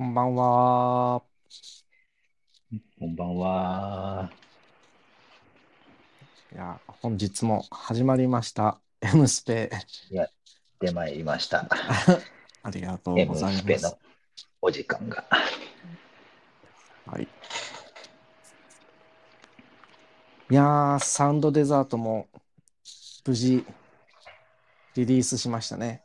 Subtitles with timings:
[0.00, 1.22] こんばんは。
[2.98, 4.30] こんばんは。
[6.54, 8.80] いや、本日も始まりました。
[9.02, 9.70] M スペ。
[10.10, 10.30] やっ
[10.80, 11.68] てまいりました。
[12.62, 13.98] ありがとう M ございますスペの。
[14.62, 15.22] お時間が。
[17.04, 17.24] はい。
[17.24, 17.28] い
[20.54, 22.26] やー、サウンドデザートも
[23.26, 23.66] 無事
[24.94, 26.02] リリースしましたね。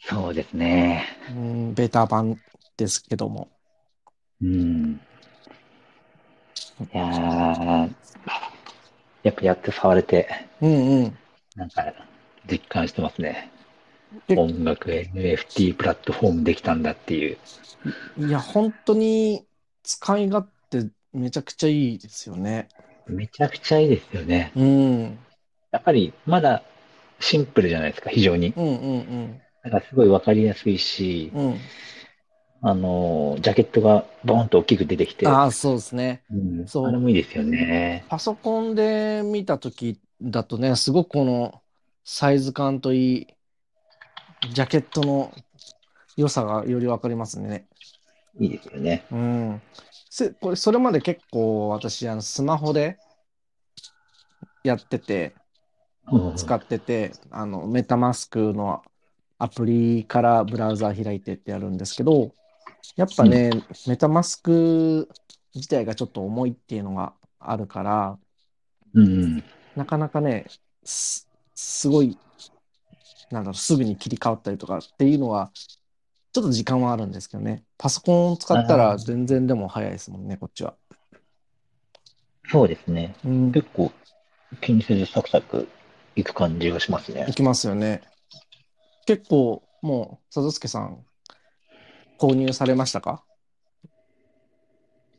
[0.00, 1.06] そうですね。
[1.30, 2.36] うん、ベータ版
[2.82, 3.48] ですけども。
[4.42, 5.00] うん。
[6.92, 7.90] いやー、
[9.22, 10.28] やっぱやって触れて、
[10.60, 11.18] うんうん。
[11.54, 11.94] なんか
[12.50, 13.50] 実感してますね。
[14.26, 17.38] で音楽 NFT プラットフォームできたんだっていう。
[18.18, 19.46] いや、本当に
[19.84, 22.68] 使い勝手めちゃくちゃいいですよね。
[23.06, 24.52] めちゃくちゃいいですよね。
[24.56, 25.18] うん。
[25.70, 26.62] やっぱりまだ
[27.20, 28.52] シンプルじゃないですか、非常に。
[28.56, 28.68] うんう
[28.98, 31.56] んだからすごいわかりやすいしう、ん。
[32.62, 32.68] うん。
[32.68, 36.22] あの、ジャケットがボーンと大きく出てきて、ああ、そうですね。
[36.30, 38.04] うん、そうあれもいいですよね。
[38.08, 41.62] パソコンで見たときだとね、すごくこの
[42.04, 43.26] サイズ感といい、
[44.52, 45.32] ジャケットの
[46.16, 47.66] 良さがよりわかりますね。
[48.38, 49.04] いいですよね。
[49.10, 49.62] うん。
[50.10, 52.98] せ、これ、それまで結構私、あの、スマホで
[54.64, 55.34] やってて、
[56.10, 58.82] うん使ってて、あの、メタマスクの
[59.38, 62.32] アプリからブラウザー開いてってやるんですけど、
[62.96, 63.50] やっぱね、
[63.86, 65.08] メタマスク
[65.54, 68.18] 自体がちょっと重いっていうのがあるから、
[68.94, 69.42] うん。
[69.76, 70.46] なかなかね、
[70.84, 72.18] す、すごい、
[73.30, 75.50] なんだろう、すぐに切り替わったりとかっていうのは、
[76.32, 77.64] ちょっと時間はあるんですけどね。
[77.78, 80.74] パソコンを使ったあらー全然でも早いですもんね、こっちは。
[82.50, 83.14] そうですね。
[83.24, 83.92] うん、結構
[84.60, 85.68] 気にせずサクサク
[86.16, 87.32] いく感じがしますねい。
[87.32, 88.02] きますよね。
[89.06, 91.04] 結構、もう、佐助さん、
[92.22, 93.24] 購入されましたか？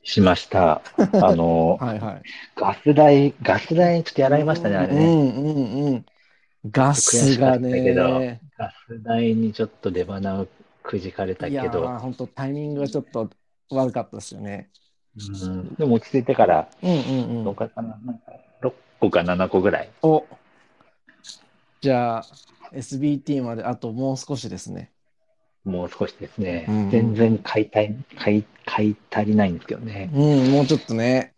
[0.03, 0.81] しました。
[1.21, 2.21] あの、はいはい。
[2.55, 5.03] ガス代、ガス代ちょっとやられましたね、あれね。
[5.03, 6.05] うんうんうん。
[6.71, 10.47] ガスがね、ガス代にちょっと出花を
[10.81, 13.29] くじかれたいやー、けど、本当タイミングがちょっと
[13.69, 14.69] 悪かったですよね。
[15.17, 17.43] うん、でも落ち着いてから、うんうんう。
[17.43, 19.89] どうんかかな、なんか6個か7個ぐらい。
[20.01, 20.25] お、
[21.81, 22.25] じゃあ、
[22.71, 24.92] SBT まであともう少しですね。
[25.63, 26.65] もう少しですね。
[26.67, 30.09] うん全然買いたい、買い、買い足りないんですけどね。
[30.13, 31.33] うん、もうちょっとね、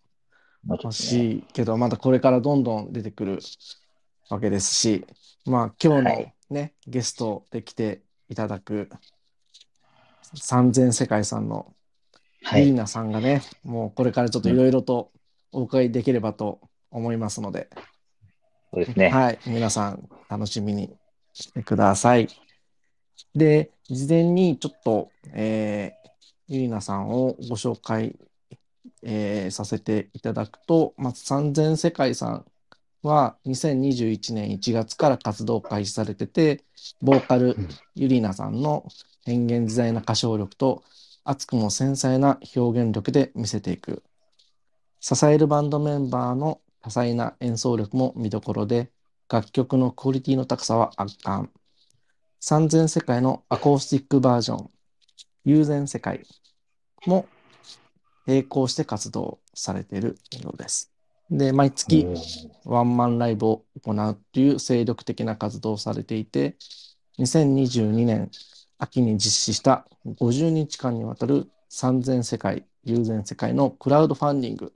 [0.67, 3.39] 欲もうちょっとねしいけど、まだこれからどんどん出てくる
[4.29, 5.05] わけですし、
[5.45, 8.89] まあ今日のはいね、ゲストで来ていただく
[10.35, 11.73] 三千世界さんの
[12.45, 12.65] はい。
[12.65, 15.11] リーナさんがね、もうこれからちょっといろいろと
[15.51, 17.69] お伺いできればと思いますので、
[18.71, 19.09] そうですね。
[19.09, 20.95] はい、皆さん楽しみに
[21.33, 22.27] してください。
[23.35, 26.09] で、事前にちょっと、えー、
[26.47, 28.15] ゆりなさんをご紹介、
[29.03, 32.45] えーさせていただくと、まず三千世界さん
[33.03, 36.63] は2021年1月から活動開始されてて、
[37.01, 38.85] ボーカルうんゆりなさんの
[39.25, 40.83] 変幻自在な歌唱力と
[41.23, 44.03] 熱くも繊細な表現力で見せていく。
[44.99, 48.91] 支えるバンドメンバーの多彩な演奏力も見どころで、
[49.29, 51.51] 楽曲のクオリティの高さは圧巻。
[52.47, 54.69] 三千世界のアコースティックバージョン、
[55.45, 56.21] 友禅世界
[57.07, 57.25] も
[58.27, 60.91] 並行して活動されているようです。
[61.31, 62.05] で、毎月
[62.63, 66.55] ワンマンライブを行うという精力的な活動をされていて、
[67.17, 68.29] 2022年
[68.77, 74.71] 秋に実施した50日間にわたる三千世界、友禅世界のクラウドファンディング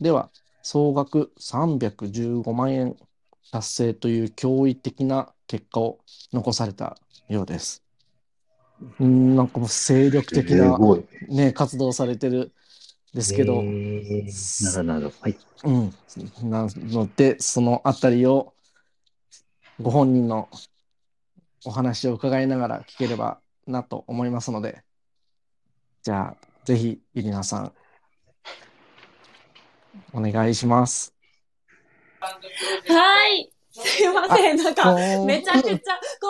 [0.00, 0.30] では、
[0.64, 2.96] 総額315万円
[3.50, 5.98] 達成という驚異的な結果を
[6.32, 6.96] 残された
[7.28, 7.82] ようです。
[8.98, 10.78] うん、なんかもう精力的すな。
[11.28, 12.52] ね、活動をされてる
[13.14, 15.14] んですけど、えーなるほど、なるほど。
[15.20, 15.36] はい。
[15.64, 15.70] う
[16.46, 16.50] ん。
[16.50, 18.54] なので、そのあたりを
[19.80, 20.48] ご本人の
[21.64, 24.82] お話を伺いながら聞ければなと思いますので、
[26.02, 27.72] じゃあ、ぜひ、ゆりなさん、
[30.12, 31.11] お願いします。
[32.22, 33.50] はい。
[33.72, 34.56] すいません。
[34.56, 34.94] なんか、
[35.26, 36.28] めちゃくちゃ、こ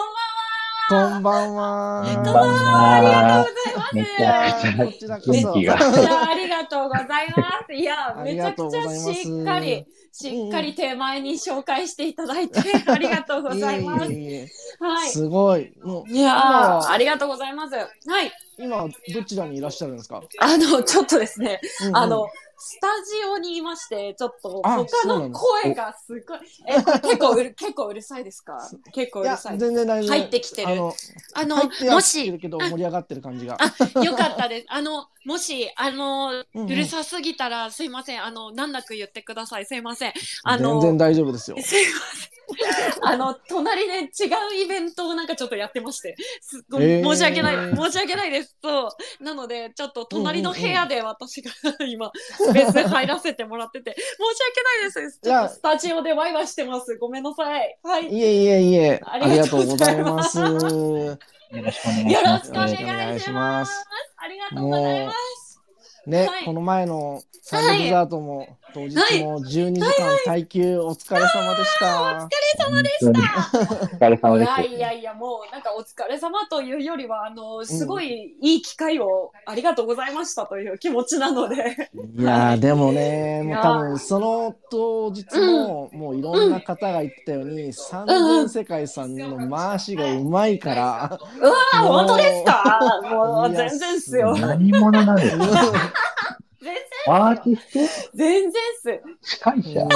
[1.11, 1.13] んばんは。
[1.13, 2.05] こんばんは。
[2.15, 2.93] こんばんは。
[2.93, 4.17] ありめがとうございます。
[4.17, 5.33] ちゃくちゃこちらこそ。
[5.33, 5.77] 元気が。
[5.77, 7.07] いや、ありがとうござい
[7.37, 7.75] ます。
[7.75, 14.13] いや、ありがとうめちゃくちございますゃしっかり、しっかり手前に紹介していただいて、ありがとうございます。
[14.13, 14.49] いえいえいえ
[14.81, 15.09] はい。
[15.09, 15.73] すごい。
[15.83, 17.75] もういやありがとうございます。
[17.75, 17.87] は
[18.23, 18.33] い。
[18.59, 26.39] 今、どちらにいらっしゃるんですか、あの、ちょっとですね、うんうんあの、スタジオにいまして、ちょっとあ他の声がすごい、
[26.69, 28.57] え、結構うる、結構うるさいですか？
[28.93, 29.59] 結構うるさい。
[29.59, 30.17] 全然大丈夫。
[30.17, 30.69] 入ってきてる
[31.35, 31.57] あの、
[31.91, 33.59] もし、るけど、盛り上がってる感じが。
[33.59, 34.67] あ、よかったです。
[34.69, 38.25] あの、もし、あの、うるさすぎたらすいません。
[38.25, 39.67] あの、難なく言ってください。
[39.67, 40.13] すいません。
[40.45, 41.57] あの、全然大丈夫ですよ。
[41.61, 42.33] すいません。
[43.03, 44.09] あの、隣で違う
[44.63, 48.57] イベントをなんかちょっとやってまして、すっごいえー申し訳ない、申し訳ないです。
[48.63, 48.89] そ
[49.21, 49.25] う。
[49.25, 51.51] なので、ちょっと隣の部屋で私が
[51.87, 52.13] 今、
[52.53, 54.05] スペース入らせてもらってて、申し
[54.49, 55.21] 訳ないです。
[55.21, 56.97] ちょっとスタジオでワイワイしてます。
[56.97, 57.79] ごめんなさい。
[57.83, 58.13] はい。
[58.13, 60.39] いえいえいえ、あありがとうごございますす。
[60.39, 60.59] よろ
[61.71, 62.51] しくお願いします。
[62.51, 63.87] お願いしよろしくお願いします。
[64.17, 65.61] ありがとうございます。
[66.07, 69.91] ね、はいこの前のサンドデザートも、当日も12時間
[70.25, 72.03] 耐久お疲れ様でした。
[72.03, 73.11] お疲れ様でした。
[73.11, 74.51] お疲れ様いです。
[74.51, 81.91] やいやいや、もうなんかお疲れ様というよりは、あの、すごいいい機会をありがとうございましたという気持ちなので。
[82.17, 93.01] いやー、でもね、もう多分その当日も、もういろんな方が言ってたように、三千世界さんの回しがうまいから、うわ本当ですか？
[93.11, 94.37] もう全然っすよ。
[94.37, 95.45] 何者なんですか？
[97.09, 98.99] アーティス全然っす。
[98.99, 99.89] ト司会者？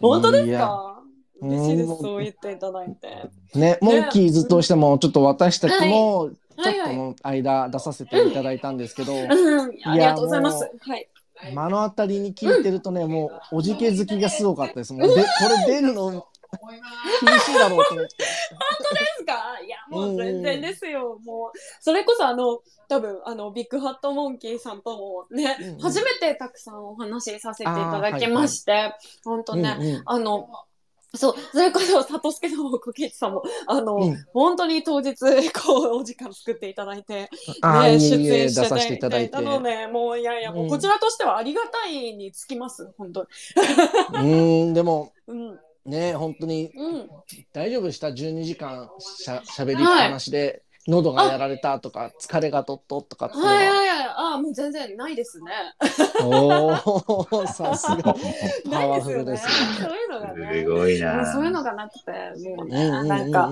[0.00, 1.02] 本当ですか？
[1.42, 1.98] 嬉しいです、うん。
[1.98, 3.58] そう言っていただいて。
[3.58, 6.30] ね、モンキーズとしても、ちょっと私たちも、
[6.62, 9.28] ちょっとの間出させていただいたんですけど、うん、
[9.84, 10.64] ありがとうございます。
[10.64, 10.70] も。
[10.80, 11.08] はい。
[11.54, 14.94] 目の当たりに聞いてるとね、もう、おじけ好きがすごかったです。
[14.94, 15.20] もうで、こ
[15.66, 16.26] れ出るの、
[17.22, 18.16] 厳しいだろうと思って。
[18.16, 18.24] で
[19.18, 19.60] すか？
[19.64, 21.18] いや、もう全然ですよ。
[21.24, 28.94] もう、それこそあの、多分あの、ビッグハットモンキーさんともね、うんうん初めてたくさんお話しさせていただきまして、
[29.24, 30.48] 本当ね、うんうんあの、
[31.14, 35.14] そう、それこそ、サトスケのコケイチさんも、あの、うん本当に当日、
[35.52, 37.28] こう、お時間作っていただいて、ね、
[37.62, 39.30] 出演して出させていただいて。
[39.30, 43.28] たので、もう、いやいや、もう、うんこちらとしてはありがたいにつきます、本当に。
[44.12, 47.08] うーん、でも、うん、ね、本当にうん。
[47.52, 53.56] 大丈夫でした ?12 時間しゃしゃべりっぱなしで、喉がやられたとか、疲れがとっととかっていうのは。
[53.56, 54.06] はいはいはい。
[54.06, 55.52] ああ、もう全然ないですね。
[56.22, 58.14] おー、 さすが。
[58.70, 58.86] パ。
[58.86, 59.46] ワフルです
[59.80, 60.60] そういうのがね。
[60.62, 61.32] すごいな。
[61.32, 62.12] そういうのがなくて、
[62.56, 63.50] もうね、うんうんうんうんなんか、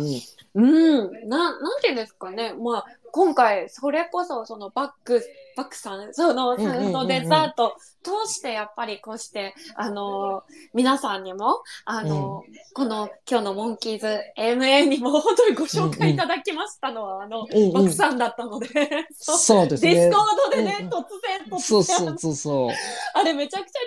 [0.54, 2.54] うん、な、なんていうんですかね。
[2.54, 5.22] まあ、今回、それこそ、そのバック、
[5.56, 6.72] バックさん、その、うんうんうんうん。
[6.72, 12.42] サウンドデザート通して、やっぱりこうして、あの、皆さんにも、あの、
[12.74, 17.72] この今日のモンキーズ AMA にも本当にご紹介いただきましたのは、あの、うんうん。
[17.72, 18.66] バックさんだったので、
[19.16, 19.38] そう。
[19.38, 19.94] そうですね。
[19.94, 20.20] ディスコ。
[20.20, 20.92] ードでね、うんうん。
[20.92, 22.70] 突然、突然、そうそうそうそう。
[23.14, 23.78] あれめちゃくちゃ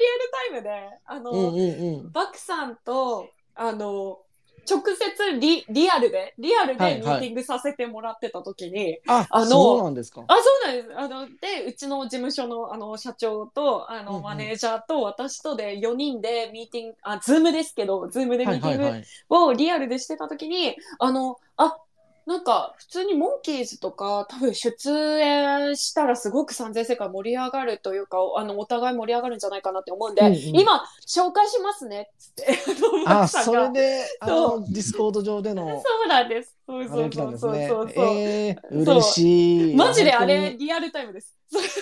[0.52, 2.12] リアルタイムで、あの、うんうんうん。
[2.14, 4.20] バクさんと、あの、
[4.70, 10.28] 直接リリアルで、リアルではいはいミーティングさせてもらってた時に、あ、あのそうなんですか。
[10.28, 11.00] あ、そうなんです。
[11.00, 19.08] あの、で、うちの事務所の、あの、社長と、あの、うんうんマネージャーと、私とで4人でミーティング、あ、ズームですけど、ズームでミはいーティングはいはい。
[19.30, 21.78] をリアルでしてた時に、あの、あ、
[22.28, 30.36] なんか、普通にモンキーズとか、多分出演したらすごく燦然世界盛り上がるというか、あの、お互い盛り上がるんじゃないかなって思うんで、うんうん。
[30.60, 32.60] 今、紹介しますね、つって、
[33.06, 36.57] あそれで、あその、ディスコード上での、 そうなんです。
[36.68, 37.92] そうそうそうそうそう。
[37.96, 38.06] そう。
[38.18, 39.76] えー、嬉しい。
[39.76, 41.34] マジであれ、リアルタイムです。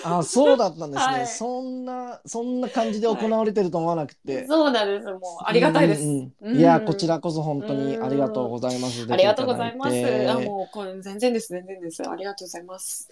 [0.04, 1.14] あ、そうだったんですね。
[1.14, 4.46] はいそんな、そんな感じで行われてると思わなくて。
[4.46, 5.06] そうなんです。
[5.06, 6.02] もう、ありがたいです。
[6.02, 9.04] うんうんうんいや、こちらこそ本当にありがとうございます。
[9.10, 10.30] ありがとうございます。
[10.30, 12.08] あ、もう、これ全然です、全然です。
[12.08, 13.08] ありがとうございます。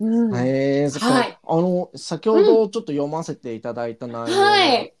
[0.00, 0.30] うん。
[0.30, 0.48] はい。
[0.48, 4.94] えー、そっかはいあの、先ほどちょっと読ませていただいた内容はい。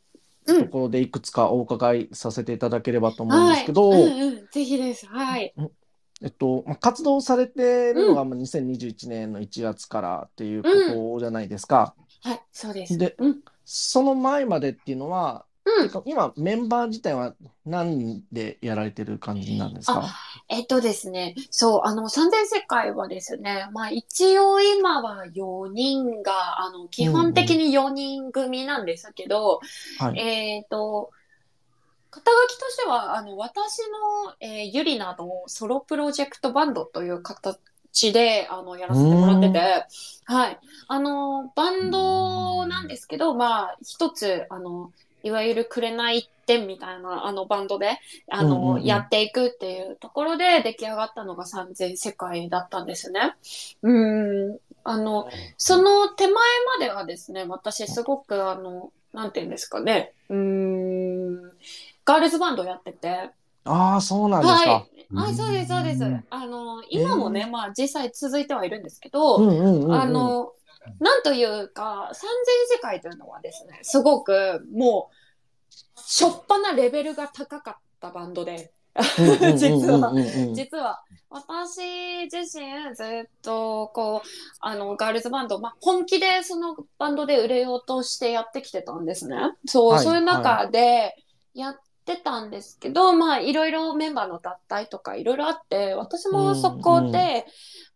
[0.46, 5.06] のところでいくつかお伺いさせていただければと思うんですけど、はい、うんうん、ぜひです。
[5.06, 5.54] はい。
[6.22, 11.94] えっと、まあ活動されてるのがまあ2021年の1月からっていうことじゃないですか。
[12.22, 12.98] はい、そうです。
[12.98, 13.40] でうん。
[13.64, 15.48] その前までっていうのは、うん
[16.06, 17.34] 今メンバー自体は
[17.66, 20.08] 何人でやられてる感じなんですか？
[20.48, 29.60] えっとですね、そう、あの、三千世界はですね、まあ一応今は4人が、あの、基本的に4人組なんですけど、
[29.98, 30.18] はい。
[30.18, 31.10] えっと、
[32.18, 39.86] 肩書きとしては、あの、私の、えーユリナのソロプロジェクトバンドという形で、あの、やらせてもらってて、
[40.24, 40.58] はい。
[40.88, 47.98] あの、バンドなんですけど、まあ、一つ、あの、いわゆるくれない一点みたいな、あの、バンドで、
[48.30, 53.34] あの、うんうんうんやっていくっていうところで出来上がったのが三千世界だったんですね。
[53.82, 53.92] う
[54.54, 54.58] ん。
[54.84, 56.34] あの、その手前
[56.78, 61.52] まではですね、私すごくあの、なんていうんですかね、うーん、
[62.08, 63.30] ガールズバンドやってて、
[63.64, 64.70] ああ、そうなんですか。
[64.70, 65.14] はい。
[65.14, 66.24] はい、そうです、そうですうん。
[66.30, 69.92] あの、今もね、まあ実際続いてはいるんですけど、うんうんうんうん。
[69.92, 70.52] あの、
[71.00, 72.30] なんというか、三
[72.70, 78.72] 千世界というのはですね、すごくもう、しょっぱなレベルが高かったバンドで、
[79.58, 80.12] 実は
[80.54, 84.28] 実は私自身ずっとこう
[84.60, 89.36] あのガールズバンド、まあ、本気でそのバンドで売れようとしてやってきてたんですね。
[89.66, 91.14] そう、はいそういう中で
[91.54, 91.76] やっ
[92.08, 97.44] てたんですけど、まあいろいろメンバーの脱退とかいろいろあって私もそこで、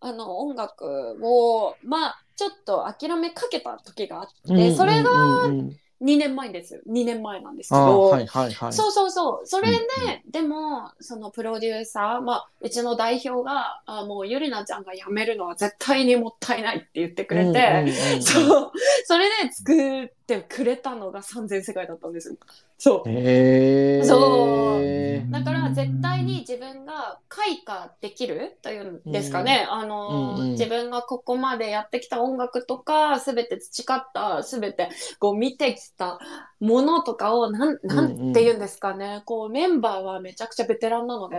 [0.01, 8.73] あの音楽をまあちょっと諦めかけた時があって、それがうんうんうん2年前です2年前なんですけど、はいはいはい。
[8.73, 9.47] そうそうそう。
[9.47, 9.79] それで、
[10.25, 18.73] うんでも、そのプロデューサー、まあ、うちの代表が、あもうゆりなちゃんが辞めるのは絶対にもったいないって言ってくれて、うんうんうんそう。
[19.05, 22.37] それで作ってくれたのが三千世界だったんですよ。
[22.83, 23.09] そう。
[23.09, 29.69] へーそうだから絶対に自分が開花できるというんですかね。
[29.71, 36.19] あの、うんうん自分がここまでやってきた音楽とか、すべて培った、すべてこう見てきた
[36.61, 39.23] ものとかを、なん、なんて言うんですかね。
[39.25, 41.37] こうメンバーはめちゃくちゃベテランなので、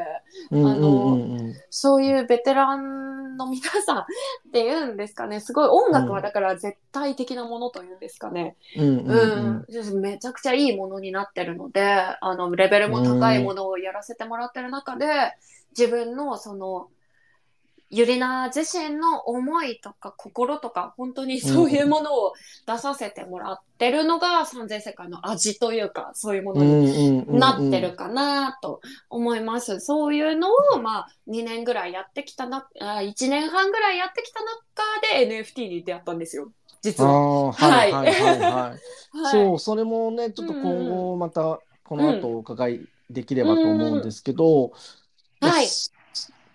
[0.50, 4.06] うんあのうんうんうんそういうベテランの皆さんっ
[4.52, 5.40] て言うんですかね。
[5.40, 8.56] すごい音楽はだから絶対的なものというんですかね。
[8.78, 11.82] うんうんうんうん、めちゃくちゃいいものになってるので、
[12.20, 15.08] あの、レベルも高いものをやらせてもらってる中で、
[15.78, 16.90] 自分のその、
[17.96, 22.34] ゆりな自身の思いとか心とか、本当にそういうものを
[22.66, 29.80] 出させてもらってるのが三千世界の味というか、そういうものになってるかなと思います。
[29.80, 34.50] そういうのを、まあ、2年ぐらいやってきたな、あ1年半ぐらいやってきた中
[35.20, 36.52] で NFT に出会ったんですよ。
[36.84, 37.28] 実あは。
[37.50, 37.88] あはい。
[37.90, 38.82] はいはいはい。
[39.12, 39.52] はい。
[39.52, 44.74] そう、それもね、ちょっと今後またこの後お伺いできればと思うんですけど、
[45.42, 45.80] うんはい。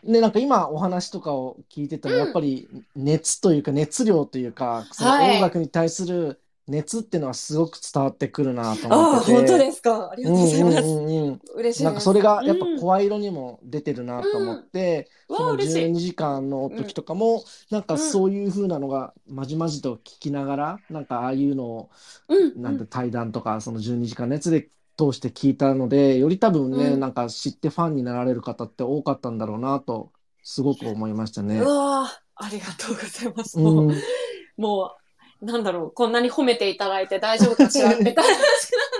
[0.02, 2.18] ね、なんか今お話とかを聞いてても、うん。
[2.18, 5.28] やっぱり熱というか熱量というか、そのはい。
[5.28, 9.33] 音楽に対する熱っていうのはすごく伝わってくるなとああ、思ってて。
[9.33, 10.11] 本当ですか。
[10.11, 10.79] ありがとうございます。
[10.79, 11.85] うんうんうんうん嬉しい。
[11.85, 21.91] なんかそれがやっぱうん声色にも出てるなと思って、そのわあ嬉しい12時間の時とかも、なんかそういう風なのがまじまじと聞きながら、なんかああいうのを
[22.29, 22.63] うん。
[22.63, 31.69] なんて対談とかその12時間のやつで通して聞いたのでより多分ね、うんなんか知ってファンになられる方って多かったんだろうなとすごく思いましたねう。
[31.69, 33.59] わあ、ありがとうございます。
[33.59, 35.08] もう
[35.40, 37.95] なんだろう、こんなに褒めていただいて大丈夫かしら？
[37.99, 38.33] みたいな話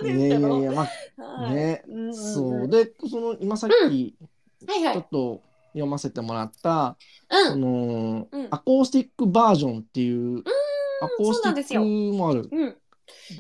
[0.03, 0.49] なんいですけど。
[0.49, 2.69] やいやいや、まあはいね、うんうんうんそう。
[2.69, 4.15] で、その今さっき
[4.67, 5.07] はいはいちょっ。
[5.11, 5.43] と
[5.73, 6.97] 読ませてもらった、
[7.31, 7.61] そうん。
[7.61, 10.43] のうんアコースティックバージョンっていう、
[11.03, 12.49] アコースティックもある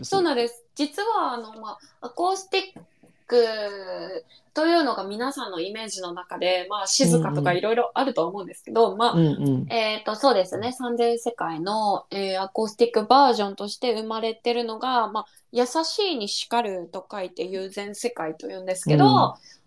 [0.02, 0.64] そうなんです。
[0.74, 2.80] 実は、あの、まあ、アコースティッ
[3.28, 9.72] クというのが皆さんのイメージの中で、まあ、静かとかいろいろあると思うんですけど、まあ、うんうん。
[9.72, 10.72] えっ、と、そうですね。
[10.72, 19.10] 三千世界の、えーアコースティックバージョンとして生まれてるのが、まあ、優しいに叱ると書いて友禅世界と言うんですけど、うん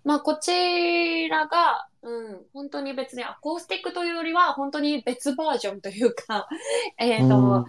[0.03, 6.49] まあ、こちらが、うん、本当に別にアコースティックというよりは、本当に別バージョンというか、
[6.97, 7.65] えっ、と、うん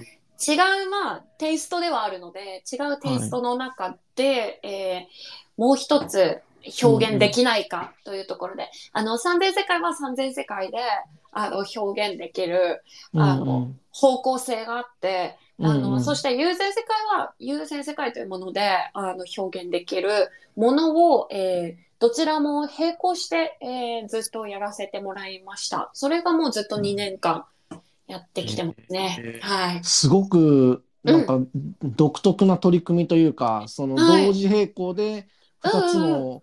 [0.47, 0.55] 違
[0.87, 5.13] う、まあ、テイストではあるので、違うテイストの中で、えー
[5.59, 6.41] もう一つ
[6.83, 10.79] 表現できないかというところで、あの、三千世界は三千世界で、
[11.31, 12.83] あの、表現できる、
[13.15, 15.95] あの方向性があって、あの、うん。
[15.95, 18.63] うんそして優先世界は、優先世界というもので、
[18.95, 25.91] あの、表現できるものを、えーどちらも並行して、えーずっとやらせてもらいました。
[25.95, 27.45] それがもうずっと2年間
[28.13, 29.19] やってきてますね。
[29.23, 29.83] へーはい。
[29.85, 31.39] すごくなんか
[31.83, 35.29] 独特な取り組みというか、そのはい同時並行で
[35.61, 36.43] 2つの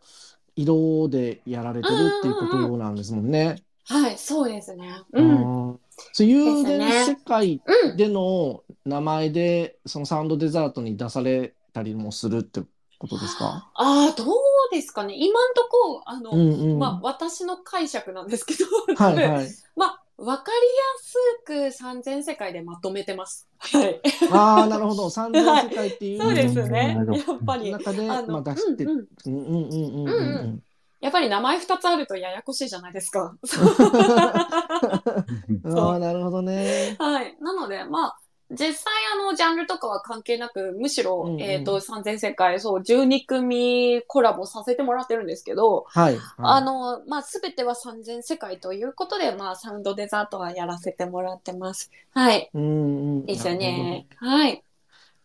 [0.55, 3.63] 色でやられてるっていうことなんですもんね。
[3.87, 5.01] はい、そうですね。
[5.13, 5.41] うん。
[5.71, 5.79] うん
[6.13, 7.97] そういうですね世界うん。
[7.97, 12.61] での名前でそのサウンドデザートに出されたりもするって
[12.97, 13.69] ことですか？
[13.75, 14.35] ああ、どう
[14.71, 15.15] ですかね。
[15.17, 16.79] 今んとこ、あの、うんうん。
[16.79, 19.55] まあ、私の解釈なんですけど、はいはい。
[19.75, 23.47] ま分かりやすく三千世界でまとめてます。
[23.57, 24.01] はい。
[24.31, 25.09] ああ、なるほど。
[25.11, 26.97] 三千世界っていう、はい、そうですね。
[26.97, 27.03] や
[27.35, 30.63] っぱり中であ、まあ、出して、うんうん、うんうん、
[30.99, 33.37] やっぱり名前二つあるとややこしいじゃないですか。
[35.65, 36.97] ああなるほどね。
[36.99, 38.18] はい、なのでまあ
[38.51, 46.17] 実際あの、ジャンルとかは関係なく、むしろ、うんうんえっ、と、三千世界、そう、12組コラボさせてもらってるんですけど、はい。
[46.37, 51.91] あの、まあ、すべては三千世界ということで、まあ、サウンドデザートはやらせてもらってます。
[52.13, 52.49] はい。
[52.53, 53.25] うんうん。
[53.25, 54.07] ですよね。
[54.17, 54.63] はい。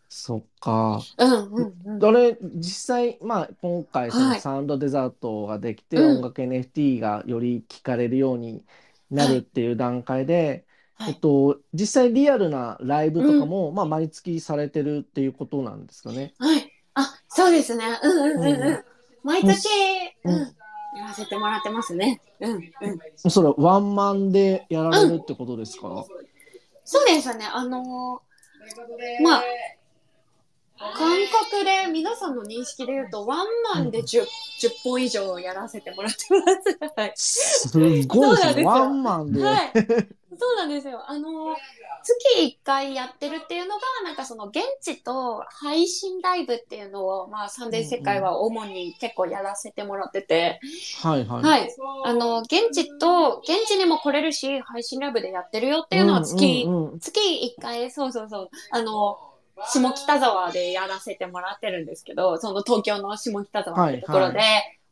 [0.07, 1.01] そっか。
[1.17, 1.99] うんうんうん。
[1.99, 8.63] どれ、実際、まあ、今回、そはいのサウンドデザートができて、うん音楽 NFT がより聞かれるように
[9.09, 10.65] なるっていう段階で、
[10.97, 16.33] はいえっと、実際リアルなライブとかも、まあ、毎月されてるっていうことなんですかね。
[16.39, 16.71] はい。
[16.93, 17.83] あ、そうですね。
[18.01, 18.83] うんうんうんううんん。
[19.23, 19.67] 毎月、
[20.23, 20.55] うんうん。
[20.97, 22.21] やらせてもらってますね。
[22.39, 22.99] うんうん。
[23.17, 26.05] それワンマンでやられるってことですか、
[26.85, 27.45] そうですね。
[27.45, 29.43] あのーまあ、
[30.77, 30.91] 感
[31.51, 34.25] 覚で皆さんの認識で言うと、ワンマンで 10, 10
[34.83, 36.93] 本以上やらせてもらってます。
[36.95, 37.13] はい。
[37.15, 37.77] す
[38.07, 38.63] ごいですね。
[38.63, 39.41] ワンマンで。
[39.41, 39.71] はい。
[40.37, 41.09] そうなんですよ。
[41.09, 41.55] あの、
[42.03, 50.59] 月1回やってるっていうのが、なんかその現地と配信ライブっていうのを、まあ、サンデー世界は主に結構やらせてもらってて、
[51.01, 51.43] はいはい。
[51.43, 51.75] はい。
[52.03, 57.19] あの、現地と、現地にも来れるし、配信ライブでやってるよっていうのは月、うんうんうん月
[57.57, 59.17] 1回、そうそうそう、あの、
[59.67, 64.41] 下北沢でやらせてもらってるんですけど、その東京の下北沢ってところで、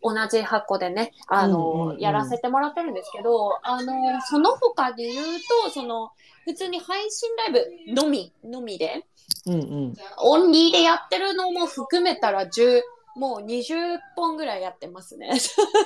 [0.02, 5.26] 同じ箱でね、あの、うんうんうんやらせてもらってるんですけど、あの、その他で言う
[5.64, 6.12] と、その、
[6.44, 9.06] 普通に配信ライブのみ、のみで、
[9.46, 9.94] うんうん。
[10.18, 12.82] オンリーでやってるのも含めたら10、
[13.16, 15.40] もう20本ぐらいやってますね。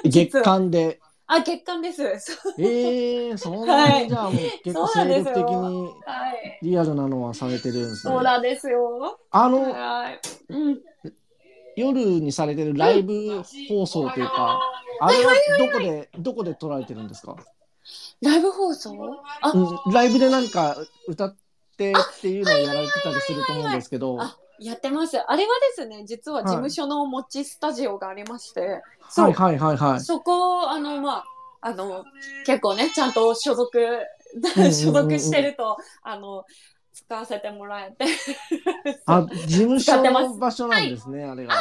[0.05, 0.99] 月間で。
[1.27, 2.03] あ、月間です。
[2.57, 5.53] ええー、そんなにじゃあもう結構精力的に
[6.05, 6.59] はい。
[6.61, 8.23] リアルなのはされてるんですねそう。
[8.23, 9.19] なんですよ。
[9.31, 10.19] あの、はい。
[10.49, 10.79] うん。
[11.75, 14.59] 夜にされてるライブ放送というか、
[14.99, 17.35] あれはどこで、どこで撮られてるんですか？
[18.21, 18.95] ライブ放送？
[19.41, 20.75] あ、うん、ライブで何か
[21.07, 21.35] 歌っ
[21.77, 25.17] てっていうのをやられてたりすると思うんですけど、はあ、やってます。
[25.17, 28.81] あれはですね、実は事務所の持ちスタジオがありまして、
[29.17, 29.99] いはいはいはい。
[30.01, 31.25] そこ、あの、まあ、
[31.61, 32.03] あの、
[32.45, 33.79] 結構ね、ちゃんと所属、
[34.71, 36.45] 所属してると、あの、
[36.93, 38.05] 使わせてもらえて。
[39.05, 41.57] あ、事務所の場所なんですね、あれがあ、。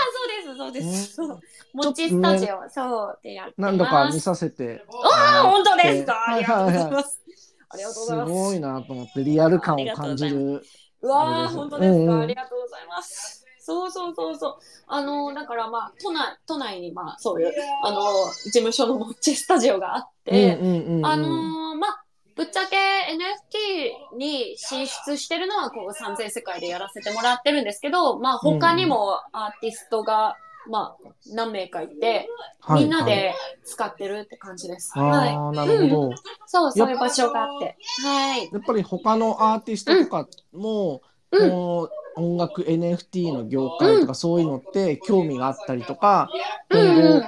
[0.57, 1.47] そうです、そうです。
[1.75, 3.49] 持ちスタジオ、そう、でや。
[3.59, 4.83] 何度か見させて。
[5.05, 6.15] ああ、本当ですか。
[6.15, 6.83] はいありがとうごはいはい。
[6.83, 7.21] ざいます。
[7.69, 8.33] ありがとうございます。
[8.33, 10.63] すごいなと思って、リアル感を感じる。
[11.07, 12.23] うわー、本当ですか、うんうん。
[12.23, 13.47] ありがとうございます。
[13.61, 14.57] そうそうそうそう。
[14.87, 18.01] あの、だからまあ、都内、都内にまあ、そういう、あの、
[18.45, 21.07] 事務所の持ちスタジオがあって、うんうんうんうん。
[21.07, 22.05] あのーまあ、
[22.37, 30.37] ぶっちゃけ NFT に進出してるのは、こう、三千世界でやらせてもらってるんですけど、まあ、他にもアーティストが、
[30.69, 32.29] まあ、何名かいて、
[32.61, 34.99] はいみんなで使ってるって感じです。
[34.99, 35.29] はいはい。
[35.35, 36.17] ああ、なるほど。
[36.47, 37.77] そう、そういう場所があって。
[38.03, 38.51] はい。
[38.53, 46.31] やっぱり他のアーティストとかも、うんこの音楽 NFT の業界とかそういうのって興味があったりとか、
[46.71, 47.27] うん今うん後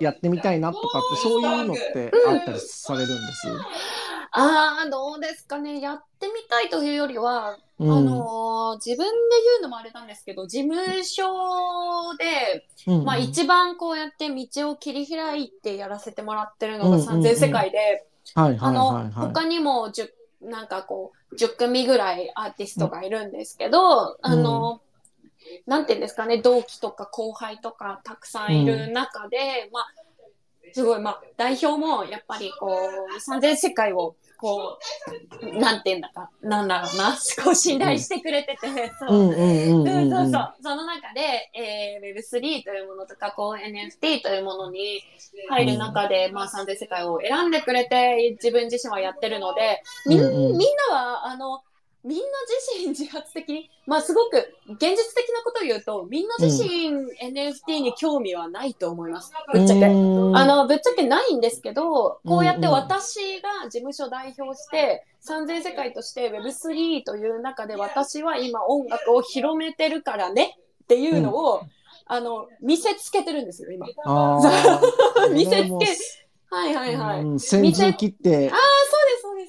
[0.00, 3.48] やってみたいなとかってそういうのってあったりされるんです？
[4.32, 5.80] ああ、どうですかね。
[5.80, 7.92] やってみたいというよりは、うん。
[7.92, 19.10] あのー自分で言うのもあれなんですけど、事務所で、うんまあ一番こうやって道を切り開いてやらせてもらってるのがうんうんうん三千世界で、あの。
[19.10, 20.10] 他にも10、
[20.42, 24.80] なんかこう、10組ぐらいアーティストがいるんですけど、あの、
[25.66, 29.86] なんていうんですかね、同期とか後輩とかたくさんいる中で、まあ、
[30.72, 34.78] すごい、まあ、代表もやっぱりこう、三千世界を、こ
[35.42, 39.26] う、なんていうんだか、なんだろうな、こう信頼してくれてて、そうう。
[39.26, 40.10] んうんうんうんうん。
[40.10, 40.54] そうそう。
[40.62, 45.02] その中で、えー、Web3 というものとか、こう NFT というものに
[45.48, 51.62] 入る中で、まあ、三千世界を選んでくれて、自分自身はやってるので、みん,、うんうんみんなは、あの、
[52.08, 52.24] みんな
[52.72, 56.88] 自身自発的に、まあすごく現実的なことを言うと、みんな自身
[57.22, 59.30] NFT に興味はないと思います。
[59.52, 59.84] ぶっちゃけ。
[59.84, 71.60] あうんの、ぶっちゃけないんですけど、こうやって私が事務所代表して、三千世界として Web3 という中で私は今音楽を広めてるからねっていうのを、
[72.06, 73.86] あの、見せつけてるんですよ、今。
[75.30, 76.18] 見せつけ
[76.50, 77.20] はいはいはい。
[77.20, 78.58] うん先陣切ってああ、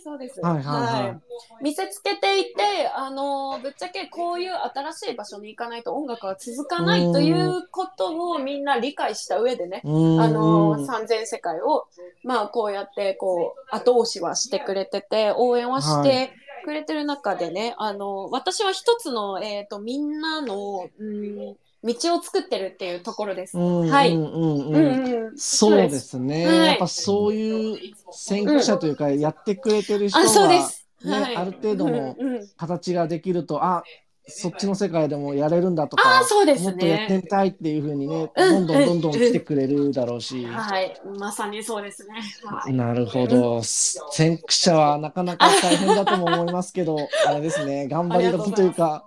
[0.09, 0.87] そうです、そうです、そうです。
[0.87, 1.07] はいはい。
[1.07, 1.63] はい。
[1.63, 10.21] 見せつけていて、あの、ぶっちゃけこういう新しい場所に行かないと音楽は続かないということをみんな理解した上でね、うん。
[10.21, 11.85] あの、三千世界を、
[12.23, 23.57] まあこうやってこう、後押しはしてくれてて、応援はしてくれてる中でね、あの、私は一つの、えっ、と、みんなの、うん、道を作ってるっていうところです。
[23.57, 25.37] うんはいうんうんううんんうん。
[25.37, 26.45] そうですね。
[26.45, 30.85] はいやっぱそういう先駆者というか、やってくれてる人あ、そうでは、す。
[31.03, 31.35] ねはい。
[31.37, 33.83] ある程度のうんうん形ができると、あ、
[34.31, 40.45] そっちの世界でもやれるんだとかあ、そうですねもっとやってみたいっていうふうにね、うんどんどんどんどん来てくれるだろうし。
[40.45, 40.93] はい。
[41.17, 42.13] まさにそうですね。
[42.45, 42.73] はい。
[42.73, 43.63] なるほど。
[43.63, 49.05] 先駆者はなかなか大変だとも思いますけど、あれですね、頑張り時というか、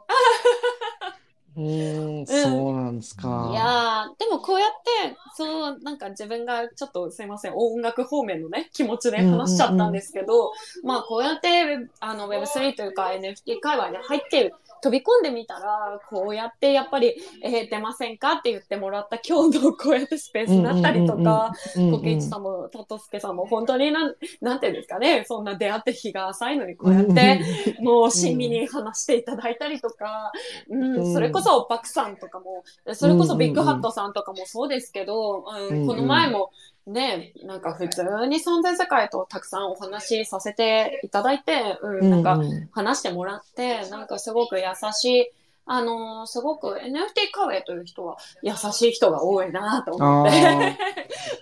[1.56, 3.48] うーん、そうなんですか。
[3.50, 4.70] いやー、でもこうやっ
[5.04, 21.52] て、そう、なんか自分がちょっとすいません、音楽方面のね、気持ちで話しちゃったんですけど、まあこうやって、あの Web3 というか NFT 界隈に入って飛び込んでみたら、こうやってやっぱり、えー出ませんかって言ってもらった今日のこうやってスペースになったりとか、
[21.90, 27.40] コケイチさんもトトスケさんも本当になん、なんていうんですかね、そんな出会って日が浅いのにこうやって、
[27.80, 30.32] もう親身に話していただいたりとか、
[30.68, 31.12] うんうん。
[31.12, 36.50] それこそパクさんとかも、それこそビッグハットさんとかもそうですけど、うんうんこの前も
[36.86, 42.68] ね、なんか普通に存在世界とたくさんお話しさせていただいて、うん、なんかうん。
[42.72, 45.26] 話してもらって、なんかすごく優しい、
[45.64, 50.32] あのーすごく NFT カフェという人は優しい人が多いなと思って、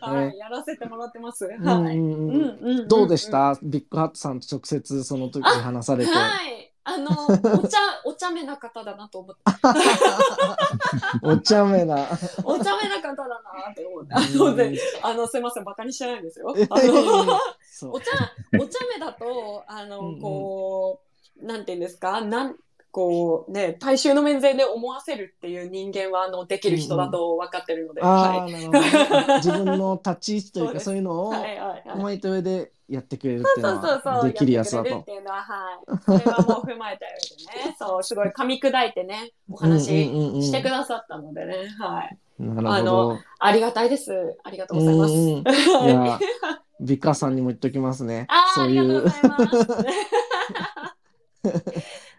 [0.03, 0.37] あ はい、ね。
[0.37, 1.47] やらせてもらってます。
[1.47, 2.87] はい。
[2.87, 3.59] どうでした？
[3.63, 6.11] ビッグハットさんと直接その時に話されて。
[6.13, 6.70] はい。
[6.85, 7.11] あの、
[7.63, 9.43] お茶、お茶目な方だなと思って、
[11.23, 12.09] お茶目な。
[12.45, 13.37] お茶目な方だな
[13.71, 16.55] って思って、あの、であの、すいません、バカにしてないんですよ。
[16.71, 17.39] あえの、
[17.93, 18.11] お茶、
[18.59, 21.01] お茶目だと、あの、うんうんこ
[21.43, 22.57] う、なんていうんですか、なん、
[22.93, 28.03] こうね、大衆の面前で思わせるっていう人間は、あの、できる人だと分かってるので。
[29.37, 31.37] 自分の立ち位置というかそういうのをい。
[31.37, 31.83] はいはいはい。
[31.85, 33.81] 踏まえた上でやってくれるっていうの。
[33.81, 36.01] はできるやつだとやっていうのは、はい。
[36.05, 42.19] それはもう踏まえた上でね、 そう、すごい噛み砕いてね、お話してくださったのでね、はい。
[42.43, 43.19] なるほど。
[43.39, 44.37] ありがたいです。
[44.43, 45.15] ありがとうございます。
[45.15, 46.19] いや、
[46.81, 48.35] ビカさんにも言っときますねあ。
[48.35, 49.09] あ、あそういうりがとうご。
[49.09, 50.01] ざいます。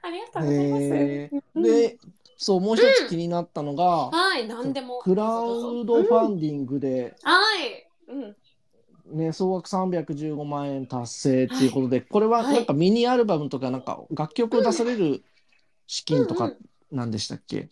[0.04, 1.62] ありがとうございます。
[1.62, 1.98] で、
[2.38, 5.00] そう、もう一つ気になったのが、はい、なんでも。
[5.00, 7.88] クラウドファンディングで、はい。
[8.08, 8.36] うん。
[9.12, 12.56] ね、総額315万円達成っていうことで、これははい。
[12.56, 15.24] なんかミニアルバムとか、なんか楽曲を出される
[15.88, 16.98] 資金とかうんうん。
[16.98, 17.70] なんでしたっけ？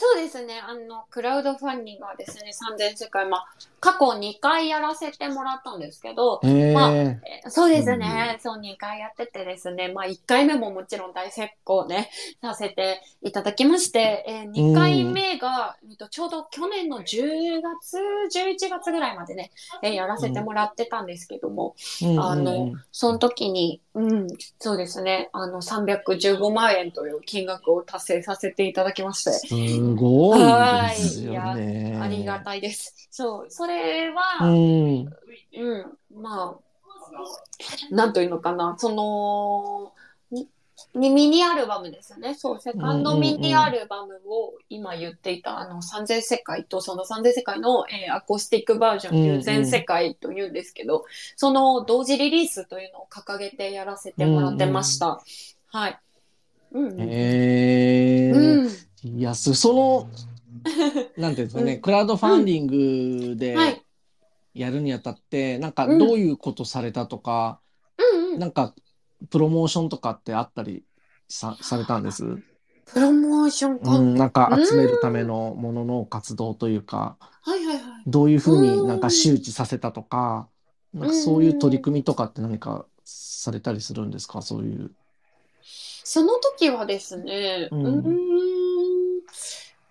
[0.00, 0.60] そうですね。
[0.64, 3.46] あの、クラウドファンディングはですね、3000世界、まあ、
[3.80, 8.38] 過去2回やらせてもらったんですけど、へまあそうですね。
[8.40, 9.88] そう、2回やっててですね。
[9.88, 17.98] まあ、1回目ももちろん大成功ね、させていただきまして、えー、2回目が、えっとちょうど去年の10月、
[18.38, 19.50] 11月ぐらいまでね、
[19.82, 22.20] えーやらせてもらってたんですけども、うん。
[22.20, 22.84] あのうんうん。
[22.92, 24.28] その時に、うん、
[24.60, 29.48] そうですね、あの、315万円という金額を達成させていただきまして、
[29.88, 31.98] すごいですよはいね。
[32.00, 33.08] ありがたいです。
[33.10, 35.08] そう、それうは、ん。
[35.56, 39.92] うん、まあ、なんというのかな、その、
[40.30, 40.48] に
[40.94, 42.34] にミニアルバムですよね。
[42.34, 51.04] そう、セカンドミニアルバムを今言っていた、あの、三千世界とその三千世界の、えーアコースティックバージョンといんううん全世界というんですけど、
[51.36, 55.20] その同時リリースというのを掲げてやらせてもらってました。
[55.66, 55.92] はい。
[55.92, 56.07] うん
[56.72, 58.30] うえ。
[58.30, 58.68] うん。
[59.18, 60.08] いや、そその、
[61.16, 62.66] なんていうんですかね、うんクラウドファンディン
[63.30, 63.82] グではい。
[64.54, 67.60] やるにあたって、なんかうんどういうことされたとか、
[68.14, 68.38] うんうん。
[68.38, 68.74] なんか
[69.30, 70.84] プロモーションとかってあったり
[71.28, 72.24] さ、されたんです？
[72.86, 73.96] プロモーションか。
[73.96, 78.02] うん、なんか集めるためのものの活動というか、はいはいはい。
[78.06, 80.48] どういうふうになんか周知させたとか、
[80.92, 84.42] なんかそういう取り組みとかって何かされたりするんですか？
[84.42, 84.90] そういう。
[86.10, 89.22] その時はですね、ううんーん、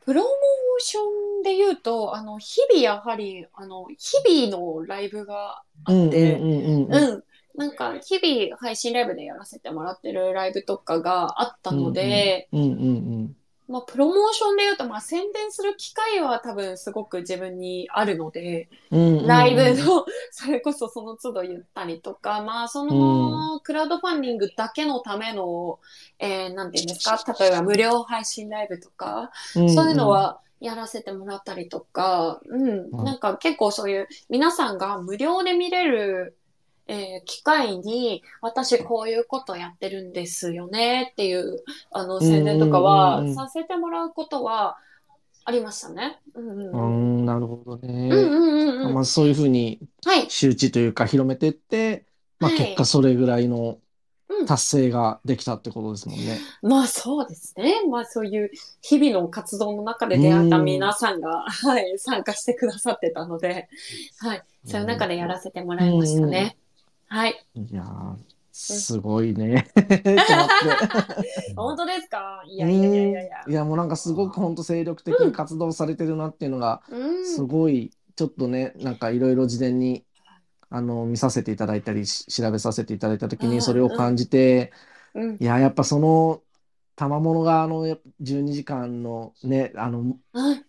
[0.04, 0.32] プロモー
[0.80, 1.02] ショ
[1.42, 7.14] ンで言うと、あの、日々やはり、あの、日々のライブがあって、うんうんうんうん。
[7.14, 7.24] うん。
[7.56, 12.84] なんか、日々配信ライブでやらせてもらってるライブとかがあったので、うんうんう
[13.26, 13.38] ん。
[13.68, 19.28] まあ、プロモーションで言うと、まあ、宣伝する機会は多分すごく自分にあるので、うんうんうん。
[19.28, 25.80] ライブの、 それこそその都度言ったりとか、まあ、その、クラウドファンディングだけのための、
[26.20, 29.74] えー、なんていうんですか、例えば無料配信ライブとか、うん。
[29.74, 33.04] そういうのはやらせてもらったりとか、うん、うん。
[33.04, 36.37] なんか結構そういう皆さんが無料で見れる、
[36.88, 44.78] えー機会に、私こういうことやってるんですよねっていう、あの、宣伝とかうんはうんうんうんさせてもらうことは
[45.46, 46.20] ありましたね。
[46.36, 47.24] うんうんううん。
[47.24, 48.10] ん、なるほどね。
[48.12, 48.94] うんうんうんうん。
[48.94, 50.30] まあ、そういうふうにはい。
[50.30, 52.06] 周知というか広めてって、
[52.40, 53.80] まあ、はい結果それぐらいの
[54.30, 56.50] うん達成ができたってことですもんね。
[56.62, 57.82] まあそうですね。
[57.90, 63.70] まあそういう日々の活動の中で出会った皆さんが、はい、参加してくださってたので、
[64.20, 66.58] はい、そういう中でやらせてもらいましたね。
[67.08, 67.46] はい。
[67.56, 68.16] いやー、
[68.52, 69.68] すごいね。
[69.76, 72.44] と思って本当ですか？
[72.46, 73.46] いやいやいやいやいや。
[73.48, 77.26] いや、もうなんかすごく本当精力的に活動されてるなっていうのが、うん。
[77.26, 80.04] すごい、ちょっとね、なんかいろいろ事前に、
[80.70, 84.74] あの、見させていただいたりし、調べさせていただいたときうんに、それを感じて、
[85.14, 85.38] うん。
[85.40, 86.42] いや、やっぱその、
[86.98, 90.66] 賜物があのやっぱ12時間のね、あの、はい。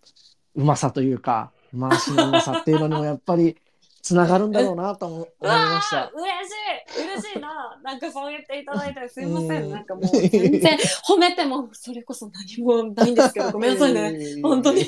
[0.55, 3.57] うまさというか、回しのうまさっていうのにもやっぱり
[4.03, 6.11] つながるんだろうなと思 思いました。
[6.15, 9.71] 嬉しい嬉しいな なんかそう言っていただいてすいませうんん。
[9.73, 10.31] なんかもう全
[10.61, 14.41] 然褒めてもそれこそ何もないんですけど、ごめんなさいね。
[14.43, 14.83] 本当に。
[14.83, 14.87] い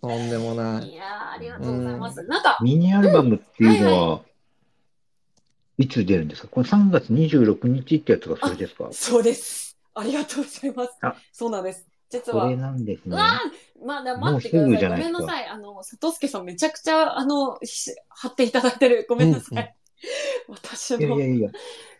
[0.00, 0.94] とんでもない。
[0.94, 2.22] やーありがとうございます。
[2.24, 4.20] なんか、ミニアルバムっていうのはは、
[5.78, 6.48] いつ出るんですか？
[6.48, 8.88] これ3月26日ってやつがそれですか？
[8.92, 9.76] そうです。
[9.94, 11.14] ありがとうございますあ。
[11.32, 11.86] そうなんです。
[12.10, 12.56] 実はこれ。
[12.56, 13.16] なんですね。
[13.16, 14.90] うわーまあ、だ待ってください。
[14.90, 15.46] ごめんなさい。
[15.46, 19.06] あの、里助さんめちゃくちゃ、あの、し貼っていただいてる。
[19.08, 19.52] ごめんなさい。
[19.52, 19.68] うんうん
[20.48, 21.50] 私のいやいや、いや。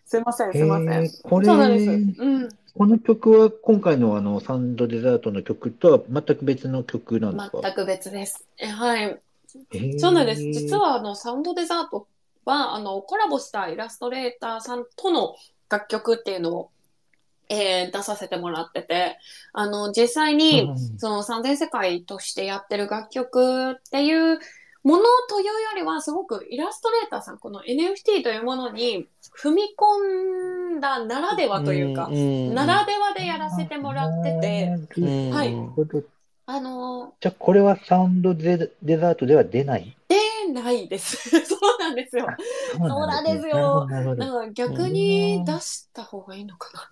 [0.07, 0.89] すいません、えすいません。
[0.89, 1.91] ー、これ、そうなんです。
[1.91, 2.49] うん。
[2.75, 7.61] この曲は今回のあのサンドデザートの曲とは全く別の曲なんですか？
[7.63, 8.49] 全く別です。
[8.57, 9.03] えはい。
[9.03, 10.43] えーそうなんです。
[10.51, 12.09] 実は、あの、サウンドデザート
[12.47, 15.37] は、あの、コラボしたイラストレーターさんとの
[15.69, 16.71] 楽曲っていうのを、
[17.51, 19.19] えー出させてもらってて、
[19.53, 24.39] あの、実際に、うんその三千世界としてやってる楽曲っていう
[24.83, 29.09] ものというよりは、すごくイラストレーターさん、この NFT というものに
[29.43, 35.31] 踏み込んだならではというか、んならではでやらせてもらってて、うん。
[35.31, 35.55] はい。
[36.47, 39.97] あの、じゃあこれはサウンドデデザートでは出ない？
[40.09, 40.17] 出
[40.51, 41.31] ないです。
[41.47, 42.27] そうなんですよ。
[42.77, 46.91] そうなんですよなるほどなるほどなんか逆に出した方がいいのかな。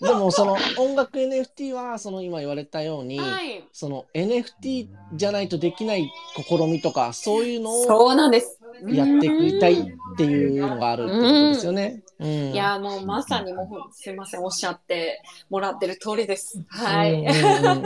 [0.08, 3.64] でもその音楽 NFT はその今言われたように、はい。
[3.72, 6.10] その NFT じゃないとできない
[6.48, 8.58] 試みとかそういうのをそうなんです。
[8.86, 9.86] やっていきたいっ
[10.16, 12.02] ていうのがあるってことですよね。
[12.20, 16.62] うん、いや、もうまさにもう、すいません、おっしゃってもらってる通りです。
[16.68, 17.24] はい。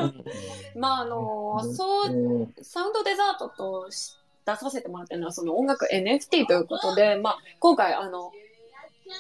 [0.76, 8.32] まあ、あの、そう、うんサウンドデザートとし出させてもらってるのは、その音楽 NFT ということで、まあ、今回、あの、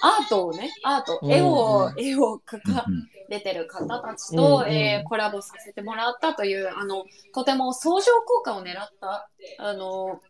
[0.02, 2.04] アートをね、アート、絵を、うん。
[2.04, 4.62] 絵を描かうんれてる方たちと、うん。
[4.64, 4.70] うん。
[4.70, 10.20] えーコラボさせてもらったという、あの、とても相乗効果を狙った、あの、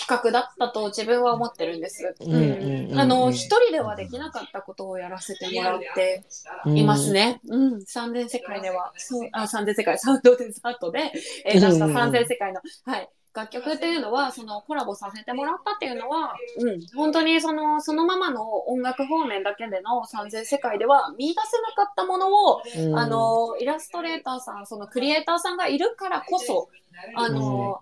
[0.00, 2.14] 企画だったと自分は思ってるんです。
[2.20, 6.24] うんうんうんあの、一人ではできなかったことをやらせてもらって
[6.66, 7.40] いますね。
[7.46, 7.84] うん。
[7.84, 11.12] 三千世界では、そう、あ、三千世界、サウンドデザートで、
[11.44, 13.08] えー出した三千世界の、はい。
[13.32, 22.98] 楽曲っていうのは、そのコラボさせてもらったっていうのは、うん、本当にその、そのままの音楽方面だけでの三千世界では見出せなかったものを、うん。
[22.98, 26.68] あの、イラストレーターさん、そのクリエイターさんがいるからこそ、
[27.14, 27.80] あの、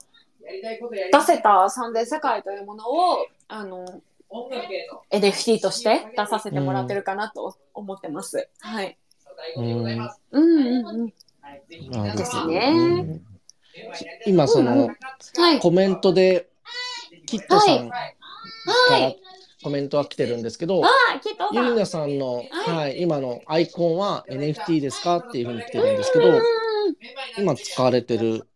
[1.13, 3.85] 出せた三千世界というものを、あの、
[5.11, 8.49] NFT として出させてもらってるかなと思ってます。
[8.61, 8.97] はい。
[9.57, 11.13] うんうん。
[11.91, 13.21] うんですね。
[14.27, 14.89] 今その
[15.37, 15.61] はい。
[15.61, 16.49] コメントで
[17.27, 17.97] キットさんか
[18.93, 19.03] はい。
[19.03, 19.13] ら
[19.63, 20.89] コメントは来てるんですけど、あ、
[21.21, 22.77] きっとゆりなさんの、はい。
[22.77, 26.41] はい、今のアイコンは NFT ですかっていうふうに来てるんですけど、
[27.37, 28.47] 今使われてる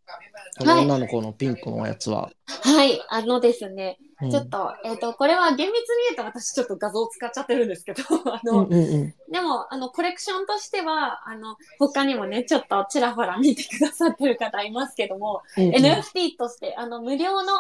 [0.59, 3.01] この女の子のピンクのやつは、はい。
[3.09, 4.31] あのですね、うん。
[4.31, 9.15] ちょっと、えっ、と、これは厳密に言うと私ちょっと画像を使っちゃってるんですけど、 あうんの、うんうん。
[9.31, 15.75] でも、あの、コレクションとしては、あの、他にもね、ちょっとちらほら見てくださってる方いますけども、うんうん。
[15.77, 17.53] NFT として、あの、無料の、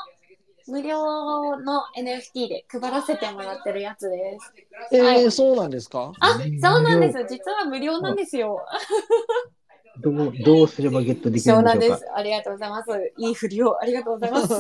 [0.68, 4.52] 無料の NFT で配らせてもらってるやつです。
[4.94, 5.33] えーはい。
[5.33, 6.12] そうなんですか？
[6.20, 7.26] あ、そうなんです。
[7.28, 8.64] 実は無料なんですよ。
[10.00, 11.96] どうどうすればゲットできるんでしょうか？
[11.96, 12.07] です。
[12.14, 13.12] ありがとうございます。
[13.18, 14.48] いい振りをありがとうございます。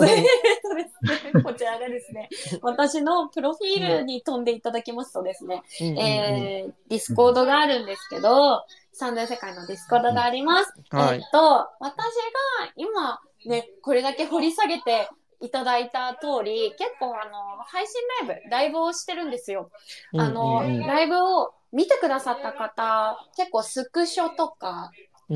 [1.42, 2.28] こちらがですね、
[2.62, 10.72] 私のプロフィールに飛んでいただきますとですね、えー、ディスコードがあるんですけど、燦然世界のディスコードがあります。
[10.90, 15.08] はいえっと、私が今ね、これだけ掘り下げて
[15.40, 17.94] いただいた通り、結構あの、配信
[18.26, 19.70] ライブ、ライブをしてるんですよ。
[20.16, 24.90] あの、うんうんうんライブを見てくださった方、結構スクショとか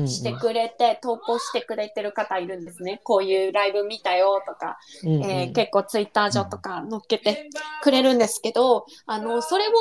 [0.05, 3.01] してくれて、投稿してくれてる方いるんですね。
[3.03, 7.49] こういうライブ見たよとか、うんうんえー結構ツイッター上とか載っけて
[7.81, 9.71] くれるんですけど、あの、それを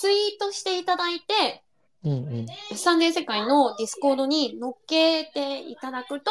[0.00, 1.62] ツイートしていただいて、
[2.04, 6.30] うんうんサンデー世界のディスコードに載っけていただくと、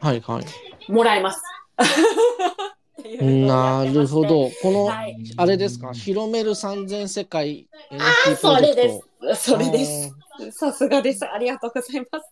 [0.00, 0.92] はいはい。
[0.92, 1.42] もらえます。
[3.22, 4.22] なるほ。
[4.22, 4.50] ど。
[4.62, 5.16] この、はい。
[5.36, 9.02] あれですか、広める燦然世界 NFT ああ、プロそジェクトれで
[9.34, 9.50] す。
[9.50, 10.21] それです。
[10.52, 11.24] さすがです。
[11.24, 12.26] ありがとうございます。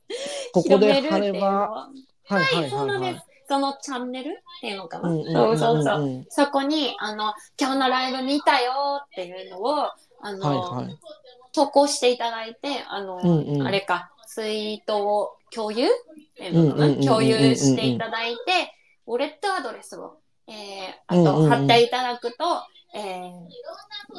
[0.53, 1.91] ここで貼広めるっていうのれば、は
[2.25, 3.27] はいははいい、そうなんはいです。
[3.49, 5.09] そのチャンネルっていうのかな。
[5.09, 6.03] うんうんうんそうそうそう。
[6.03, 8.73] うんそこに、あの、今日のライブ見たよ
[9.05, 10.99] っていうのを、あの、はいはい。
[11.53, 15.89] 投稿していただいて、あの、うんうんあれか、ツイートを共有っ
[16.37, 18.41] ていうのかうんうんうんうんうんな共有していただいて、
[19.07, 20.55] ウォレットアドレスを、えー、
[21.09, 22.45] あとうんうんうん貼っていただくと、
[22.95, 23.33] えー、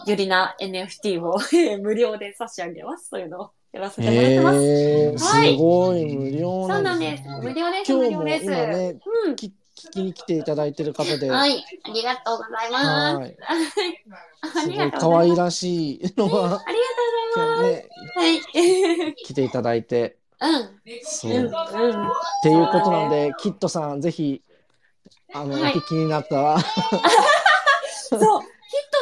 [0.08, 1.38] ゆりな NFT を
[1.82, 4.58] 無料で差し上げますというのをやらせてもらってます。
[4.60, 7.30] えー、すはいごい無料そうなんでですす。
[7.30, 7.92] 無料です。
[7.92, 8.46] 今日も無料です。
[8.46, 9.36] 今ね、うん。
[9.36, 11.64] き聞きに来ていただいてる方で、はい。
[11.84, 13.18] ありがとうございます。
[13.18, 13.38] はい
[14.42, 14.92] あすごい。
[14.92, 16.78] 可愛らしいのが、あり
[17.36, 18.28] がとうございね、ます。
[18.58, 19.16] はい。
[19.26, 20.82] 来ていただいて、うん。
[21.04, 21.32] そう。
[21.32, 21.48] うん。
[21.48, 22.12] っうん。
[22.44, 24.42] ていうことなんで、キットさん、ぜひ、
[25.34, 26.58] あの、はいお聞きになったら、
[28.10, 28.42] そう。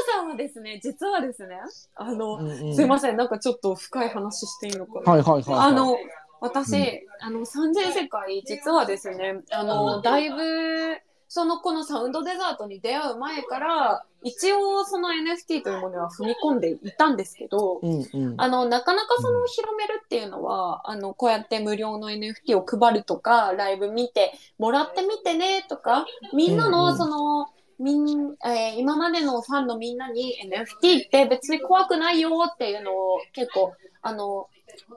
[0.05, 1.57] さんはですね、実はですね、
[1.95, 5.11] あの、うんうんすいません、なんかちょっと深い話していいのかな。
[5.11, 5.69] はいはいはいはい。
[5.69, 5.97] あの、
[6.41, 18.33] 私、あの、三千世界、実はですね、あの、だいぶ、その、このサウンドデザートに出会う前から、一応その NFT というものは踏み込んでいたんですけど、うんうん。
[18.37, 27.47] あの、なかなかその広めるっていうのは、あの、こうやって無料の NFT を配るとか、ライブ見てもらってみてねとか、みんなうんうんのその、
[27.79, 34.47] みん、えー今までのファンのみんなに NFT って別に怖くないよっていうのを結構、あの、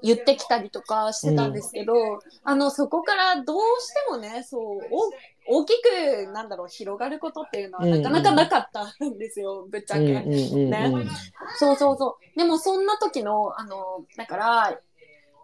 [0.03, 1.95] 言ってきたりとかしてたんですけど、
[2.45, 4.81] あの、そこからどうしてもね、そう、
[5.47, 10.01] お大きく、なんだろう、広がることっていうのはなかなかなかったんですよ、ぶっちゃけ。
[10.01, 11.09] うんうんうんねうん
[11.59, 12.39] そうそうそう。
[12.39, 14.79] でもそんな時の、あの、だから、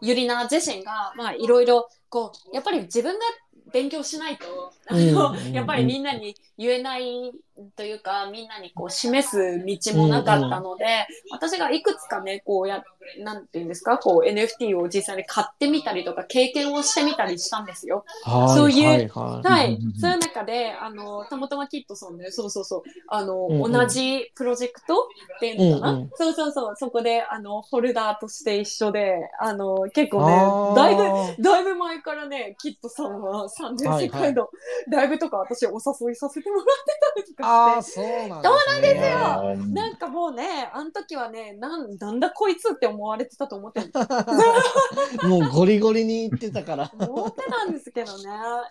[0.01, 3.25] ゆりな自身が、まあいろいろ、こう、やっぱり自分が
[3.73, 5.47] 勉強しないと、あの、うんうん。
[5.47, 7.33] うんやっぱりみんなに言えない
[7.77, 12.83] というか、みんなにこう示す道もなかったので、私がいくつかね、こうや、
[13.23, 18.05] なんていうんですか、こう NFT を実際に買ってみたりとか、経験をしてみたりしたんですよ。
[18.25, 19.95] はいそういうはいははいうんうんうん。
[19.95, 23.73] そういう中で、あの、たまたまキットさんで、そうそうそう、あの、うんうん。
[23.73, 24.95] 同じプロジェクト
[25.37, 26.11] っていうのかな、うんうん。
[26.15, 30.09] そうそうそう、そこで、あの、ホルダーとして一緒で、あの、結い。
[30.11, 34.49] 構ねだいぶ、だいぶ前からね、キットさんは三千世界の
[34.91, 36.75] ライブとか私お誘いさせてもらって
[37.15, 37.93] たりとかして。
[37.93, 38.43] そうなんですね。
[38.45, 43.93] そうなんですよなんかもうね、あの時はね、なん、なんだこいつって思われてたと思ってる。
[45.29, 46.91] もうゴリゴリに言ってたから。
[46.99, 48.31] 思ってたんですけどね。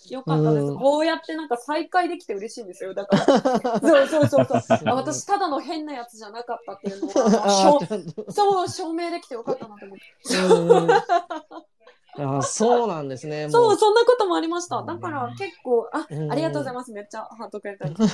[0.09, 0.65] よかったです。
[0.65, 2.93] うんこうやってなんか再会できて嬉しいんですよ。
[2.93, 3.25] だから。
[3.79, 4.61] そうそうそうそう。
[4.87, 7.11] あ私、ただの変なやつじゃなかったっていうのを、
[8.31, 11.76] そう、証明できてよかったなと思って。
[12.17, 13.45] うんあーそうなんですね。
[13.47, 14.81] もそう、そんなこともありました。
[14.83, 16.91] だから結構、あ、うんありがとうございます。
[16.91, 17.95] めっちゃハートくれたり。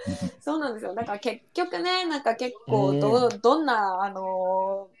[0.40, 0.94] そうなんですよ。
[0.94, 5.00] だから結局ね、なんか結構ど、どんな、あのー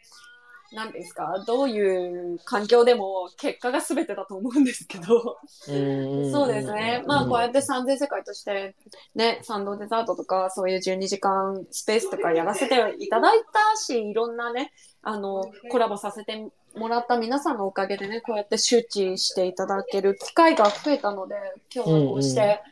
[0.72, 5.36] なんですか、どういう環境でも結果が全てだと思うんですけど、
[5.68, 7.02] うんそうですね。
[7.06, 8.76] まあ、こうやっって三千世界として、
[9.16, 21.34] ね、サンドデザートとか、そういう12時間スペースとかやらせていただいたし、いろんなね、あの、コラボさせてもらった皆さんのおかげでね、こうやって周知していただける機会が増えたので、
[21.74, 22.62] 今日はこうして、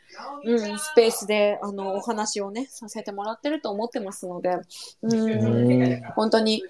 [0.43, 4.57] うん、スペースで、あの、お話をね、させてもらってると思ってますので、
[5.01, 6.63] うん、うん本当に、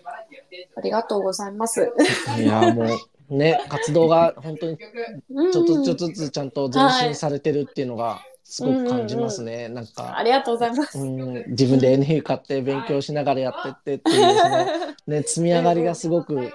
[0.75, 1.93] ありがとうございます。
[2.39, 2.85] いや、も
[3.29, 4.81] う、ね、活動が本当にち
[5.29, 9.69] うんょっとずつちゃんと前進されてるっていうのがすごく感じますね。
[9.69, 10.97] なんあか、りがとうございます。
[10.97, 14.65] うん、自分で NA 買って勉強しながらやってってっていう、その
[15.07, 16.49] ね、積み上がりがすごく、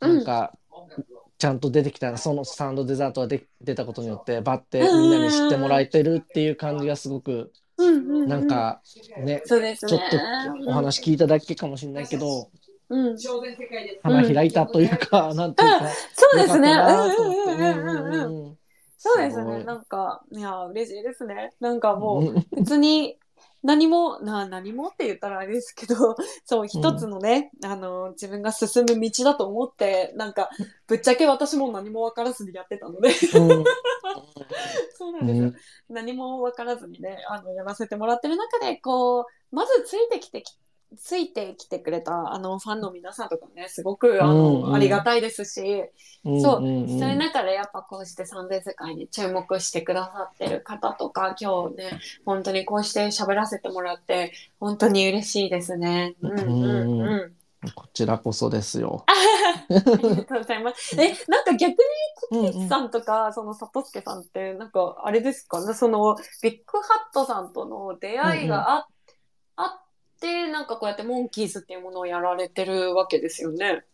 [0.00, 0.52] なんか、
[1.38, 8.82] ちゃんと出てきたそのサウンドデザートがで出たことによって、バッてみんなに知ってもらえてるっていう感じがすごく、うんうんうんなんか、
[9.24, 9.88] ね、そうですね。
[9.88, 12.50] ちょっとお話聞いただけかもしれないけど、
[12.90, 13.16] うん。
[14.02, 18.48] 花開いたというか、なんていうか、そうん思ってうんうんうんうん。
[18.48, 18.58] うん
[19.00, 19.62] そうですね。
[19.62, 21.54] なんか、いや、嬉しいですね。
[21.60, 23.16] なんかもう、うん別に、
[23.62, 30.50] 何も、な、何もって言ったらあれですけど、 そう、一つのね、あの、自分が進む道だと思って、なんか、
[30.86, 33.64] ぶっちゃけ私も何も分からずにやってたので、うん。
[34.94, 35.52] そうなんですよ。
[35.88, 40.56] 何も分からずにね、あの、やらせてもらってる中で、こう、まずついてきてき、
[40.96, 45.84] ついてきてくれた、あの、ファンの皆さんとかね、すごく、あの、うんうんありがたいですし、
[46.24, 56.14] うんそう、んんそういう中でやっぱこうして三千世界に注目してくださってる方とか、今日ね、本当にこうして喋らせてもらって、本当に嬉しいですね。
[56.22, 57.38] うんうんうん。
[57.74, 59.04] こちらこそですよ。
[59.08, 59.12] あ
[59.68, 60.96] りがとうございます。
[61.00, 61.76] え、なんか逆に
[62.30, 68.88] うんうんコキさんとか、そのサトスケさんって、なんかあれですかね、そのビッグハットさんとの出会いがあ,、あ
[70.18, 73.84] って、なんかこうやってモンキーズっていうものをやられてるわけですよね。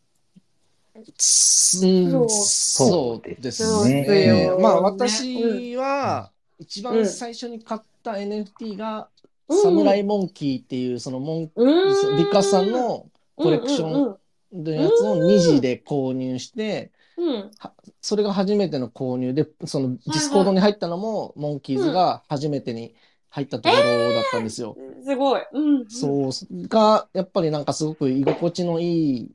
[1.18, 2.30] そう。
[2.30, 4.04] そうですね。
[4.04, 9.08] ですよまあね私は一番最初に買った NFT が、
[9.48, 9.62] うん。
[9.62, 12.16] サムライモンキーっていうそのモンうーん。
[12.16, 17.50] ビッカスさんのコレクションのやつを2時で購入して、うん、うん
[18.00, 22.94] それが初めての購入で、そのディスコードに入ったのもモンキーズが初めてに
[23.34, 23.82] 入ったところ
[24.12, 24.76] だったんですよ。
[25.04, 25.42] すごい。
[25.52, 25.90] うん。
[25.90, 29.30] そうが、やっぱりなんかすごく居心地のいい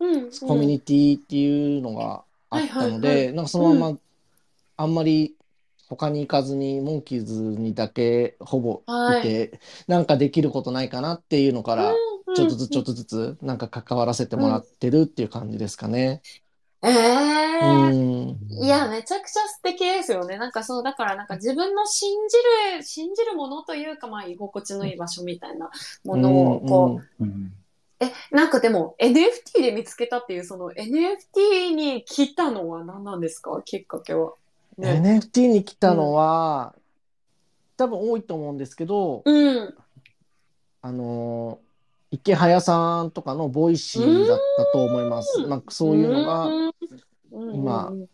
[0.00, 0.30] うん。
[0.46, 3.98] コミュニティっていうのがあったのはいはいで、なんかそのまま、
[4.76, 5.34] あんまり
[5.88, 8.82] 他に行かずに、モンキーズにだけほぼ
[9.18, 11.94] いて、なんかできることないかなっていうのから、
[12.36, 16.20] ちょっとずつちょっとずつ、なんか関わらせてもらってるっていう感じですかね。
[16.82, 18.38] ええうん。
[18.50, 20.38] いや、めちゃくちゃ素敵ですよね。
[20.38, 22.36] なんかそう、だからなんか自分の信じ
[22.76, 25.70] る、信じるものというか、まあ、居心地のいい場所みたいな
[26.04, 27.52] ものを、こう、うん。
[28.00, 33.60] え、なんかでも NFT で見つけたっていう、その NFT に来たのは何なんですか？
[33.64, 34.34] きっかけは。
[34.76, 35.02] ね。
[35.04, 36.76] NFT に来たのは、
[37.76, 39.74] 多分多いと思うんですけど、うん。
[40.82, 41.67] あのー
[42.10, 45.46] イケハヤさんとかのボイシーだったと思います。
[45.46, 48.08] まあ、そういうのが、うん、今うん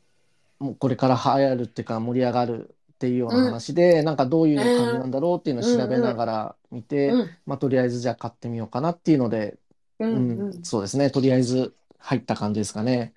[0.59, 7.31] もうこれから流行るっていうか盛り上がるっていうような話で、なんかどういう感じなんだろうっていうのを調べながら見て、うん。
[7.45, 9.59] まあ、とりあえずじゃあ買ってみようかなっていうので、
[9.99, 10.41] うんうん。
[10.41, 13.13] うんそうですね、とりあえず入った感じですかね。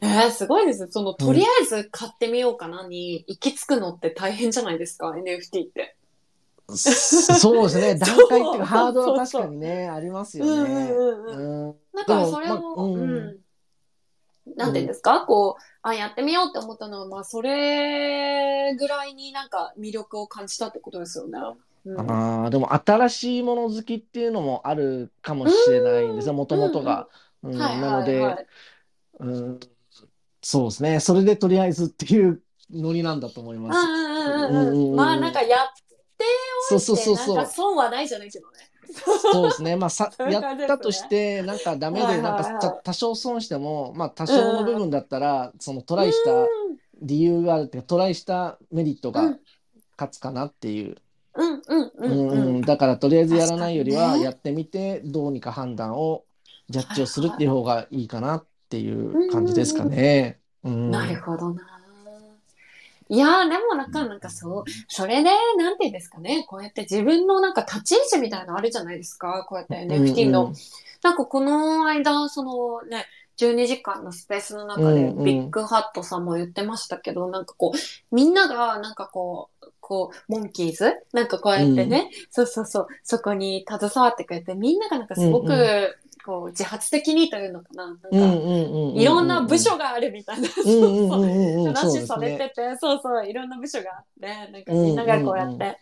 [0.00, 0.86] えー、すごいです。
[0.90, 5.96] その、とりあえず買ってみようかなに行き着くのって大変じゃないですか、NFT って。
[6.76, 11.74] そうですね、 段階っていうかハードは確かにね、ありますうんよね。
[11.94, 12.94] だからそれもまあうん。
[12.94, 13.38] うん。
[14.56, 21.38] なんていうんですか、こう、あ、やってみようって思ったのは、まあ、それぐらいになんか魅力を感じたってことですよね。
[21.84, 27.08] うん、あーでも新しいもの好きっていうのもあるかもしれないんですよ、もともとが。
[27.42, 28.46] なので、
[29.18, 29.60] うん、
[30.40, 33.86] そうですね、それでとりあえずっていうノリなんだと思います。
[34.96, 35.68] まあ、なんかやっ
[36.22, 36.28] て
[36.68, 37.50] そうそうそうそうなんか。
[37.50, 38.58] 損はないじゃないけどね。
[39.20, 39.76] そうですね。
[39.76, 46.30] まあ、さ、 やったとして、なんかダメで、なんかた多少損しても、まあ、多少の部分だったら、そのトライした
[47.00, 49.40] 理由があるっていうか、トライしたメリットがうん
[50.02, 50.96] 勝つかなっていう。
[51.34, 52.60] うん。
[52.62, 56.24] だから、とりあえずやらないよりは、やってみて、どうにか判断を、
[56.68, 60.40] ジャッジをするっていう方がいいかなっていう感じですかね。
[60.64, 60.90] うん。
[60.90, 61.71] なるほどな。
[63.12, 70.44] いやー、でもなんか、なんかそう、それで、なんていうんですかね、こうやって自分のなんか立ち位置みたいなのあるじゃないですか、こうやって NFT の。
[70.44, 70.54] うんうん。
[71.02, 73.04] なんかこの間、そのね、
[73.36, 75.24] 12時間のスペースの中でうんうん。
[75.24, 80.94] ビッグハットさんも言ってましたけど、なんかこう、みんながなんかこう、こう、モンキーズ？
[81.12, 88.08] なんかこうやってね、そうそうそう、そこに携わってくれて、みんながなんかすごく、うんうこう、自発的にというのかな、なんか。
[88.10, 92.06] いろんな部署があるみたいな、話。
[92.06, 95.78] されてて、そうそう、いろんな部署があって、なんかみんながこうやって、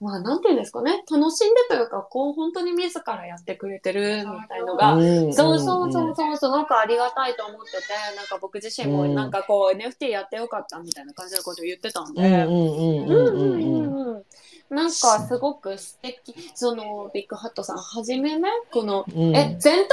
[0.00, 14.24] まあ、なんていうんですかね、楽しんでというか、こう、本当に自らやってくれてるみたいのが、うんそうそうそうそう、すごくありがたいと思ってて、なんか僕自身もなんかこう、NFT やってよかったみたいな感じのことを言ってたんで、うんうんうんうん
[14.70, 14.84] うんううんんうん。
[14.84, 14.84] うん。
[14.84, 14.92] なんか
[15.26, 16.34] すごく素敵。
[16.54, 19.86] その、ビッグハットさん、はじめね、この、うんえ、全体をモ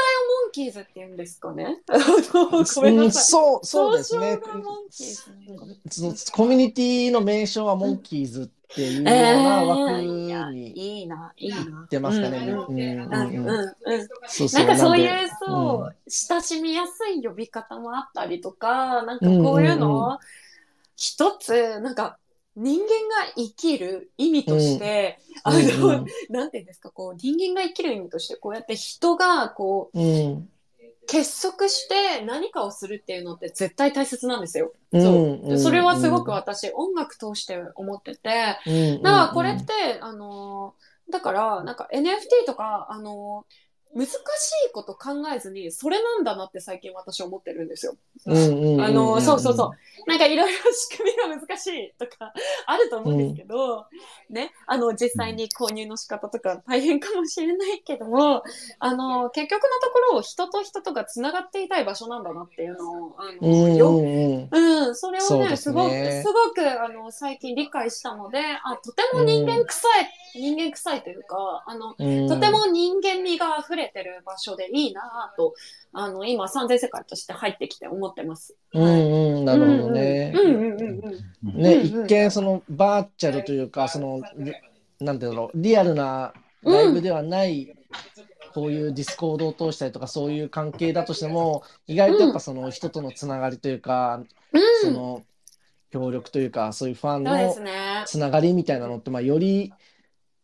[0.49, 1.81] ンキーズって言うんですかね？
[2.75, 3.23] ごめんなさい。
[3.23, 4.39] そう、そうですね
[6.31, 11.87] コミュニティの名称はモンキーズっていうような枠えーいいいな、いいな。
[11.89, 12.37] 出ますかね。
[12.37, 14.07] うんうんうんうんうんうんうん。
[14.27, 20.17] そうそうなんかそういうなんで、そう、親しみやすい呼び方もあったりとか、なんかこういうのを、うんうん
[20.99, 22.17] 一つ、なんか、
[22.57, 22.87] 人間
[23.25, 25.53] が生きる意味として、うん。
[25.53, 30.49] あの、うんなんていうんですか、こう、人間が生きる意味として、こうやって人が、こう、うん。
[31.07, 34.73] 結束して何かをするっていうのって絶対大切なんですよ。
[34.91, 35.01] うん。
[35.01, 35.51] そう。
[35.51, 35.59] うん。
[35.59, 39.01] それはすごく私、音楽通して思ってて、うん。
[39.03, 44.11] だからこれって、あのーだから、なんか NFT とか、あのー難し
[44.69, 47.95] いこと考えずに、それなんだなって最近私思ってるんですよ。
[48.25, 50.09] うんうんうんあのーそうそうそう。
[50.09, 52.31] なんかいろいろ仕組みが難しいとか
[52.67, 53.85] あると思うんですけど、
[54.29, 58.43] ね、あの、実際に購入の仕方とか大変かもしれないけども、
[58.79, 64.87] あの、結局のところ人と人とが繋がっていたい場所なんだなっていうのを、あの、うんようんうん。
[64.87, 72.27] うん、それをね、そうですすごく、ねすごく、あの、最近理解したので、あ、とても人間臭い、人間臭いというか、あの、うん。
[72.27, 75.53] とても人間味が溢れてる場所でいいなぁと、
[75.93, 78.55] あの、今、燦然世界として入ってきて思ってます。
[78.73, 81.01] うんうんなるほどねうんうんうん
[81.55, 81.61] うん。
[81.61, 84.21] ね、一見そのバーチャルというか、その、
[84.99, 87.75] なんていうんだろう、リアルなライブではない、
[88.53, 94.23] こういう Discord を通したりとか、そういう関係だとしても、意外とやっぱその人とのつながりというか、
[94.53, 94.61] うん。
[94.81, 95.23] その、
[95.91, 97.55] 協力というか、そういうファンの。
[98.05, 99.73] つながりみたいなのって、まあ、より、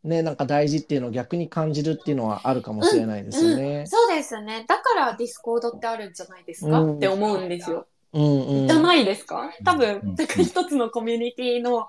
[0.03, 3.85] ね、なんか大事っていうのを逆に感じるっていうのはあるかもしれないですよね。
[3.87, 4.65] そうですね。
[4.67, 7.87] だから Discord ってあるんじゃないですか、うんって思うんですよ。
[8.11, 8.67] うんうん。
[8.67, 9.49] じゃないですか？
[9.63, 11.87] 多分、うんなんか一つのコミュニティの、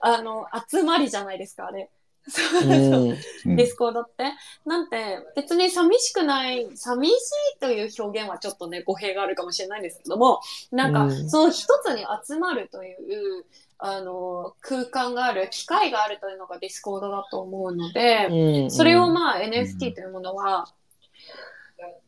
[0.00, 1.90] あの、集まりじゃないですか、あれ。
[2.26, 4.32] ディスコードって。
[4.64, 7.12] なんて、別に寂しくない、寂し
[7.56, 10.40] いという表現はちょっとね、語弊があるかもしれないんですけども、
[10.70, 13.44] なんか、うんその一つに集まるという、
[13.78, 20.66] あの、空間がある、機会があるというのが Discord だと思うので、うんそれをまあ NFT というものは、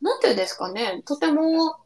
[0.01, 1.77] なんていうんですかね、とても、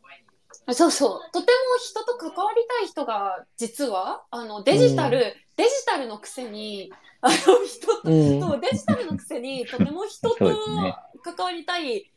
[0.72, 8.62] そうそう、とても人と関わりたい人が、実は、あの、デジタル、デジタルのくせに、あの、人と、うん。
[8.62, 10.36] デジタルのくせに、とても人と
[11.24, 12.13] 関わりたい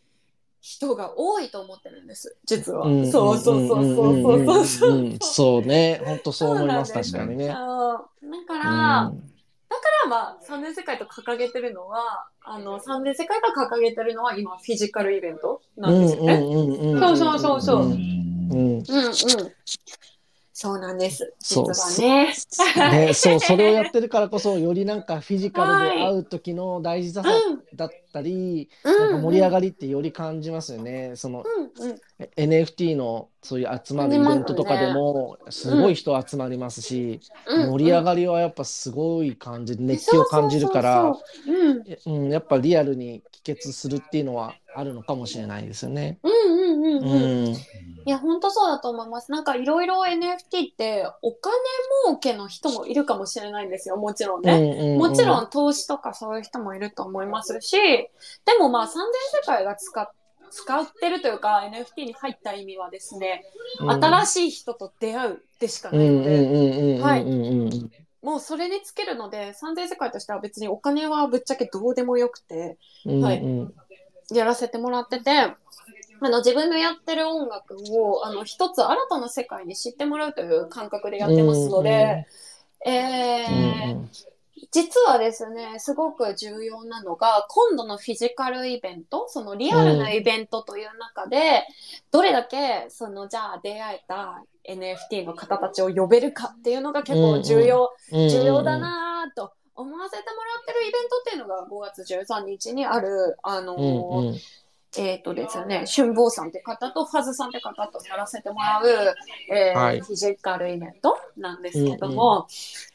[0.67, 2.89] 人が多いと思ってるんです、実は。
[2.89, 4.91] うんそうそうそうそうそうそうそう。
[4.95, 6.03] んんんそうね。
[6.05, 6.93] 本当そう思います。
[6.93, 7.47] 確かにね。
[7.47, 7.61] だか
[8.59, 9.23] ら、うん
[9.69, 16.37] だからまあ、三年世界と掲げてるのは、あの、三年世界が掲げてるのは今、フィジカルイベントなんですよね。
[16.37, 17.93] そうそうそうそううん
[18.51, 18.85] うん。
[20.53, 21.35] そうなんです。
[21.39, 23.07] 実そうはね。
[23.07, 31.13] ね、そう、それをやってるからこそ、よりなんかフィジカルで会う時の大事さうんだったり、うんなんか盛り上がりってより感じますよね。
[31.17, 31.45] その。
[32.37, 41.15] NFT のそういう集まるイベントとかでも、すごい人集まりますし、うん盛り上がりはやっぱすごい感じ、熱気を感じるから、
[42.07, 46.19] やっぱリアルに帰結するっていうのはあるのかもしれないですよね。
[46.23, 47.57] うんうんうんうん。
[48.07, 49.31] いや、本当そうだと思います。
[49.33, 51.55] なんかいろいろ NFT ってお金
[52.07, 53.97] 儲けの人もいるかもしれないんですよ。
[53.97, 54.97] もちろんね。
[54.99, 55.45] もちろん。
[55.45, 57.77] ん投資とかそういう人もいると思いますし、
[58.45, 60.09] でもまあ三千世界が使っ
[60.51, 63.45] 使ってるというか NFT に入った意味はですね、
[63.79, 67.91] 新しい人と出会うでしかうなんいので、うんうんうんうんはいうんうん
[68.23, 73.41] もうそれにつけるので、三千世界としては別にお金はぶっちゃけどうでもよくて、うんはい。
[73.41, 73.75] うん
[74.33, 75.57] やらせてもらってて、あ
[76.21, 82.27] の自分のやってる音楽をあの一つ新たな世界に知ってもらうという感覚でやってますので、
[82.85, 84.11] えーうん
[84.71, 91.67] 実はですね、すごく重要なのが、今度のフィジカルイベント、そのリアルなイベントという中で、
[92.11, 104.37] どれだけ、その、じゃあ出会えた NFT の方たちを呼べるかっていうのが結構重要、うん重要だなぁと思わせてもらってるイベントっていうのが5月13日にある、あのーうんうん
[104.99, 109.15] えっ、とですね、春坊さんって方とファズさんって方とやらせてもらう、
[109.53, 110.01] えーはい。
[110.01, 112.47] フィジカルイベントなんですけども、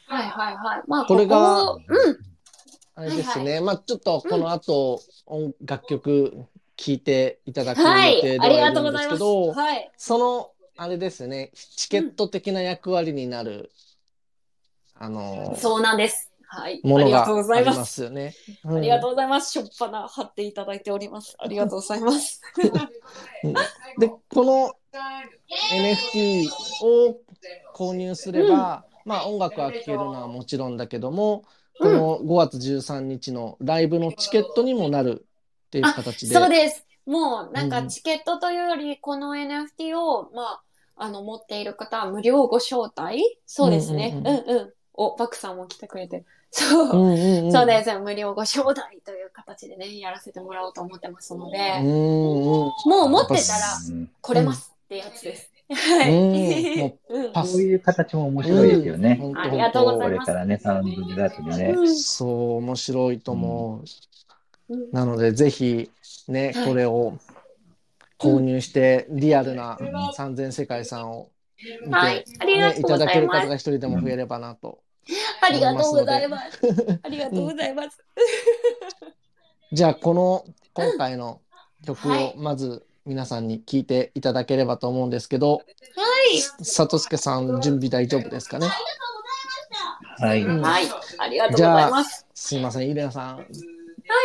[0.08, 0.84] はいはいはい。
[0.88, 1.80] まあ、これがうん、
[2.95, 6.45] あれですね、まあちょっとこの後、音楽曲
[6.76, 8.74] 聴いていただく予はい定、でありがはい。
[8.74, 9.91] るんですとうございはい。
[9.97, 13.72] そのあれですね、チケット的な役割になる、
[14.95, 16.30] あのそうなんです。
[16.54, 16.82] はい。
[16.84, 17.93] ものがありがとうござありまいます。
[17.93, 18.36] すよね。
[18.66, 19.52] ありがとうございます。
[19.54, 21.34] しょっぱな貼っていただいております。
[21.39, 22.41] ありがとうございます。
[23.45, 24.74] うんで、この
[25.72, 26.49] NFT
[26.84, 27.18] を
[27.74, 31.45] 購入すれば、まあ音楽は聴けるのはもちろんだけども、
[31.80, 35.26] この5月13日のライブのチケットにもなる
[35.68, 36.36] っていう形で。
[36.36, 36.86] そうです。
[37.06, 40.64] もう、なんかうんチケットというより、この NFT を、まあ、
[40.97, 43.39] あの、持っている方は無料ご招待？
[43.45, 44.12] そうですね。
[44.14, 44.74] ううんんうん。
[44.93, 46.26] お、バクさんも来てくれて。
[46.52, 46.97] そう。
[46.97, 47.97] うんうんうんそうです。
[47.99, 52.74] 無料ご招待という形でね、やらせてもらおうと思ってますので、うんうんも
[53.06, 55.49] う持ってたらうん来れますってやつです。
[55.70, 56.97] はい。
[57.47, 59.20] そういう形も面白いですよね。
[59.22, 61.72] うんありがとうございますこれからね、サウンドデザートでね。
[61.72, 63.84] うんそう、面白いと思
[64.70, 64.74] う。
[64.74, 65.89] うんなので、ぜひ、
[66.28, 67.18] ね、はいこれを
[68.20, 69.78] 購入して、リアルな
[70.14, 71.30] 三千世界さんを
[71.86, 73.28] 見て、ね、とごいうただける。
[73.28, 74.80] 方が一人でも増えればなと。
[75.41, 76.60] ありがとうございます。
[77.04, 78.04] ありがとうございます。
[79.72, 81.41] じゃあ、この、今回の
[81.86, 85.62] 曲はいをまず皆さんに聴いていただければと思うんですけど、は
[86.34, 86.39] い。
[86.64, 88.68] さとすけさん、準備大丈夫ですかね？
[90.20, 90.43] はい。
[90.43, 90.84] うんはい。
[91.18, 92.26] ありがとうございます。
[92.34, 93.45] すいません、イレナさん、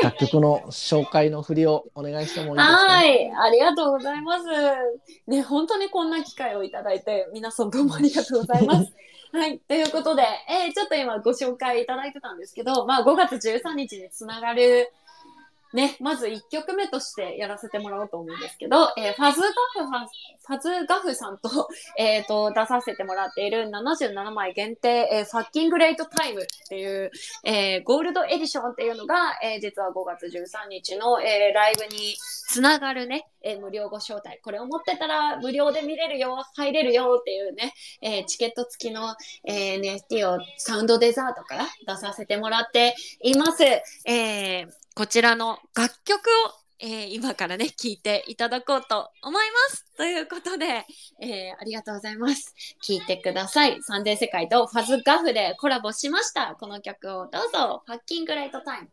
[0.02, 3.32] 楽曲の紹介の振りをお願いしてもいいですか、はい。
[3.32, 4.44] ありがとうございます。
[5.26, 8.92] ね、本当にこんな機会をいただいて、皆さんどうもありがとうございます。
[9.32, 9.58] はい。
[9.58, 14.92] ということで、えーちょっと今ご紹介いただいてたんですけど、まあ5月13日につながる、
[15.72, 27.10] ね、まず1曲目としてやらせてもらおうと思うんですけど、えーファズガフさん、ファズガフさんと、 えっ、と、出させてもらっている77枚限定、えー Fucking Great Time っていう、
[27.44, 32.14] えーゴールドエディションっていうのが、えー実は5月13日の、えーライブに
[32.48, 34.38] つながるね、えー無料ご招待。
[34.42, 39.14] これを持ってたら無料で見れるよ、入れるよっていうね、えーチケット付きの、
[39.44, 43.64] えー NFT をサウンドデザートから出させてもらっています。
[43.64, 46.32] えーこちらの楽曲を
[46.78, 49.84] えー今からね、聞いていただこうと思います。
[49.94, 50.86] ということで、
[51.20, 52.54] えーありがとうございます。
[52.82, 53.82] 聞いてください。
[53.82, 56.56] サンデー世界とファズガフでコラボしました。
[56.58, 57.82] この曲をどうぞ。
[57.86, 58.88] パッキングライトタイム。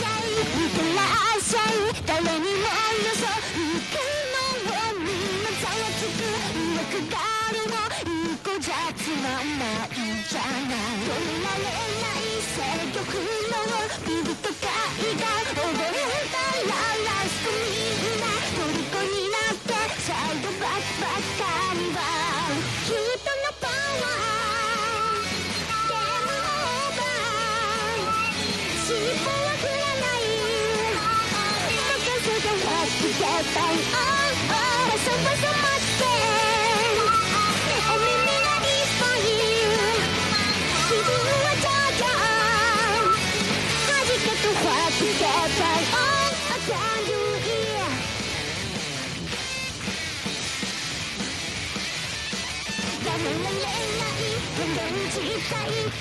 [0.00, 0.32] しゃい。
[0.32, 4.00] いってらっしゃい誰にもよそ行く
[4.32, 6.24] のをみんなざわつく
[6.80, 7.76] 欲があるも
[8.08, 12.56] いい子じゃつまんないじゃない止められない制
[12.96, 13.60] 御不能
[14.06, 14.64] ビビとか
[14.96, 15.89] い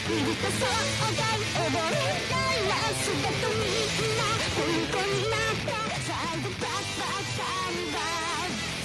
[0.10, 0.74] 体ビビとそう
[1.14, 2.34] がい溺れた
[2.66, 5.70] らすべとみんな虜になって
[6.02, 7.98] サイドバックばっかりは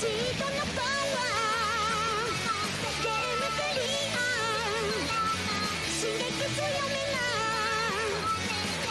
[0.01, 2.53] チートのパワー
[3.01, 4.21] ゲームクリア
[5.89, 7.17] 刺激強めな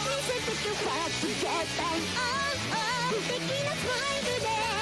[0.02, 2.02] 見せてくはつけたい
[3.12, 4.73] 無敵なスマイルで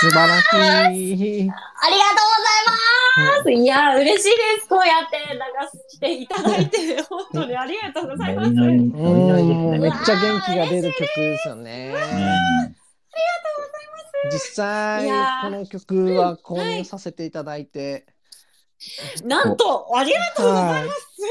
[0.00, 0.40] 素晴ら
[0.92, 1.42] しい。
[1.42, 3.52] ありがとうございます。
[3.52, 4.68] いや、嬉しいです。
[4.68, 5.38] こうやって流
[5.90, 8.50] していただいて、本当にありがとうございます。
[8.50, 11.94] めっちゃ元気が出る曲ですよね。
[12.68, 12.84] うん
[14.32, 18.06] 実際いやーこの曲は購入させていただいて、
[19.24, 21.00] なんと、ありがとうございはいます。
[21.14, 21.30] すいま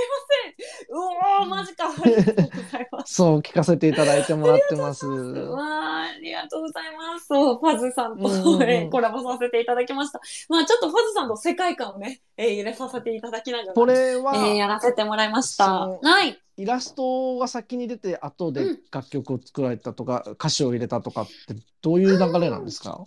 [0.58, 0.98] せん。
[0.98, 1.00] う
[1.42, 1.90] おー、マジか。
[1.90, 2.42] ありがとうご
[2.72, 3.14] ざいます。
[3.14, 5.06] そう聞かせていただいてもらってます。
[5.06, 7.28] わあ、ありがとうございます。
[7.28, 10.20] そう、ファズさんと、うんうんうん えーコラボさせていただきました。
[10.50, 15.88] まあ、ちょっとファズさんの世界観をね、えー入れさせていただきながら、これは、えーやらせてもらいました。
[15.88, 16.40] はい。
[16.56, 23.02] イラストが先に出て後でうん楽曲を作られたとか、歌詞を入れたとかってどういう流れなんですか、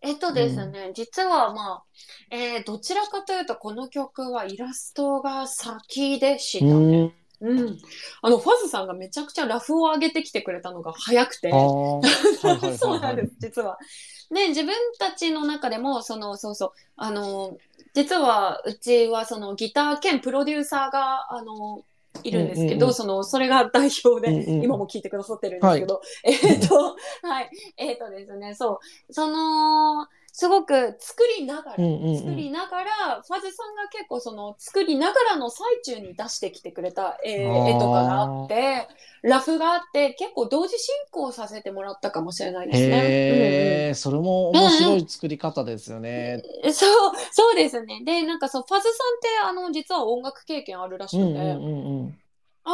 [0.00, 1.84] えっとですね、実はまあ、
[2.30, 6.98] えーどちらかというと、この曲はイラストが先でしたうね。
[7.04, 7.78] ん、うん。
[8.22, 13.78] あの、ファズさんがめちゃくちゃラフを上げてきてくれたのが早くてそうなはいんです、実は。
[14.30, 17.56] で、自分たちの中でも、その、そうそう、あの、
[17.94, 21.82] 実は、うちは、その、ギター兼プロデューサーが、あの、
[22.22, 22.94] いるんですけど、うんうんうん。
[22.94, 30.06] その、それが代表で、うんうん今も聞いてくださってるんですけど、 えっと、はい、えっとですね、そう、その、
[30.38, 38.88] すごく作りながら、うんうんうん作りながら、ファズさんが結構その作りながらの最中に出してきてくれた、えーあー絵とかがあって、
[39.22, 43.16] ラフがあって、結構同時進行させてもらったかもしれないですね。
[43.18, 46.42] へえ、それも面白い作り方ですよね。
[46.44, 48.02] うんうんそう、そうですね。
[48.04, 52.18] で、なんかそう、ファズさんって、あの、実は音楽経験あるらしくて、うんうんうんうん。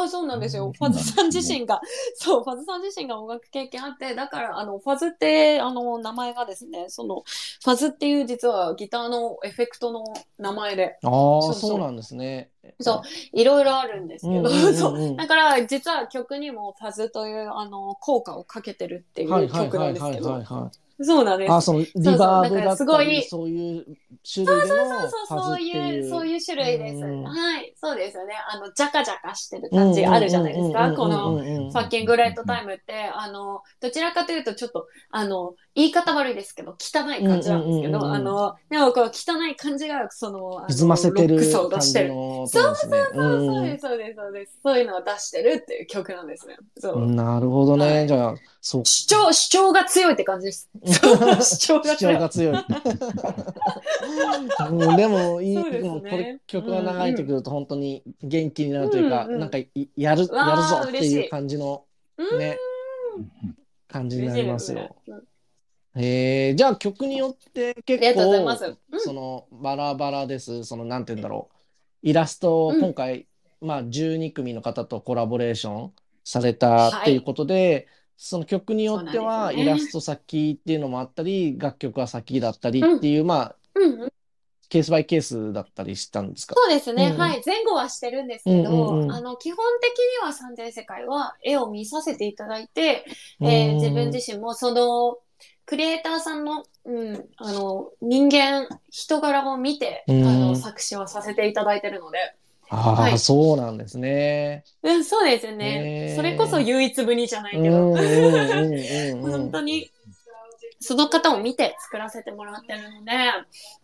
[0.02, 0.72] あ、そうなんですよ。
[0.76, 1.80] ファズさん自身が、
[2.16, 7.22] そう、ファズさん自身が音楽経験あって、だから、あの、ファズって、あの、名前がですね、その、
[7.64, 10.04] ファズっていう実はギターのエフェクトの
[10.38, 12.50] 名前で、ああ、そうなんですね。
[12.80, 15.16] そういろいろあるんですけど、 そう。
[15.16, 20.83] だから、実は曲にもファズという、あの、効果をかけてるっていはいうはい曲なんですけはいはいはいど、はい。
[21.00, 21.52] そうなんです。
[21.52, 23.84] あ、そのリバーブだったり、そういう
[24.22, 26.96] 種類でのそうそう、そういう、そうういう種類です。
[26.96, 28.34] うんはい、そうですよね。
[28.48, 30.92] あの、ジャカジャカしてる感じあるじゃないですか。
[30.92, 42.08] この、フファッキングレッドタイムって、あの、どちらかというとちょっと、あの、言い方悪いですけど、汚い感じなんですけど、うんうんうんうんあの、でもこう、汚い感じが、その、あの歪ませてるロック出感してる。
[42.10, 43.04] そう音ですね。
[43.12, 44.58] そうそうです、そうです、そうです。
[44.62, 46.56] そういうのを出してるっていう曲なんですね。
[46.78, 47.02] そう。
[47.02, 47.84] うんなるほどね。
[47.86, 48.84] はいじゃあ、そう。
[48.84, 50.70] 主張、主張が強いって感じです。
[50.86, 52.18] 主張が主張強い。
[52.18, 52.56] が強い。
[54.70, 61.84] うんでもいい、そうですねでもこれ曲が流れてくると本当に元気になるというか、うんうんなんかいやる、やるぞって嬉しいいう感じの
[62.16, 62.58] うんね、
[63.88, 64.78] 感じになりますよ。
[64.78, 65.33] 嬉しいですね
[65.96, 68.76] うんえー、じゃあ曲によって結ありがとうござい構ます。
[68.92, 69.00] うん。
[69.00, 70.64] そのバラバラです。
[70.64, 71.56] そのなんて言うんだろう。
[72.02, 72.80] イラストをうん。
[72.80, 73.26] 今回、
[73.60, 75.92] まあ12組の方とコラボレーション
[76.24, 79.64] されたっていうことで、その曲によってそうはなんですよね。
[79.64, 84.12] イラスト先っていうのもあったり、楽曲は先だったりっていう、まあうんうん。
[84.68, 86.54] ケースバイケースだったりしたんですか？
[86.56, 87.12] そうですね、うん。
[87.12, 87.42] うんはい。
[87.46, 89.12] 前後はしてるんですけど、うんうんうん。
[89.12, 89.92] あの、基本的
[90.22, 93.04] には三千世界は絵を見させていただいて、
[93.40, 95.18] えー自分自身もその、
[95.66, 100.26] クリエイターさんの、うん、あの、人間、人柄を見て、うん。
[100.26, 102.18] あの、作詞をさせていただいてるので、
[102.70, 103.18] ああ、はい。
[103.18, 104.64] そうなんですね。
[104.82, 106.08] うん、そうですへね。
[106.12, 109.24] ーそれこそ唯一無二じゃないけど、うんうんうんうん。
[109.24, 109.90] うん 本当に、
[110.80, 113.12] その方を見て作らせてもらってるので、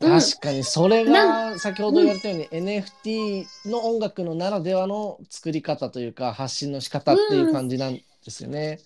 [0.00, 0.20] うん。
[0.20, 8.80] 確かにそれが先ほど言われたように NFT の音楽のならではの作り方というか発信の仕方っていう感じなんですよね。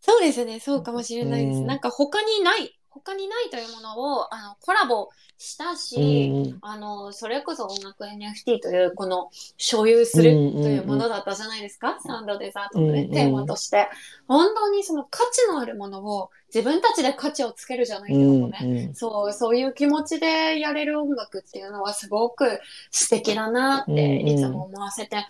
[0.00, 1.58] そうですね、そうかもしれないです。
[1.58, 13.88] うんなんか他にない、他にないというものをあのコラボしたうし、んうんあの、それこそ音楽 NFT というこの所有するというものだったじゃないですか、サウンドデザートのね、うテーマとして。
[14.26, 18.58] 本当にその価値のあるものを自分たちで価値をつけるじゃないけどもね。
[18.88, 25.26] うんそう、そういう気持ちでやれる音楽っていうのはすごく素敵だなってうんうんいつも思わせて、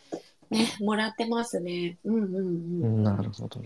[0.50, 1.98] ね、もらってますね。
[2.04, 3.00] うんうんううん。
[3.00, 3.60] んなるほど。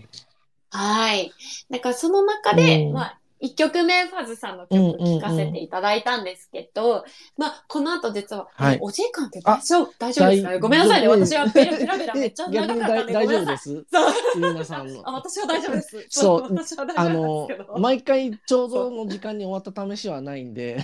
[0.75, 1.31] はい。
[1.69, 7.03] だからその中で、うんまあ、一曲目、ファズさんの曲聴かせていただいたんですけど、
[7.37, 10.49] まあ、この後実は、はいえお時間って大丈夫大丈夫ですか？
[10.51, 11.07] ねごめんなさいね。
[11.09, 13.27] 大私はベラベラベラめっちゃ長かったんで、大。
[13.27, 13.85] 丈夫です。
[13.91, 14.13] そう。
[14.37, 15.11] 皆さんのあ、。
[15.13, 16.05] 私は大丈夫です。
[16.09, 17.79] そう私は大あ丈夫のですけど。
[17.79, 20.83] 毎回ちょうどの時間に終わった試しはないんで、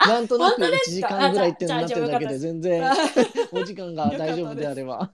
[0.00, 1.08] あなんとなく1本当ですか？
[1.08, 2.94] 時間ぐらいっていうのになってるだけで全然あ
[3.52, 5.10] お時間が大丈夫であれば。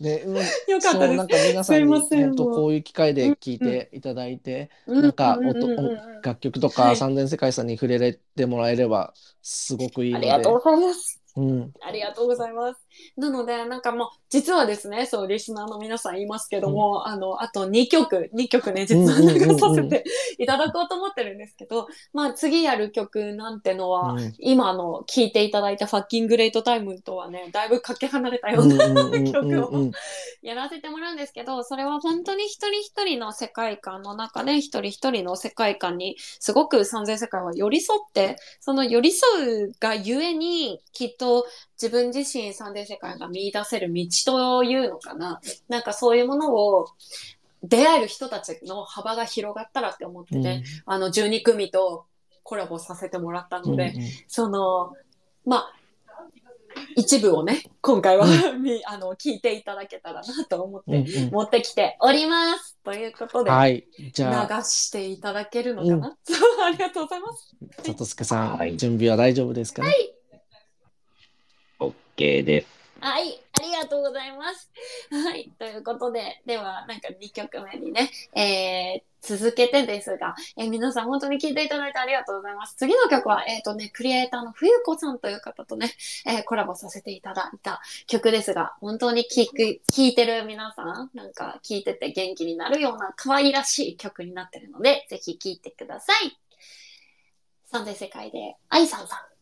[0.00, 1.28] ね、うんよかったそう、なんです。
[1.28, 10.32] か皆さんに本当こういう機会で聞いていただいて、ななんか音うんうんうんうん楽曲とかはい燦然世界さんに触れてもらえればすごくいいので。
[10.32, 11.22] ありがとうございます。
[11.36, 11.72] うん。
[11.80, 12.87] ありがとうございます。
[13.16, 20.04] なので、なんかもう、実はですね、そう、リスナーの皆さん言いますけども、あの、あと2曲、2曲ね、実は流させて
[20.38, 24.34] いただこうと思ってるんですけど、まあ、次やる曲なんてのは、うん。
[24.38, 29.92] 今の聴いていただいた Fucking Great Time とはね、だいぶかけ離れたよううんなうんうんうん曲をうん。
[30.42, 41.46] やらせてもらうんですけど、それは本当に一人一人の世界観の中で、一人一人の世界観にすごく三千世界は寄り添って、その寄り添うがゆえに、きっと
[41.80, 45.40] 自分自身三千世界が見出せる道というのかな。
[45.68, 46.88] なんかそういうものを
[47.62, 52.06] 出会える人たちの幅が広がったらって思ってね、あの12組と
[52.42, 54.94] コラボさせてもらったので、うんうんその、
[55.44, 55.74] まあ、
[56.96, 58.26] 一部をね、今回は、
[58.58, 62.76] みあの、聞いていただけたらなと思って、うんうん持ってきております。
[62.84, 63.86] ということで、はい。
[64.12, 67.56] じ流ゃあ、していただけるのかな、そう、 ありがとうございます。
[67.82, 69.92] さとすけさん、はい準備は大丈夫ですかね？
[71.78, 72.78] OK です。
[73.00, 74.70] はい、ありがとうございます。
[75.10, 82.74] はい、ということで、では、なんか2曲目にね、えー、続けてですが、えー皆さん本当に聴いていただいてありがとうございます。
[82.76, 85.92] 次の曲は、えっ、とね、クリエイターの冬子さんという方とね、
[86.26, 96.36] えーコラボさせていただいた曲ですが、本当に聴く、聴いてる皆さん、なんか聴いてて元気になるような可愛らしい曲になってるので、ぜひ聴いてください。
[97.66, 99.37] サンデー世界で、愛さんさん。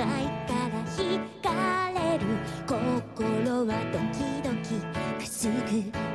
[0.00, 2.24] ないから惹かれる。
[2.66, 4.80] 心はドキドキ。
[5.18, 6.09] くすぐ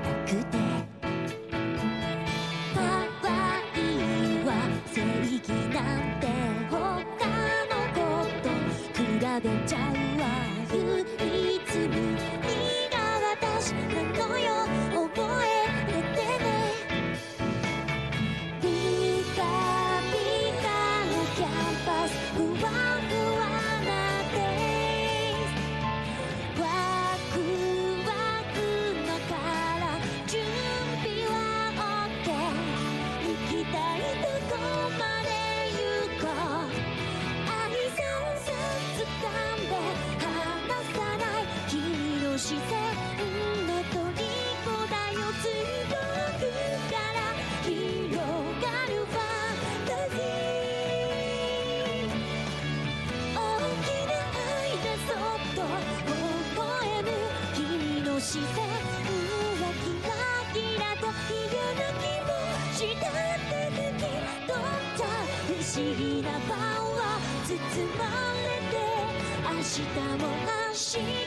[70.97, 71.24] You.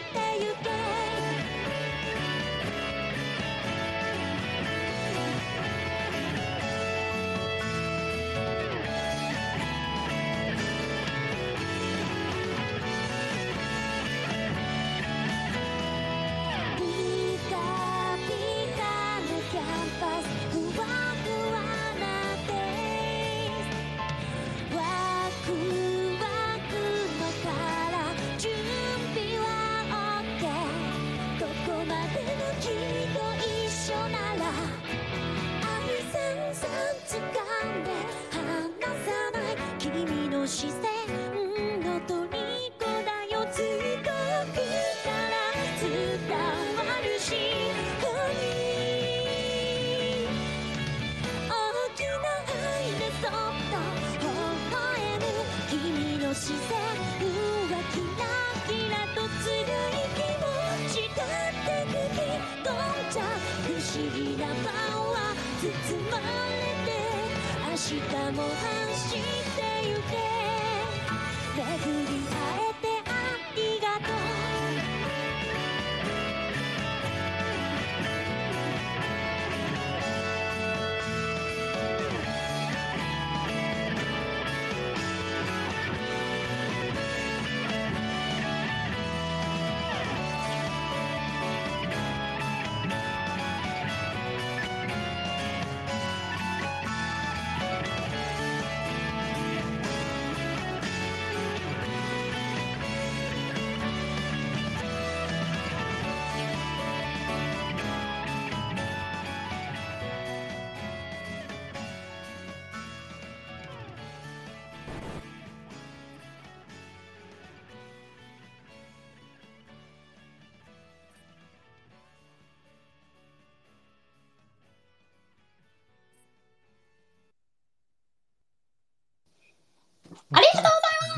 [68.38, 68.77] 日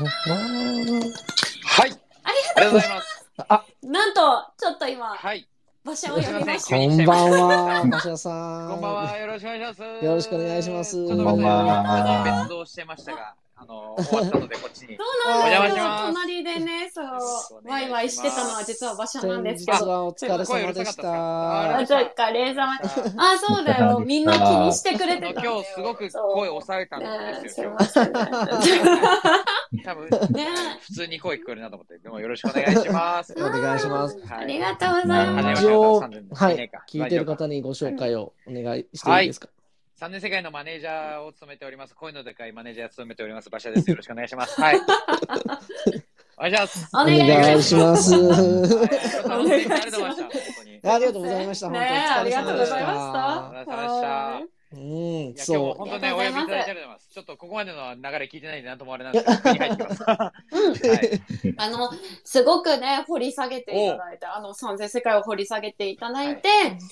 [0.07, 1.91] はい。
[2.23, 3.25] ありがとうございます。
[3.83, 4.19] うなんと、
[4.57, 5.47] ちょっと今、はい。
[5.83, 6.75] 馬車を呼びました。
[6.77, 8.69] こんばんは、馬車さん。
[8.69, 9.17] こんばんは。
[9.17, 10.05] よろしくお願いします。
[10.05, 14.97] よろしくお願いしますこんばんはあの別動してましたが、あの、終わったので、こっちに。
[14.97, 16.90] そうなんですよお邪魔します隣でね、
[18.01, 19.89] くお、願いしてたのは実は馬車なんですけど。
[19.89, 21.77] はお疲れ様でしたた。
[21.77, 22.67] あ、ちょっか、レーザー
[23.17, 23.99] あ、そうだよ。
[24.05, 25.41] みんな気にしてくれてた。
[25.41, 27.75] 今日すごく声を抑えたんねですよ。
[29.83, 30.47] 多分、ね
[30.81, 33.33] 普通に声聞こえるなと思って、でもよろしくお願いします。
[33.37, 34.17] お願いします。
[34.25, 35.65] はいありがとうございます。
[36.43, 39.49] はい聞いてる方にご紹介をお願いしていいですか
[39.99, 41.95] ？3年世界のマネージャーを務めております。
[41.95, 43.49] 声のでかいマネージャーを務めております。
[43.49, 43.89] 馬車です。
[43.89, 44.59] よろしくお願いします。
[44.59, 44.81] はい。
[46.41, 46.89] お願いします。
[46.93, 48.15] おお願いします。
[49.33, 50.29] ありがとうございました。
[50.83, 51.69] ありがとうございました。
[51.69, 53.19] 本当ねありがとうございました。
[53.29, 55.73] お疲れ様でしたはいうん、いや今日そう。
[55.75, 57.09] 本当ね、お呼ありがとうございますびいただいてありがとうございます。
[57.11, 59.65] ちょっとここまでの流れ聞いてないんで、なんともあれなんですけど。
[61.57, 61.89] あの、
[62.23, 66.49] すごくね、掘り下げていただいて、あの、燦然世界を掘り下げていただいて、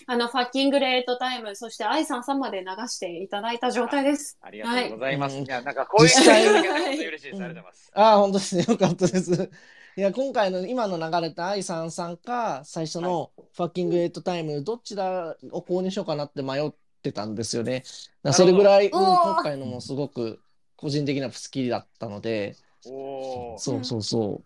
[0.07, 4.37] あの、 Fucking Great Time、そして愛さんさんまで流していただいた状態です。
[4.41, 5.35] ありがとうございます。
[5.35, 7.37] はいいや、なんかこういう機会が本当に嬉しいです。
[7.37, 7.91] ありがとうございます。
[7.93, 8.65] ああ、本当ですね。
[8.67, 9.51] よかったです。
[9.95, 16.77] いや、今回の今の流れた愛さんさんか、最初の Fucking Great Time、どちらを購入しようかなって迷って
[17.11, 17.79] たんですよね。
[17.79, 17.87] だか
[18.23, 20.39] らそれぐらい、うん今回のもすごく
[20.75, 24.43] 個人的な好きだったので、おーそうそうそう。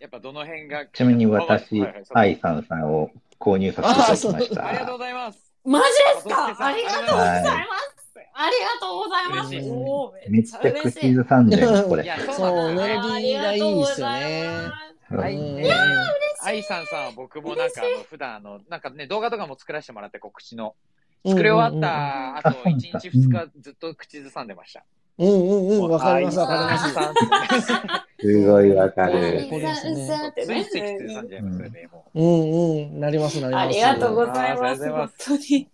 [0.00, 0.86] やっぱどの辺が。
[0.86, 3.96] ちなみに私はいはい、愛さんさんを購入させてい
[4.30, 4.92] ただきましありがとうた。
[4.92, 5.52] ございます。
[5.64, 5.84] マジ
[6.14, 6.56] ですか？
[6.64, 7.66] ありがとうございます。
[8.38, 9.48] ありがとうございます。
[9.54, 12.04] 嬉しいおーめっちゃ嬉しい口ずさんでるこれ。
[12.26, 13.08] そうそうなんメロデ。
[13.20, 14.48] ィーがいいですよね
[15.08, 15.34] はい。
[15.34, 15.74] うんえー
[16.42, 20.76] 愛さんさんは僕もなんかあの普段あの、なんかね、動画とかも作らせてもらって、こう口の。
[21.26, 24.84] 作り終わった後、1日2日ずっと口ずさんでました。
[25.18, 26.60] うんうんうん、わかりますわかり
[26.94, 27.72] ます。
[28.20, 29.46] すごいわかうる。
[29.46, 33.64] んこれついつい口ずさんじゃいますよね、もうんうん、なりますなります。
[33.64, 34.90] ありがとうございます。
[34.90, 35.68] 本当に。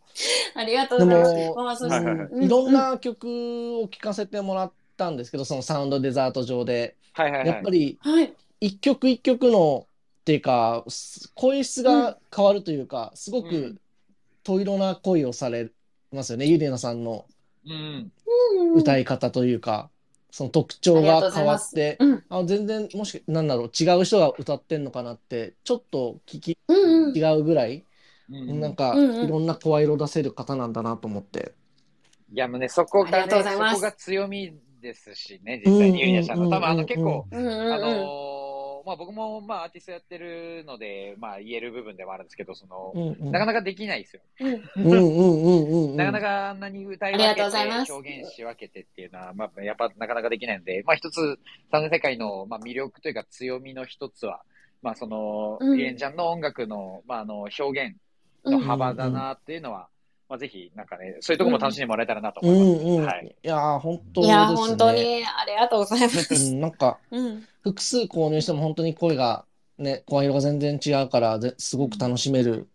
[0.54, 1.84] ありがとうございます。
[2.40, 6.96] いろんな曲を聴かせてもらったんですけど、そのサウンドデザート上で。
[7.18, 7.20] う。
[7.20, 7.48] はいはいはい。
[7.48, 8.32] やっぱりはい。
[8.60, 9.88] 一曲一曲の
[10.20, 13.78] っていうか、す声質が変わるというか、すごくうん
[14.44, 15.70] と色な声をされ
[16.12, 17.26] ますよね、ゆりなさんの
[17.64, 18.12] うん。
[18.74, 19.90] 歌い方というか、
[20.30, 22.24] その特徴が変わって、うん。
[22.28, 27.16] あ全然もしなんだろう違う人が歌ってんのかなってちょっと聞きうんうん。
[27.16, 27.84] 違うぐらい、
[28.30, 31.54] うんなんかうんうんいろんな声色出せる方なんだなと思って。
[32.32, 36.44] いや、もうね、そこあがね、そこが強みですしね、実際にゆりなちゃんの。
[36.44, 37.72] うん多分あの結構、うんうんうん。
[37.74, 38.31] あのー
[38.84, 43.32] まあ僕もまあアーティストやってるので、まあ言える部分ではあるんですけど、その、うんうん。
[43.32, 44.22] なかなかできないですよ。
[44.40, 44.54] うん。
[44.54, 45.90] うんうんうんうん。
[45.92, 47.92] うんなかなかあんなに歌い分ありがとうけてございます。
[47.92, 51.38] 表現し分けてっていうのは、まあやっぱなかなかできないので、まあ一つ、
[51.70, 54.42] 三年世界のまあ魅力というか強みの一つは、
[54.80, 55.78] まあその、うん。
[55.78, 57.96] イレンちゃんの音楽の、まああの表現
[58.44, 59.88] の幅だなっていうのは、
[60.32, 62.86] まあぜひなんかね、そういうところも楽しんでもらえたらなとう思います。
[62.86, 63.36] んうん、はい。
[63.42, 64.34] いやー本当ですね。
[64.34, 66.34] いや、本当にありがとうございます。
[66.34, 67.46] うん、なんかうん。
[67.62, 69.44] 複数購入しても本当に声が
[69.76, 72.66] ね声色が全然違うからですごく楽しめる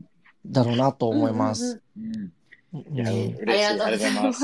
[0.46, 1.82] だろうなと思います。
[1.98, 2.32] うん。
[2.76, 3.66] うんいや、うん嬉しい。
[3.66, 4.44] ありがとうございます。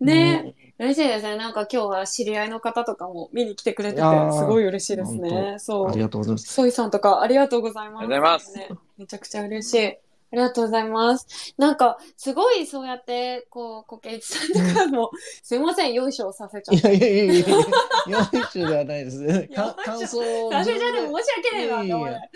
[0.00, 1.36] ね嬉しいですね。
[1.36, 5.28] なんか今日は知り合いの方とかも見に来てくれててすごい嬉しいですね。
[5.28, 5.98] 本ありそう。
[5.98, 6.50] がとうございます。
[6.50, 8.04] ソイさんとかありがとうございます。
[8.04, 9.98] ありがとうございますねめちゃくちゃ嬉しい。
[10.32, 11.54] ありがとうございます。
[11.58, 15.10] なんか、すごいそうやって、こう、コケイチさんとかも、
[15.42, 16.96] すいません、よいしょさせちゃって。
[16.96, 19.18] いやいやいやいやよいしょではないです。
[19.22, 19.48] ね。
[19.48, 20.52] か感想を。
[20.52, 22.08] させちゃって申し訳ないなって思う。
[22.08, 22.28] いやいや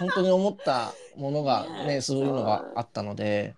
[0.00, 3.54] 本当に思ったものがね、そういうのがあったので、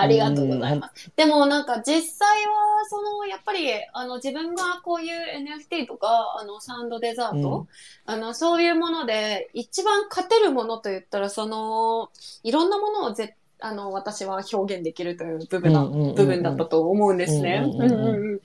[0.00, 1.12] ありがとうございます。
[1.16, 7.66] でもなんか実際は、その、やっぱり、あの、自分がこういう NFT とか、あの、サウンドデザート、
[8.04, 12.10] あの、そういうもので、一番勝てるものと言ったら、その、
[12.42, 16.14] いろんなものをぜあの、私は表現できるという部分だ、うんうんうんうん。
[16.14, 17.62] 部分だったと思うんですね。
[17.64, 18.16] うんうんうんうん。
[18.16, 18.40] うんうん。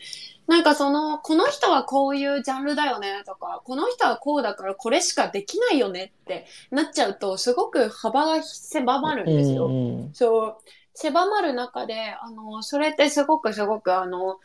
[0.47, 9.67] なんかその、この人はこういうジャンルだよねとか、この人はこうだからこれしかできないよねってなっちゃうと、すごく幅が狭まるんですよ。
[9.67, 10.13] うんうん。
[10.13, 10.57] そう、
[10.93, 14.39] 狭まる中で、あの、それってすごくすごく、あの、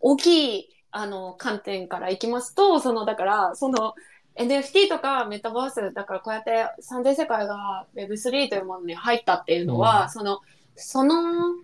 [0.00, 3.94] 大きい、あの、観点からいきますと、その、だから、その、
[4.36, 10.40] NFT とかメタバース、だからこうやって三千世界が Web3 というものに入ったっていうのは、うんその、
[10.76, 11.56] その、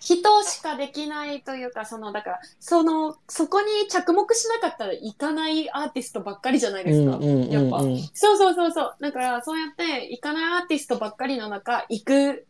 [0.00, 7.16] 人しかできないというか、その、だから、その、そこに着目しなかったらいかないアーティストばっかりじゃないですか。
[7.16, 7.78] うんうんうんやっぱ。
[7.78, 8.96] うんそうそうそうそう。
[9.00, 12.46] だから、そうやって、行かないアーティストばっかりの中、行く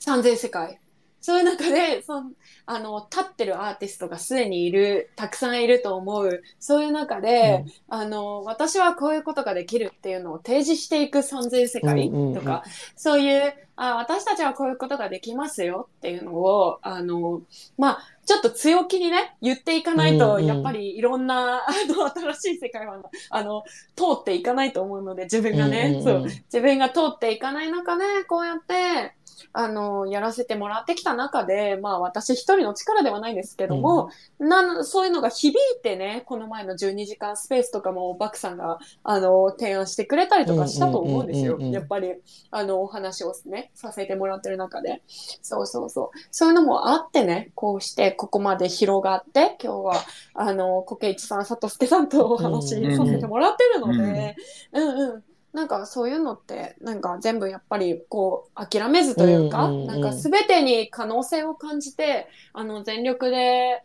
[0.00, 0.80] 三千世界。
[1.20, 2.30] そういう中で、その、
[2.64, 6.42] あの、立ってるアーティストがすでにいる、たくさんいると思う。
[6.58, 12.34] そういう中で、あの、私はこういうことができるっていうのを提示していく三千世界うんうんうん。
[12.34, 12.64] とか、
[12.96, 17.42] そういう、あ、私たちはこういうことができますよっていうのを、あの、
[17.76, 20.46] まあ、ちょっと強気にね、言っていかないと、うんうん。
[20.46, 22.98] やっぱりいろんな、あの、新しい世界は、
[23.28, 23.64] あの、
[23.96, 26.30] 通っていかないと思うので、自分がね、うんうんうん。
[26.30, 29.14] そう、自分が通っていかない中で、こうやって、
[29.52, 41.74] あの、やらせてもらってきた中で、まあ私一人の力ではないですけども、なんそういうのが響いてね、この前の12時間スペースとかもバクさんが、あの、提案してくれたりとかしたと思うんですようんうんうんうん。
[41.74, 42.14] やっぱり、
[42.50, 45.02] あの、お話をね、させてもらってる中で。
[45.42, 46.18] そうそうそう。
[46.30, 49.94] そういうのもあってね、こうしてここまで広がって、今日は、
[50.34, 54.36] あの、コケイチさん、サトスケさんとお話しさせてもらってるので、
[54.72, 55.24] うんうん。
[55.52, 59.86] なんかそういうのって、なんか全部やっぱりこう諦めずというか、うんうんうん。
[59.86, 63.82] なんか全てに可能性を感じて、あの全力で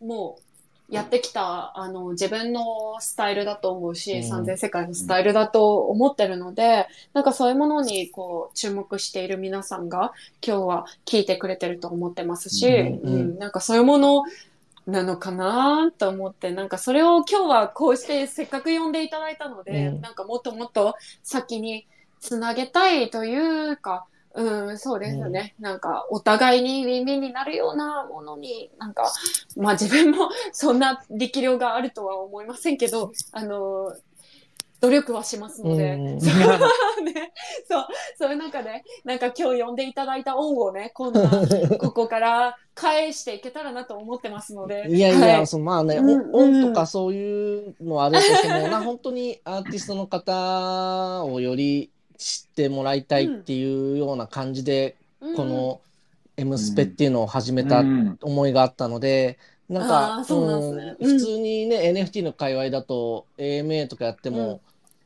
[0.00, 0.38] も
[0.90, 4.22] うやってきた、あの自分のスタイルだと思うし、うん。
[4.24, 13.38] 三千世界のスタイルだと思ってるので、なんかそういうものにこう注目している皆さんが今日は聞いてくれてると思ってますし、うんうんうん。
[13.38, 14.22] なんかそういうもの
[14.88, 20.00] なのかなと思って、なんかそれを今日はこうしてせっかく呼んでいただいたので、うん。
[20.00, 21.86] なんかもっともっと先に
[22.20, 25.54] つなげたいというか、うん、そうですよね。
[25.60, 29.12] なんか、お互いに耳になるようなものに、なんか、
[29.56, 33.92] まあ自分もそんな力量があるとは思いませんけど、あの、
[34.80, 36.04] 努力はしますので、うん。
[36.16, 36.18] ね、
[38.28, 41.46] そう、いう中で、なんか今日呼んでいただいた恩をね、今度は
[41.80, 44.86] ここから返していけたらなと思ってますので。
[44.88, 45.46] いやいや、はい。
[45.46, 55.36] そのまあね、うんお音とかそういうのはあれとしても、な本当にアーティストの方をより知ってもらいたいっていうような感じで、うん。
[55.36, 55.80] この
[56.36, 58.18] 「M スペ」っていうのを始めたうん。
[58.22, 64.60] 思いがあったので、なんあかねうんうん普通にね、NFT の界隈だと AMA とかやっても、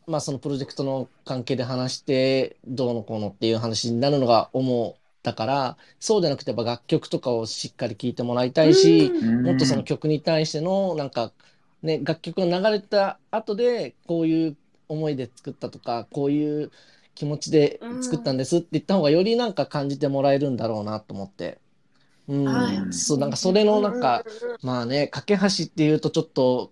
[0.07, 9.43] まあそのプロジェクトの関係で話してどうのこうのっていう話になるのが主だからそうじゃなくてやっぱ楽曲とかをしっかり聴いてもらいたいし、うん。
[9.45, 11.33] もっとその曲に対してのなんか
[11.83, 14.57] ね楽曲が流れた後でこういう
[14.89, 16.71] 思いで作ったとかこういう
[17.15, 21.59] 気持ちで作ったんですって言った方がよりなんか感じてもらえるんだろうなと思って。
[22.29, 22.93] うん、はい。
[22.93, 24.25] そうなんかそれのなんか、
[24.63, 26.71] まあね架け橋っていうとちょっと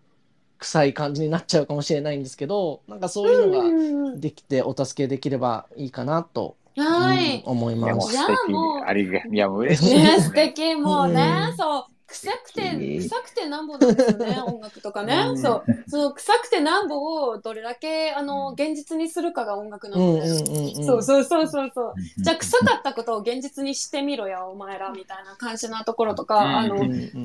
[0.61, 3.73] 臭い感じになっちゃうかもしれないんですけどなんかそういうのがう
[4.17, 7.43] んできてお助けできればいいかなと、はい。
[7.47, 8.07] うん思いいや、ます。
[8.07, 8.85] もう素敵いやもう。
[8.85, 11.85] ありが、いや、もう嬉しいでね、す素敵もうね、うんそう。
[12.11, 12.63] 臭くて、
[13.01, 15.27] 臭くてなんぼなんですよね、 音楽とかね。
[15.29, 15.65] うんそう。
[15.89, 16.97] その臭くてなんぼ
[17.29, 20.85] をどれだけ、あの、現実にするかが音楽なうんので。
[20.85, 21.95] そうそうそうそうそう。
[21.97, 26.77] うんじゃあ臭かったことを現実にしてみろや、お前ら、みたいな感じなところとか、うんあの、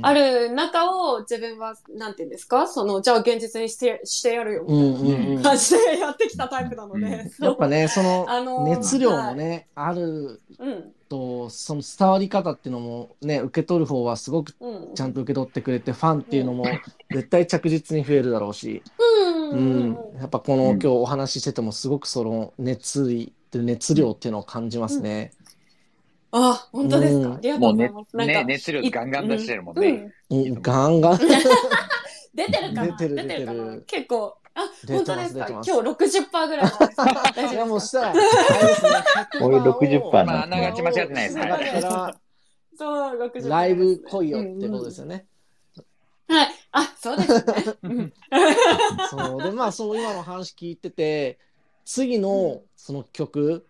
[0.04, 2.68] ある中を自分は、なんて言うんですか？
[2.68, 4.96] その、じゃあ現実にして、してやるよ、み。
[5.16, 7.26] たいな感じでやってきたタイプなので。
[7.40, 8.26] やっぱね、その
[8.66, 10.94] 熱量もね、あるうん。
[11.08, 14.96] と、その伝わり方っていうのもね、受け取る方はすごくうん。
[14.96, 16.66] ちゃんと受け取ってくれて、ファンっていうのも
[17.12, 19.50] 絶対着実に増えるだろうし、うん。
[19.50, 19.98] ううんん。
[20.20, 25.32] やっぱこの今日お話ししててもすごくその熱意って熱量っていうのを感じますね。
[26.32, 27.28] あ、本当ですか？
[27.30, 28.18] うんありがうねうございます。
[28.18, 29.92] なんかね、熱量ガンガン出してるもんうね。
[29.92, 31.20] んうん、ガンガン。
[32.34, 32.98] 出てるかな？
[32.98, 34.36] 出てる結構。
[34.56, 35.40] あ、本当ですか？
[35.42, 35.70] 出てます。
[35.72, 36.72] 今日60%ぐらい
[37.36, 38.14] 大丈もうした
[39.42, 41.36] 俺60% まあ、あながち間違ってないです。
[42.78, 43.50] そう、60%です。
[43.50, 45.28] ライブ来いよってことですよね。
[46.28, 46.48] はい。
[46.72, 47.44] あ、そうですね。
[47.84, 48.14] うん。
[49.10, 49.44] そう。
[49.44, 51.38] で、まあ、そう今の話聞いてて、
[51.86, 53.66] 次のその曲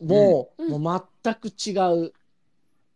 [0.00, 0.80] も、うん。
[0.80, 1.72] もう全く違
[2.06, 2.12] う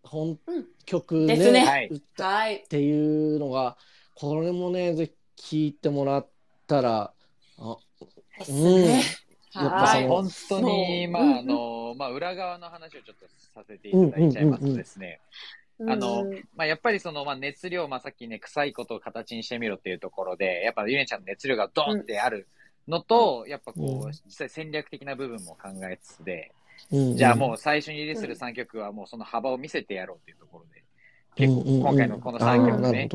[0.02, 0.66] 本うん。
[0.84, 1.60] 曲ね、ですね。
[1.64, 1.88] はい。
[1.88, 2.64] 歌っはい。
[2.68, 3.76] ていうのが、
[4.14, 6.28] これもね、ぜひ聞いてもらっ
[6.66, 7.12] たら、あ、
[8.44, 9.02] ですね。
[9.52, 9.64] はい。
[9.64, 15.20] やっぱその本当に、まあ、あの、まあ、裏側の話をちょっとさせていただいちゃいますとですね、
[15.88, 22.48] あのうんまあ、やっぱりその、まあ、熱量、まあ、さっきね、臭いことを形にしてみろっていうところで、やっぱゆねちゃんの熱量がドンってある
[22.86, 26.52] のと、やっぱこうんう、実際戦略的な部分も考えつつで、
[26.90, 30.82] うんじゃあもう最初にリスする3曲はもうその幅を見せてやろうっていうところで、
[31.34, 33.08] 結構うんうんうん今回のこの3あー曲ね。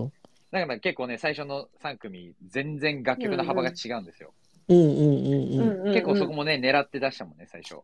[0.51, 4.30] だから結構ね、最初の3組、全然楽曲の幅が違うんですよ。
[4.30, 4.39] うんうんうんうん。
[4.39, 7.78] うん結構そこもね、狙って出したもんね、最初。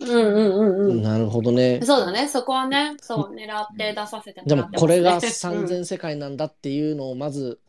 [0.00, 1.02] うんうんうんうん。
[1.02, 1.80] なるほどね。
[1.82, 2.28] そうだね。
[2.28, 4.80] そこはね、そう、狙って出させてもでもらってますね。
[4.80, 7.60] これがうん三千世界なんだっていうのをまず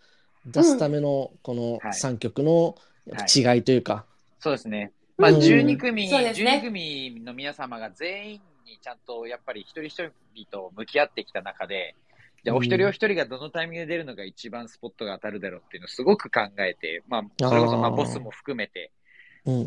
[0.46, 2.76] 出すためのこのはい3曲の
[3.08, 4.06] 違いというか、
[4.40, 4.92] そうですね。
[5.18, 10.12] まあ、うん12組、そうですね12組の皆様が全員にちゃんとやっぱり一人一人
[10.50, 11.96] と向き合ってきた中で、
[12.44, 18.92] じゃあお一人お一人がどのタイミングで出るのが一番スポットが当たるだろうっていうのをすごく考えて、まあ、それこそまあボスも含めて、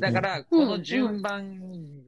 [0.01, 1.61] だから、この順番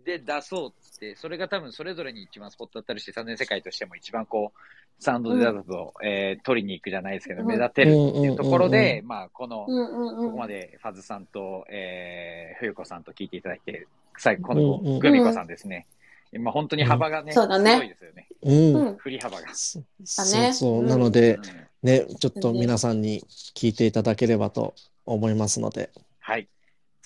[0.03, 4.59] で出そうって、それが多分それぞれに一番スポット当たるし、三年世界としても一番こう、
[4.99, 7.47] サウンドでだと、えー取りに行くじゃないですけど、うん。
[7.47, 9.67] 目立てるっていうところうんで、まあ、この。
[9.67, 15.87] ここまでファズさんと、えー、冬子さんと聞いていただいて、最後、このグミコさんですね。
[16.33, 18.29] 今本当に幅がね、そうだねすごいですよね。
[18.43, 19.55] うんうん振り幅が。
[19.55, 21.43] そそうそう、うんなのでうん
[21.83, 23.25] ねちょっと皆さんに
[23.55, 24.75] 聞いていただければと
[25.07, 25.91] 思いますので、
[26.21, 26.49] はい。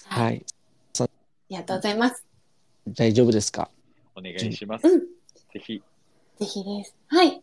[0.06, 0.24] は。
[0.24, 0.44] はいい、
[1.00, 1.08] あ
[1.50, 2.24] りがとうございます。
[2.88, 3.70] 大丈夫ですか？
[4.16, 4.88] お願いします。
[4.88, 5.00] うん。
[5.00, 5.06] ぜ
[5.60, 5.82] ひ。
[6.38, 6.94] ぜひです。
[7.06, 7.42] はい。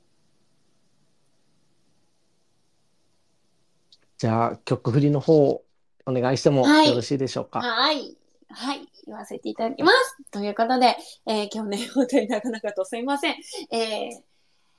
[4.18, 5.64] じゃあ曲振りの方
[6.06, 7.62] お願いしてもはいよろしいでしょうか？
[7.62, 8.18] はい。
[8.50, 8.89] はい。
[9.10, 10.18] 言わせていただきます。
[10.32, 10.96] ということで、
[11.26, 13.36] えー今日ね、本当になかなかとすいません。
[13.72, 14.22] えー、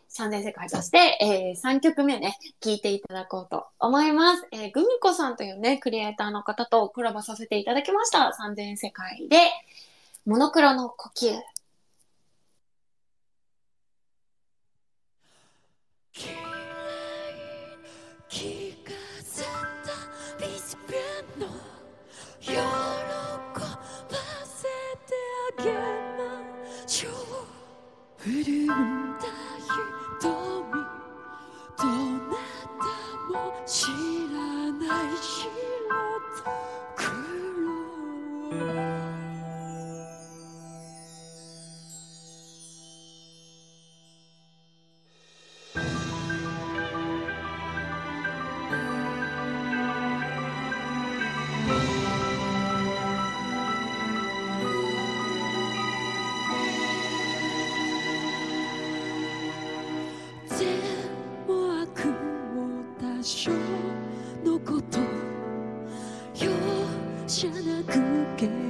[0.09, 4.47] 三年世界として、えー、3曲目ね、聴いていただこうと思います。
[4.52, 8.32] えー、グミコさんというね、クリエイターの方とコラボさせていただきました。
[8.32, 9.36] 三千世界で、
[10.24, 11.32] モノクロの呼吸。
[16.12, 16.51] 聞か
[18.31, 18.59] せ
[28.42, 28.99] う
[68.48, 68.69] く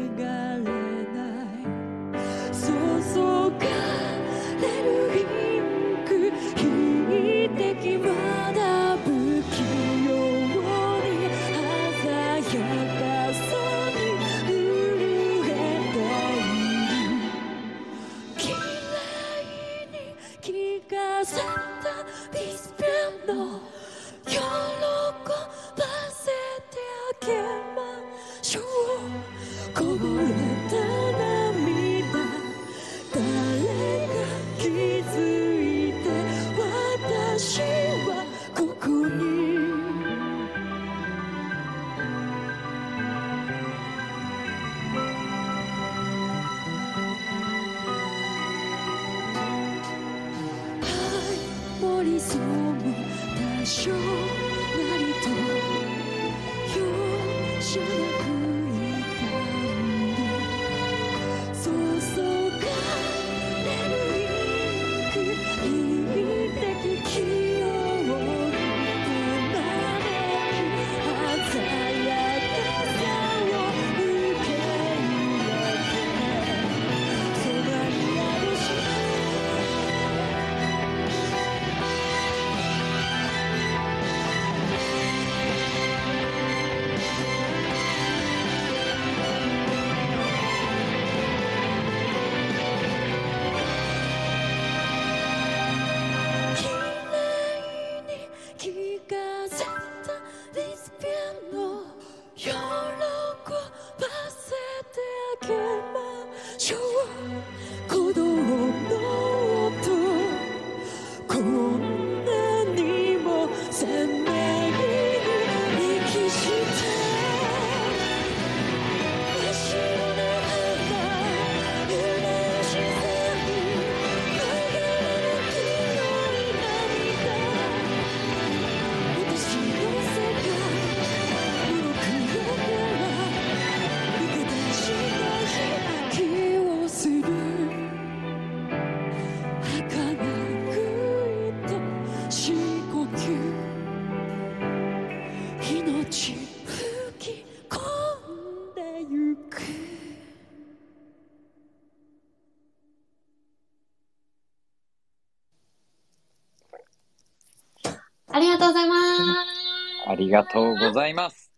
[160.20, 161.51] りがとうございます。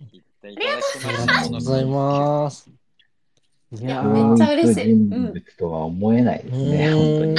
[0.00, 1.26] 言っていただきまあり。
[1.26, 2.70] がとうございます。
[3.72, 7.36] いやめっーちゃ嬉しい人物とは思えないですね、う本当に。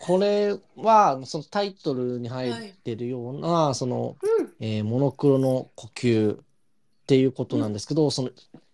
[0.00, 4.54] これは、そのタイトルに入ってるような、その、うん。
[4.58, 6.38] えーモノクロの呼吸っ
[7.06, 8.30] ていうことなんですけど、その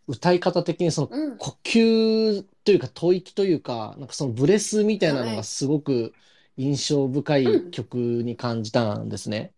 [0.06, 1.36] 歌い方的にそのうん。
[1.36, 6.14] 呼吸というか吐息というか、なんかそのブレスみたいなのはいがすごく
[6.56, 9.52] 印象深い曲に感じたんですね。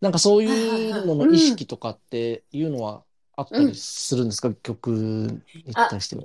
[0.00, 3.02] なんかそういうのの意識とかっていうのは
[3.36, 5.42] あったりするんですか、曲に
[5.74, 6.24] 対しては。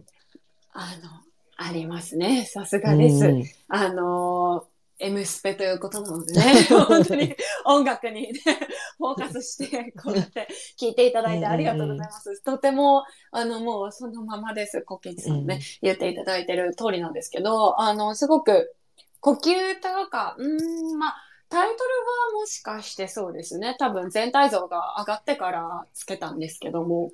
[0.73, 1.09] あの、
[1.57, 2.45] ありますね。
[2.45, 3.25] さすがです。
[3.25, 6.41] うんあのー、M スペということなのでね、
[6.87, 7.35] 本当に
[7.65, 8.39] 音楽にね、
[8.97, 10.47] フォーカスして、こうやって
[10.79, 12.41] 聞いていただいてありがとうございます。
[12.43, 14.81] とても、あの、もうそのままです。
[14.83, 18.75] コケチさんね、言っていただいてる通りなんですけど、あの、すごく、
[19.21, 19.39] 呼吸
[19.79, 21.15] というか、うーん、まあ、
[21.49, 21.79] タイトル
[22.33, 23.75] はもしかしてそうですね。
[23.77, 27.11] 多分全体像が上がってからつけたんですけども、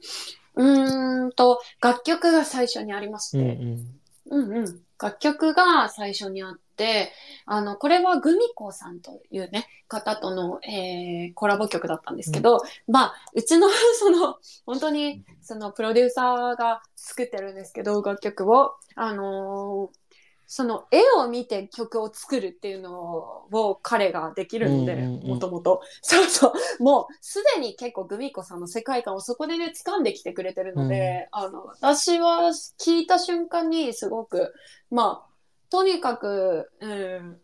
[0.55, 4.47] うーんと、楽曲が最初にありまして、うんうん。
[4.47, 4.81] うんうん。
[4.99, 7.11] 楽曲が最初にあって、
[7.45, 13.67] あの、これはグミコさんというね、方との、えー、コラボ曲だったんですけど、まあ、うちの、
[13.99, 20.06] その、本当に、その、プロデューサーが作ってるんですけど、楽曲を、あのー
[20.49, 25.81] その絵を見て曲を作るっていうのを彼ができるので、うんうんうんもともと。
[26.01, 26.83] そうそう。
[26.83, 34.53] もうすでに結構グミコさんの世界観をそこでね、掴んできてくれてるので、あの、私は聞いた瞬間にすごく、
[34.89, 35.29] まあ、
[35.69, 37.37] とにかく、うん、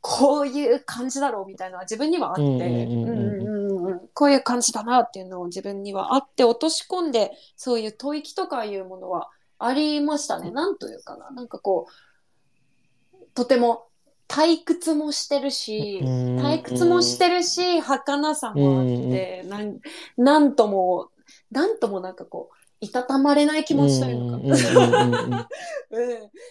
[0.00, 10.50] こういう感じだろうみたいなのは自分にはあって、うんうんうんうんうんうんうんこういう感じだなっていうのを自分にはあって落とし込んで、そういう吐息とかいうものはありましたね。
[10.50, 11.30] なんというかな。
[11.30, 13.86] なんかこう、とても
[14.28, 16.38] 退屈もしてるし、うん。
[16.38, 19.78] 退屈もしてるし、儚さもあって、なん、
[20.16, 21.10] なんとも、
[21.50, 25.48] なんともなんかこう、いたたまれない気持ちというのか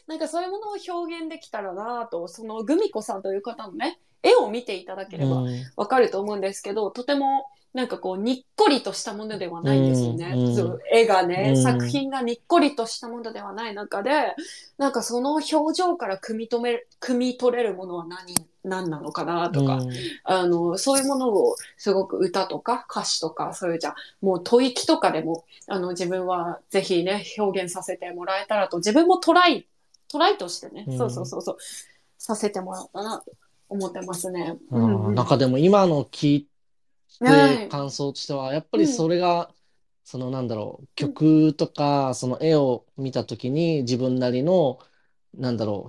[0.07, 5.63] なんかそういうものを表現できたらなと、そのグミコさんという方のね、絵を見ていただければうん。
[5.77, 10.33] わかると思うんですけど、とてもなんかこう、にっこりとしたものではないんですよね。
[10.35, 11.63] うん絵がね、うん。
[11.63, 14.35] 作品がにっこりとしたものではない中で、
[14.77, 19.91] なんかその表情から汲み止め、汲み取れるものは何、何なのかなとか、うん。
[20.23, 29.67] あの、そういうものをすごく歌とか歌詞とか、そういうじゃ、もう吐息とかでも、あの、自分はぜひね、表現させてもらえたらと、自分もトライ、
[30.09, 30.97] トライとしてね、うん。
[30.97, 31.57] そうそうそうそう、
[32.17, 33.31] させてもらったなと
[33.69, 34.57] 思ってますね。
[34.71, 35.15] ううんうんん。
[35.15, 36.47] なんかでも今の聞い
[37.19, 37.59] はい。
[37.59, 39.53] て感想としては、やっぱりそれが、
[40.03, 44.79] そのなんだろう、曲とか、その絵を見たときに自分なりの、
[45.33, 45.87] なんだろ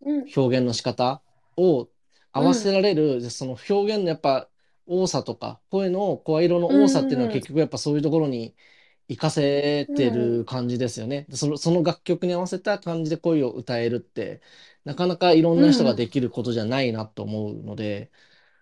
[0.00, 0.36] うん。
[0.36, 1.22] う、表現の仕方
[1.56, 1.90] を
[2.32, 4.50] 合わせられる、その表現のやっぱ
[4.86, 8.56] 多さとか、声の声色の多さっていうのは結局やっぱそういうところに
[9.08, 11.24] 活かせてる感じですよね。
[11.28, 14.42] でその、その楽曲に合わせた感じで声を歌えるって、
[14.84, 18.10] なかなかいろんな人ができることじゃないなと思うので、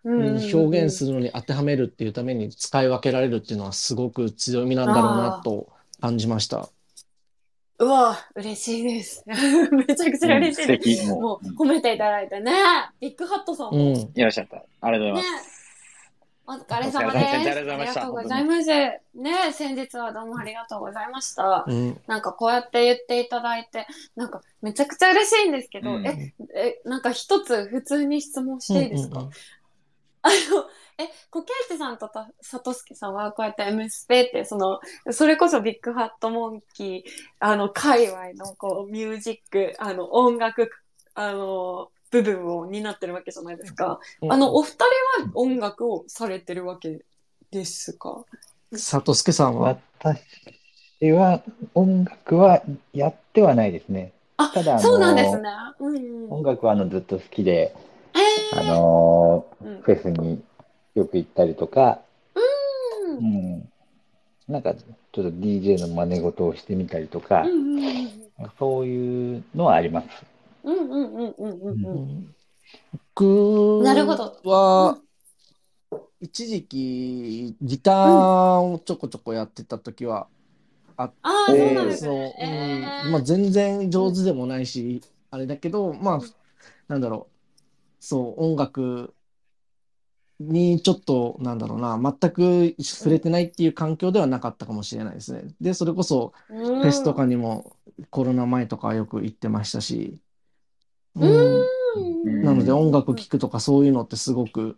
[0.05, 5.69] うん表現するのに当てはめるっていうために使い分けられるっていうのはすごく強みなんだろうなと
[6.01, 6.69] 感じました。
[7.79, 9.25] うわ、嬉しいです。
[9.27, 10.83] めちゃくちゃ嬉しい素です。
[10.85, 11.07] 敵。
[11.09, 12.53] ももう、う褒めていただいてね。
[13.01, 13.79] ビッグハットさんも。
[13.79, 14.13] うん。
[14.15, 14.63] いらっしゃった。
[14.81, 15.55] ありがとうございねます。
[16.47, 16.97] お疲れ様です。
[16.97, 18.69] お疲れ様ですありがとうございましたありがとうございます。
[18.69, 21.65] ね先日はどうもありがとうございました。
[21.67, 22.01] うん。
[22.07, 29.33] なんかこうやって言っていただいて、なんかめちゃくちゃ嬉しいんですけど、うんえ、え、なんか一つ普通に質問していいですか、うんうん
[30.25, 30.65] あの、
[30.99, 34.81] え、コケイチさんとたサトスケさんはこうやって M スペって、その、
[35.13, 37.03] それこそビッグハットモンキー、
[37.41, 40.71] あの、界隈のこう、ミュージック、あの、音楽、
[41.15, 43.99] あの、部分を担ってるわけじゃないですか。
[44.23, 44.85] うんあの、お二人
[45.25, 47.05] は音楽をされてるわけ
[47.51, 48.25] ですか？
[48.71, 51.43] 佐藤助さんは、私は
[51.75, 54.13] 音楽はやってはないですね。
[54.37, 55.51] あただ、あのそうなんですね。
[55.81, 56.33] うんうん。
[56.33, 57.94] 音楽はあのずっと好きで、え
[58.57, 59.83] あのー、うん。
[59.83, 60.43] フェスに
[60.95, 62.01] よく行ったりとか、
[63.09, 63.19] うん。
[63.19, 63.69] うん、
[64.49, 67.43] なんかちょっと DJ の真似事をしてみたりとか。
[67.43, 68.25] う、んうんうん
[68.59, 70.09] そういうのはあります。
[70.65, 71.77] うんうんうんうんうんううん。
[71.77, 72.35] ん
[73.15, 74.41] 僕なるほど。
[74.45, 74.99] は、
[76.21, 80.27] 一時期ギターをちょこちょこやってた時は
[80.97, 82.35] ああ、そうなんそう、ね。
[82.41, 83.13] えーうん。
[83.13, 85.01] まあ、全然上手でもないし、
[85.31, 86.21] あれだけど、まあ、
[86.89, 87.34] なんだろう、
[88.05, 89.15] そう、音楽
[90.41, 95.55] にちょっと、なんだろうな、全く触れてないっていう環境ではなかったかもしれないですね。
[95.61, 97.77] で、それこそ、フフェスとかにも
[98.11, 100.21] コロナ前とかはよく行ってましたし、
[101.17, 102.43] ううんん。
[102.43, 104.77] なので音楽聴くとかそういうのってすごく、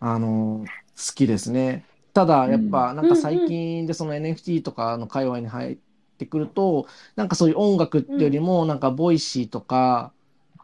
[0.00, 0.64] あの、
[0.96, 1.86] 好きですね。
[2.12, 5.78] ただ、やっぱ、なんか最近でその NFT とかの界隈に入っ
[6.18, 6.86] てくると、
[7.16, 10.12] なんかそういう音楽ってよりも、なんか Voicy とか、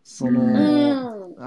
[0.05, 0.31] そう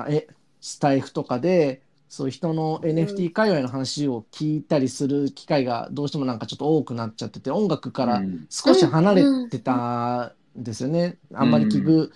[0.03, 0.11] ん。
[0.13, 0.27] え、
[0.61, 8.45] スタエフとかで、そういう人の NFT 界隈の話を聞いたりする機会がどうしてもなんかちょっと多くなっちゃってて、音楽からうん。
[8.49, 11.17] 少し離れてたんですよね。
[11.33, 12.11] あんまり聞く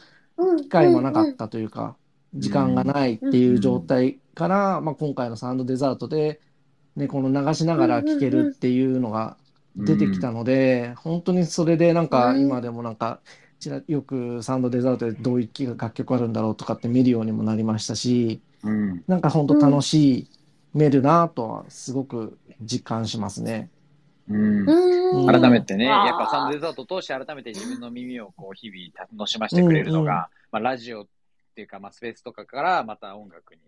[0.58, 1.96] 機会もなかったというか、
[2.34, 6.42] 時間がないっていう状態から、まあ、今回のサウンドデザートで、
[6.98, 9.38] ね、この流しながら聴けるっていうのが
[9.78, 12.42] 出てきたので、本当にそれでなんかうん。
[12.42, 13.22] 今でもなんか、
[13.66, 19.04] ちらよくサウンドデザートでどういう楽曲あるんだろうとかって見るようにもなりましたし、うん。
[19.08, 20.28] なんか本当楽しい、
[20.74, 23.70] めるなとはすごく実感しますね。
[24.30, 24.70] うん。
[24.70, 31.08] うん改めてね、やっぱサウンドデザートを通して改めて自分の耳をこう日々楽しませてくれるのが、まあラジオっ
[31.56, 33.62] ていうか、まあスペースとかからまた音楽に。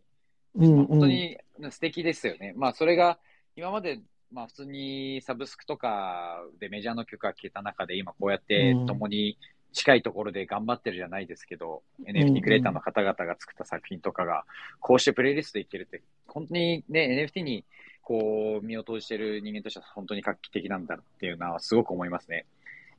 [0.56, 1.38] うん本当に
[1.70, 2.54] 素敵ですよね。
[2.56, 3.18] まあそれが
[3.56, 4.00] 今まで
[4.32, 9.38] まあ普通にサブスクとかでメジャーの曲が聴けた中で今こうやってうん共に
[9.74, 14.46] 近いところで頑張ってるじゃないですけど、NFT クリエイターの方々が作った作品とかが
[14.80, 17.66] こうしてプレイリストでいけるって、本当にね、NFT に
[18.02, 22.46] こう身を投じてる人間としては本当に画期的なんだっていうのはすごく思いますね。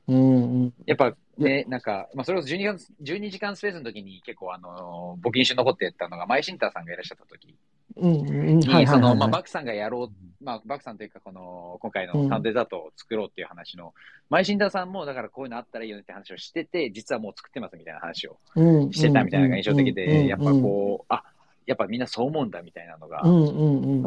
[0.07, 0.73] うんうん。
[0.85, 12.23] やっぱね、なんか、まあ、それこそ12時間、12時間スペースの時に結構あの、募金集残ってたのが、マイシンターさんがいらっしゃった時うんうんに、その、まあ、バクさんがやろう、まあ、バクさんというか、この、今回うん。
[12.23, 13.93] のサウンドデザートを作ろうっていう話の、
[14.29, 21.23] マイシンターさんも、だからこういうのあったらいいよねって話をしてて、実はもう作ってますみたいな話をうんしてたみたいなのが印象的で、やっぱこう、あ、
[21.65, 23.23] やっぱみんなそう思うんだみたいなのが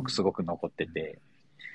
[0.09, 1.19] すごく残ってて、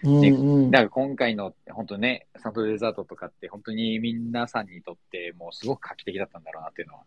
[0.04, 0.72] うんうん。
[0.72, 7.06] だから今回の本当ね、サンドデザートとかって本当に皆さんにとってもうすごく画期的だったんだろうなっていうのは、こ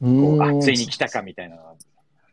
[0.00, 0.58] ううん。
[0.58, 1.74] あ、ついに来たかみたいなのは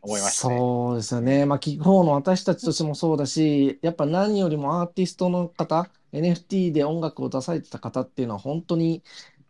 [0.04, 0.58] 思いましたね。
[0.58, 1.46] そうですよね。
[1.46, 9.02] まあ、聞く方の私たちとしてもそうだし、やっぱ何よりもアーティストの方、NFT で音楽を出されてた方っていうのは本当に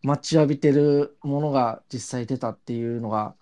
[0.02, 3.35] 待ちわびてるものが実際出たっていうのが、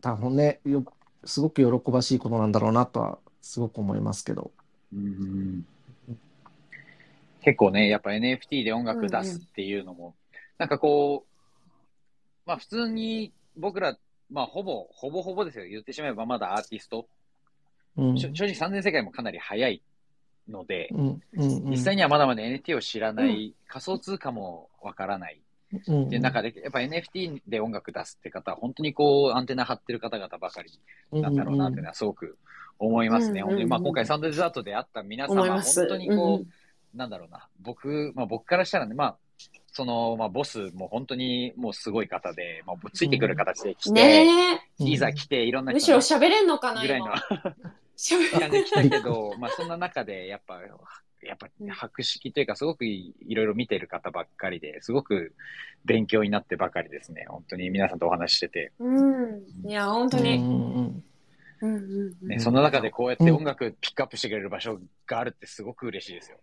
[0.00, 0.84] 多分ね、よ、
[1.24, 4.50] すごく喜ばしいことなんだろうなとはすごく思いますけど。
[4.92, 5.64] うん
[7.42, 10.16] 結構ね、やっぱ NFT で音楽出すっていうのも、
[10.58, 13.96] なんかこう、まあ普通に僕ら、
[14.30, 15.66] まあほぼ、ほぼほぼですよ。
[15.66, 17.08] 言ってしまえばまだアーティスト。
[17.96, 18.18] うん。
[18.18, 19.82] 正直3000世界もかなり早い
[20.48, 25.40] ので、うんうんうん実際にはまだまだ NFT を知らない、仮想通貨もわからない
[25.88, 30.80] うんっていう中で、やっぱ NFT で音楽出すって方は本当にこうアンテナ張ってる方々ばかり
[31.12, 32.38] なんだろうなっていうのはすごく
[32.78, 33.40] 思いますね。
[33.40, 35.86] うんうんうん本当にまあ今回サンドデザートで会った皆様、本。
[35.88, 39.16] 当にこう、なんだろうな、僕、まあ僕からしたらね、まあ、
[39.76, 45.74] その、まあボスも本当にもうすごい方で、まあついてくる形で来て、ねうんいざ来ていろんえ。
[45.74, 47.20] むしろな人が喋れんのかな、ぐらいの感
[47.96, 48.16] じ
[48.50, 50.60] で来たけど、まあそんな中でやっぱ、
[51.22, 55.34] やっぱ博識というかすごくいいろいろ見てる方ばっかりで、すごく
[55.84, 57.26] 勉強になってばかりですね。
[57.28, 58.72] 本当に皆さんとお話ししてて。
[58.78, 59.42] うん。
[59.66, 60.36] いや、本当に。
[60.36, 61.04] うんうん
[61.60, 66.38] うんうんうんね、その中でこうやって音楽ピックアップしてくれる場所があるってすごく嬉しいですよ。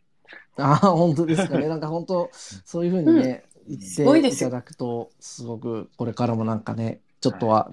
[0.57, 1.67] ああ、本当ですかね。
[1.67, 7.71] なんか本当、そういうふうにね、言っていたすごいですよだくと、すごくこれからもなんかね、ちょっとは、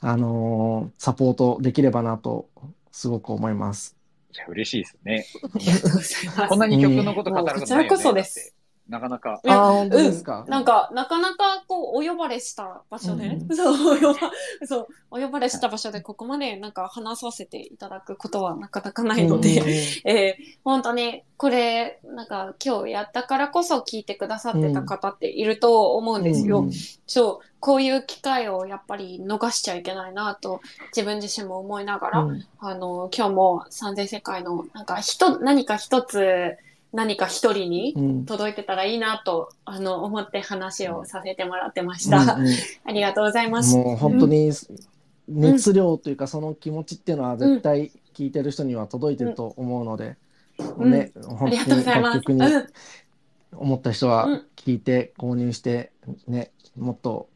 [0.00, 2.48] あのーサポートできればなと、
[2.92, 3.96] すごく思います。
[4.34, 5.26] いや、嬉しいですね。
[5.54, 7.60] ありがとうございますこんなに曲のこと語ることないよね。
[7.60, 8.54] こちらこそです。
[8.92, 9.40] なかなか。
[9.44, 10.44] いやああ、本当ですか？
[10.48, 13.48] なんか、なかなか、こう、お呼ばれした場所で、うん。
[13.54, 14.30] そう、お呼ば、
[14.66, 19.66] そう、お呼ばれした場所で、ここまで、なんか、話させていただくことはなかなかないので、うん。
[20.04, 26.60] えー本当に、これ、なんか、今日やったからこそ聞いてくださってた方っていると思うんですよ。
[26.60, 26.70] うん。
[27.06, 30.60] そう、こういう機会をやっぱり逃しちゃいけないなと、
[30.94, 32.40] 自分自身も思いながら、うん。
[32.58, 36.56] あの、今日も三千世界の、なんか、ひと、何か一つ、
[36.92, 42.34] 何か一人にうん届いてたらいいなと、あの、思って話をさせてもらってました。
[42.34, 42.54] うんうん
[42.84, 43.76] ありがとうございます。
[43.76, 44.50] もう本当に
[45.28, 50.16] 熱量というか、その気持ちっていうのは絶対聞いてる人には届いてると思うので、
[50.78, 52.14] うんね、ありがとうご本当にざいます。
[52.16, 52.66] 楽曲にうん
[53.54, 55.92] 思った人は聞いて購入して、
[56.26, 57.28] ね、もっと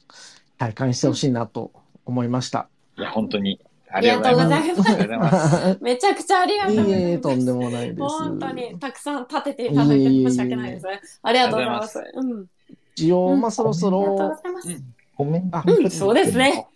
[0.59, 1.73] 体感してほしいなと
[2.05, 2.69] 思いました。
[2.97, 3.61] いや、本当に。
[3.91, 5.79] あありがとうございます。
[5.81, 7.01] めちゃくちゃありがとうございます。
[7.01, 8.01] いえいえ、とんでもないです。
[8.01, 11.01] 本当にたくさん立てていただいて申し訳ないですね。
[11.23, 11.99] ありがとうございます。
[12.15, 12.47] うん。
[12.97, 14.41] 一応、うんまあそろそろ。
[15.17, 16.67] コメントん、そうですね。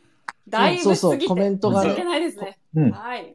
[0.48, 2.58] だいぶそうそう過ぎてコメントが申し訳ないですね。
[2.74, 2.90] うん。
[2.90, 3.34] はい。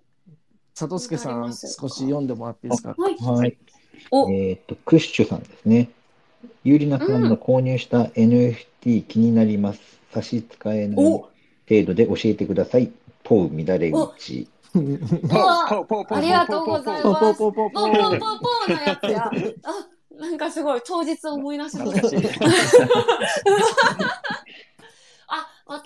[0.77, 2.95] 佐藤助さん、少し読んでもらっていいですか？
[2.97, 3.15] はい。
[3.17, 3.57] はい。
[4.11, 5.89] お、えっと、クッシュさんですね。
[6.63, 9.79] ゆりなさんの購入した NFT 気になります。
[10.11, 11.29] 差し支えないお
[11.69, 12.91] 程度で教えてください。
[13.25, 14.47] ポウ乱れ口。
[14.71, 14.97] ポー
[15.67, 17.39] ポーポーポーありがとうございポます。
[17.39, 18.25] ポポポポポンポンポンポ
[18.71, 19.25] ンのやつや。
[19.25, 19.31] あ、
[20.17, 22.07] なんかすごい、当日思い出しました。
[25.27, 25.85] あ、私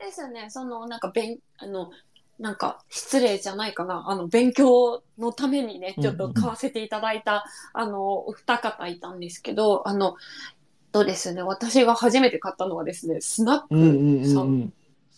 [0.00, 1.90] ですね、その、なんか、勉、あの、
[2.38, 4.04] なんか、失礼じゃないかな。
[4.08, 10.16] あの、勉強のためにね、ちょっと買わせていただいた、あの、お二方いたんですけど、あの、
[10.90, 14.72] とですね、私が初めて買ったのはですね、スナうんうんックさうんうんん。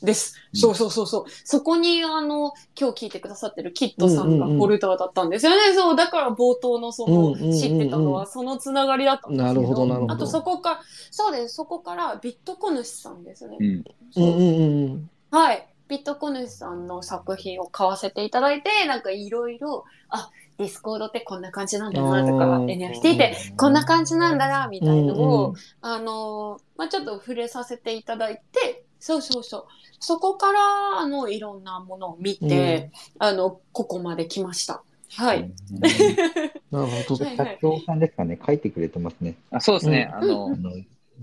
[0.05, 0.35] です。
[0.55, 1.25] そうそうそうそう。
[1.45, 5.75] そこに、あの、今日聞いてくださってるキットさんがうんうんうんホルダーだったんですよね。
[5.75, 13.57] そう、だから冒頭のその、うんうんうんうん知ってたのはそのつながりだったんですけなるほどなるほどあとそこから、そうです、そこからビットコヌシさんですね。
[13.61, 13.85] うん。
[14.17, 15.69] うんうんうんはい。
[15.89, 29.67] ビットコヌシさんの作品を買わせていただいて、なんかいろいろ、あ、 Discord ってこんな感じなんだなとか、NFT ってこんな感じなんだな、みたいのを、うんうんあのー、まあ、ちょっと触れさせていただいて、そうそうそう。
[30.01, 30.61] そこから、
[31.01, 34.83] あの、いろんなものを見て、あの、ここまで来ました。
[35.17, 35.41] はい。
[35.41, 35.81] うん。
[35.81, 37.25] なるほど。
[37.25, 38.39] はい社長さんですかね。
[38.45, 39.35] 書いてくれてますね。
[39.51, 40.11] あそうですね。
[40.13, 40.77] ああの、の、う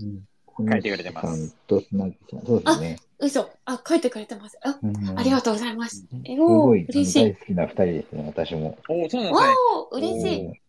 [0.04, 0.70] ん。
[0.70, 1.54] 書いてくれてます。
[1.68, 2.98] そうですね。
[3.18, 3.48] 嘘。
[3.64, 4.58] あ、書いてくれてます。
[4.62, 6.04] あ、うんありがとうございます。
[6.24, 7.24] え、すおごい、ー嬉しい。
[7.24, 8.78] 大好きな二人ですね、私も。
[8.88, 9.56] おそうなんわですね。
[9.90, 10.60] お嬉しい。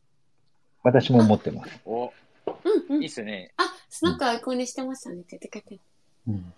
[0.84, 1.80] 私も持ってます。
[1.86, 2.12] お
[2.46, 3.10] うんうんいいっ。
[3.10, 3.54] すね。
[3.58, 5.80] あ、スナックアイコンにしてましたねって言ってくれて。
[6.28, 6.54] うん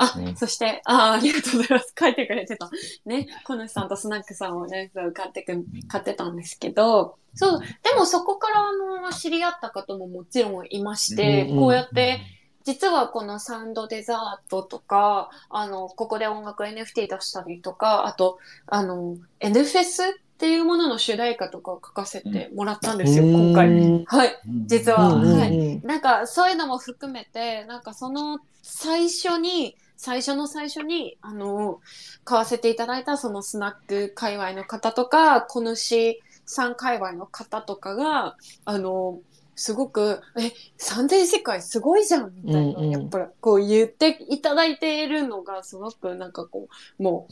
[0.00, 1.94] あ、ねそして、あ、ありがとうございます。
[1.98, 2.70] 書いてくれてた。
[3.04, 7.66] ね、このさんとスナックさんをね、そう買ってく、買ってたんですけど、そう、で
[7.96, 12.20] もそこからあの、知り合った方ももちろんいまして、うんうんこうやって、
[12.64, 20.06] 実はこのサウンドデザートとか、あの、ここで音楽 NFT 出したりとか、あと、あの、N フェスっ
[20.38, 23.68] ていうものの主題歌とかを書かせてもらったんですよ、今回。
[23.68, 25.08] うんはい、実は。
[25.08, 25.56] うんうんはい。
[25.56, 31.78] うんなんかそういうのも含めて、なんかその最初に、最初の最初に、あの、
[32.24, 39.20] 買わせていただいたそのスナック界隈の方とか、このしさん界隈の方とかが、あの、
[39.56, 46.68] すごく、え、三千世界すごいじゃんみたいな、うんうんやっぱりこう言っていただいているのが、すごくなんかこ
[46.98, 47.28] う、も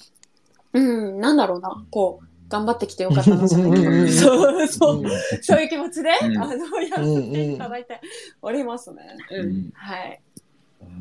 [0.74, 7.98] う、うん、なんだろうな、こう、頑張ってきてよかったなじゃないけど、そうそう、うんそういう気持ちで、うんあの、やらせていただいて
[8.42, 9.16] おりますね。
[9.30, 9.46] うん。
[9.46, 10.20] うんはい。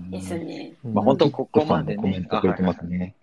[0.10, 0.74] ですね。
[0.84, 2.28] まあ本当ここまでヒットさんもコメンね。
[2.30, 3.16] トくれてますね。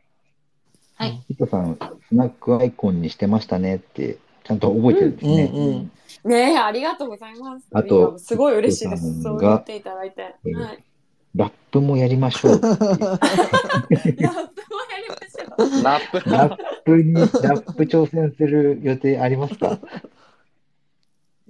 [0.97, 1.23] はい。
[1.29, 1.79] ヒットさん、
[2.09, 5.51] スナックアイコンにしてましたねって、ちゃんと覚えてるんですね。
[5.53, 5.91] うんうん
[6.25, 7.67] ねえ、ありがとうございます。
[7.73, 9.23] あとすごい嬉しいです。
[9.23, 10.35] そう言っていただいて。
[10.45, 10.85] うんはい。
[11.35, 12.61] ラップもやりましょう。
[12.61, 13.19] ラップも
[13.91, 14.39] やりま
[15.27, 15.83] しょう。
[15.83, 19.81] ラップラップに、ラップ挑戦する予定ありますか？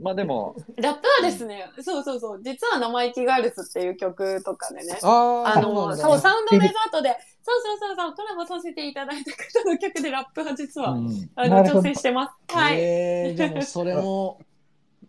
[0.01, 12.55] まあでも、ラップはですね、そうそうそう、実は生意気ガールズっていう曲とかでね、ああ、あの、そう、サウンドデザートで、そうそうそうそう、コラボさせていただいた方の曲でラップは実は、うんあの、挑戦してます。
[12.57, 12.81] はい。
[12.81, 14.41] えー、じゃあもうそれも、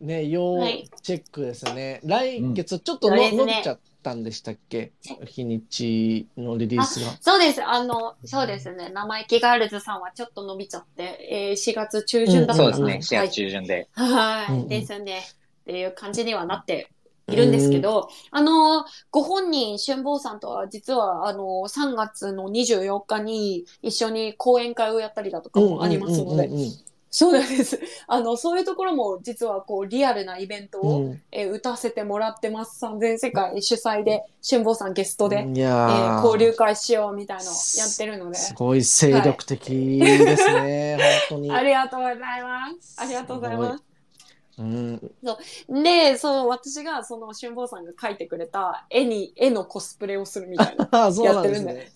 [0.01, 2.01] ね、要はいチェックですね。
[2.03, 4.91] 来月、ちょっとうですね伸びちゃったんでしたっけ？
[5.25, 7.11] 日にちのリリースが。
[7.21, 7.63] そうです。
[7.63, 8.89] あの、そうですね。
[8.93, 13.87] 生意気ガールズさんはちょっと伸びちゃって、えー、4月中旬だったかなそうですね、4月中旬で。
[13.93, 14.55] はい。
[14.55, 14.67] はい。
[14.67, 15.19] ですね。
[15.19, 16.89] っていう感じにはなって
[17.27, 26.49] いるんですけど、あの、ご本人、春坊さんとは実は、あの、3月の24日に一緒に講演会をやったりだとかもありますので
[27.17, 27.79] そうなんです。
[28.07, 32.77] あの、そういうところも実はこう、リアルなイベントを、うんうんえー打たせてもらってます。
[32.77, 37.45] 三千世界主催で、春坊さんゲストで、いえやーー交流会しようみたいのを
[37.77, 38.37] やってるので。
[38.37, 40.97] すごい精力的ですね、
[41.29, 41.51] 本当に。
[41.51, 42.97] ありがとうございます。
[42.99, 43.94] ありがとうございます。
[44.57, 50.87] うん、で、そう、私がその春坊さんが描いてくれた絵に、絵のコスプレをするみたいな。
[51.07, 51.91] あそうやってるんで。。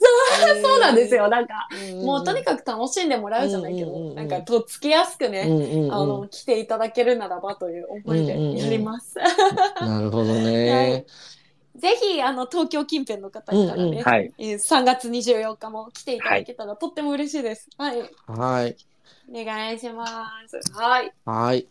[0.62, 1.30] そうなんですよ。
[1.30, 9.16] なんか、うんもうとにかく楽しんでもらうじゃないけど、うんうんうんうんなんか、とっつきやすくね、うんうんうんあの、来ていただけるならばという思いでやります。
[9.82, 11.06] なるほどね。
[11.76, 14.34] ぜひ、あの、東京近辺の方いたらね、うんうんはい。
[14.38, 17.70] えー3月24日も来ていただけたらとっても嬉しいです。
[17.78, 18.12] はい。
[18.28, 18.76] はい。
[19.32, 20.06] お願いしま
[20.48, 20.60] す。
[20.74, 21.14] はい。
[21.26, 21.68] はい。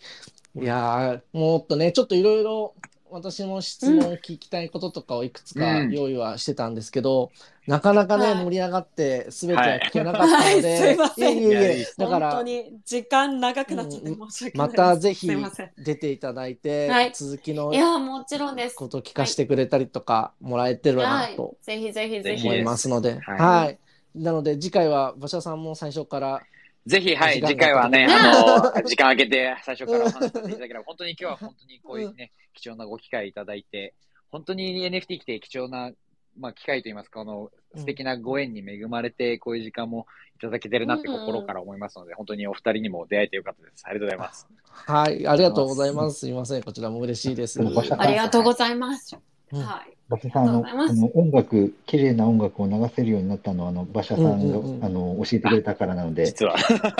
[0.57, 1.39] いやー。
[1.39, 2.75] もっとね、ちょっといろいろ
[3.11, 5.91] 私も質問聞きたいこととかをいくつかうん。
[5.93, 7.31] 用意はしてたんですけど、
[7.67, 8.45] なかなかね、はい。
[8.45, 11.39] 盛り上がって全ては聞けなかったのはいで、 すいません。
[11.39, 14.69] いえいだから本当、に時間長くなっちゃって申し訳ない。
[14.69, 15.31] またぜひ。
[15.79, 17.13] 出ていただいて、はい。
[17.15, 18.77] 続きのいや、もちろんです。
[18.77, 21.31] こと聞かせてくれたりとか、もらえてるはい。
[21.33, 21.57] なと。
[21.63, 22.47] ぜひぜひぜひ。
[22.47, 23.39] 思いますので、はい。
[23.39, 23.79] はい。
[24.15, 26.43] なので次回は馬車さんも最初から、
[26.89, 33.95] ぜひ、はい、時間次回はね、があの、 時間空けて最初からお話しさせていただければ、本当に今日は本当にこういうね、貴重なご機会いただいて、
[34.31, 35.93] 本当に NFT 来て貴重な、
[36.39, 40.07] まあ、機会といいますか、この素敵なご縁に恵まれて、こういう時間も
[40.37, 43.85] いただけてるなって心から思いますので、本当にお二人にも出会えてよかったです。
[43.87, 44.49] ありがとうございます。
[44.73, 46.21] はい、ありがとうございます。
[46.21, 47.61] すいません、こちらも嬉しいです。
[47.61, 49.15] ありがとうございます。
[49.53, 49.98] うんはい。
[50.09, 56.57] 馬車さん、あの、あの音楽、綺麗な音楽を流せるようになったのは、あの、馬車さんが、うんうんうんあの、教えてくれたからなので、実は。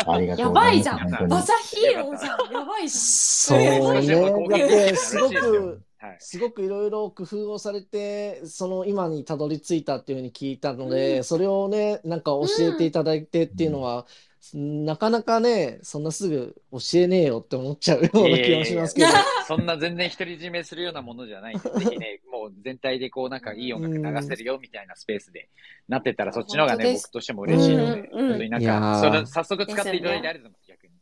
[0.07, 0.89] ありがとうございます。
[0.91, 2.53] やばいじゃん馬車ヒーローじゃん。
[2.53, 4.03] やばいじそうね。
[4.03, 4.15] す
[4.51, 6.17] だって、すごく、はい。
[6.21, 14.07] すごくいろいろ工夫をされて、その今にたどり着いたっていうふうに聞いたので、うんそれをね、なんか教えていただいてっていうのは、
[14.55, 19.11] なかなかね、そんなすぐ教えねえよって思っちゃうような気がしますけどい。
[19.11, 25.49] やいやいやそんな全然独り占めするようなものじゃないんで、ぜひね、 もう全体でこうなんかいい音楽流せるよみたいなスペースで
[25.89, 30.99] なってったら、そっちの方がね、僕としても嬉しいので、なんか、それ早速使っていただいてありがとうございます、逆に。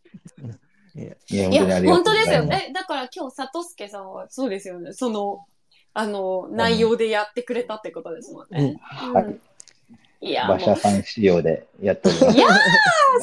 [0.96, 2.44] いや、い本当ですよ。
[2.44, 2.70] ね。
[2.74, 4.92] だから今日、里助さんは、そうですよね。
[4.92, 5.44] その、
[5.92, 8.78] あの、内容でやってくれたってことですもんね。
[8.80, 9.38] はいうんい
[10.20, 12.40] や、馬車さん仕様でやっておりますい。
[12.40, 12.56] やー、か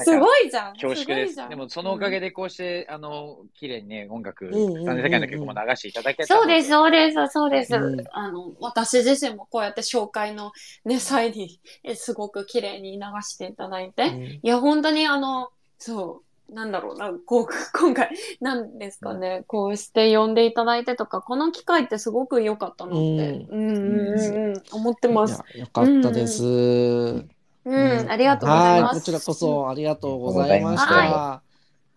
[0.03, 0.73] すごいじゃん。
[0.73, 1.45] 恐縮ですごいじゃ。
[1.47, 7.75] んでも、そのおかげでこうして、あの、綺麗にね、音楽、うんうんうんうん三世界の曲も流していただけたのそうです、そうです、そうです。
[7.75, 10.51] うんあの、私自身もこうやって紹介の
[10.85, 14.03] ね、際に、えすごく綺麗に流していただいて。
[14.03, 15.49] うんいや、本当にあの、
[15.79, 17.47] そう、なんだろうな、こう、
[17.77, 18.09] 今回、
[18.39, 25.43] なんですかね、こうして呼んでいただいてとか、この機会ってすごく良かったなって、うん、うん、うん、うん、思ってます。
[25.55, 26.43] いやよかったです。
[26.45, 27.29] うん、
[27.65, 28.93] うんありがとうございます。
[28.93, 30.93] はい、こちらこそありがとうございました。
[30.93, 31.41] は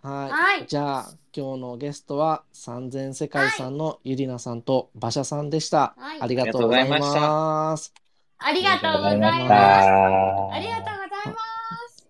[0.03, 0.31] はい。
[0.31, 0.67] はい。
[0.67, 5.95] じゃあ、今日のゲストは三千世界さんのゆりなさんと馬車さんでした。
[5.99, 7.93] はいありがとうございます。
[8.39, 9.33] ありがとうございあます。
[9.33, 11.41] りがとうございましたありがとうございま
[11.89, 12.09] す。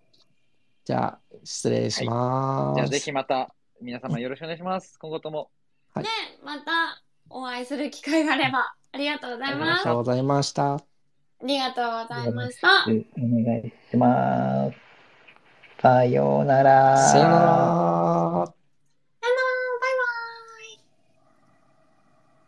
[0.85, 2.77] じゃあ、失礼します。
[2.77, 4.99] じゃあ、ぜひまた、皆様よろしくお願いします。
[4.99, 5.51] 今後とも。
[5.95, 6.11] はいね、
[6.45, 10.85] またお会いする機会があれば、ありがとうございありがとうございました。
[11.45, 12.69] りがとうございました。
[12.85, 14.77] お願いします。
[15.81, 16.97] さようなら。
[16.97, 17.31] さよな
[18.49, 18.56] ら。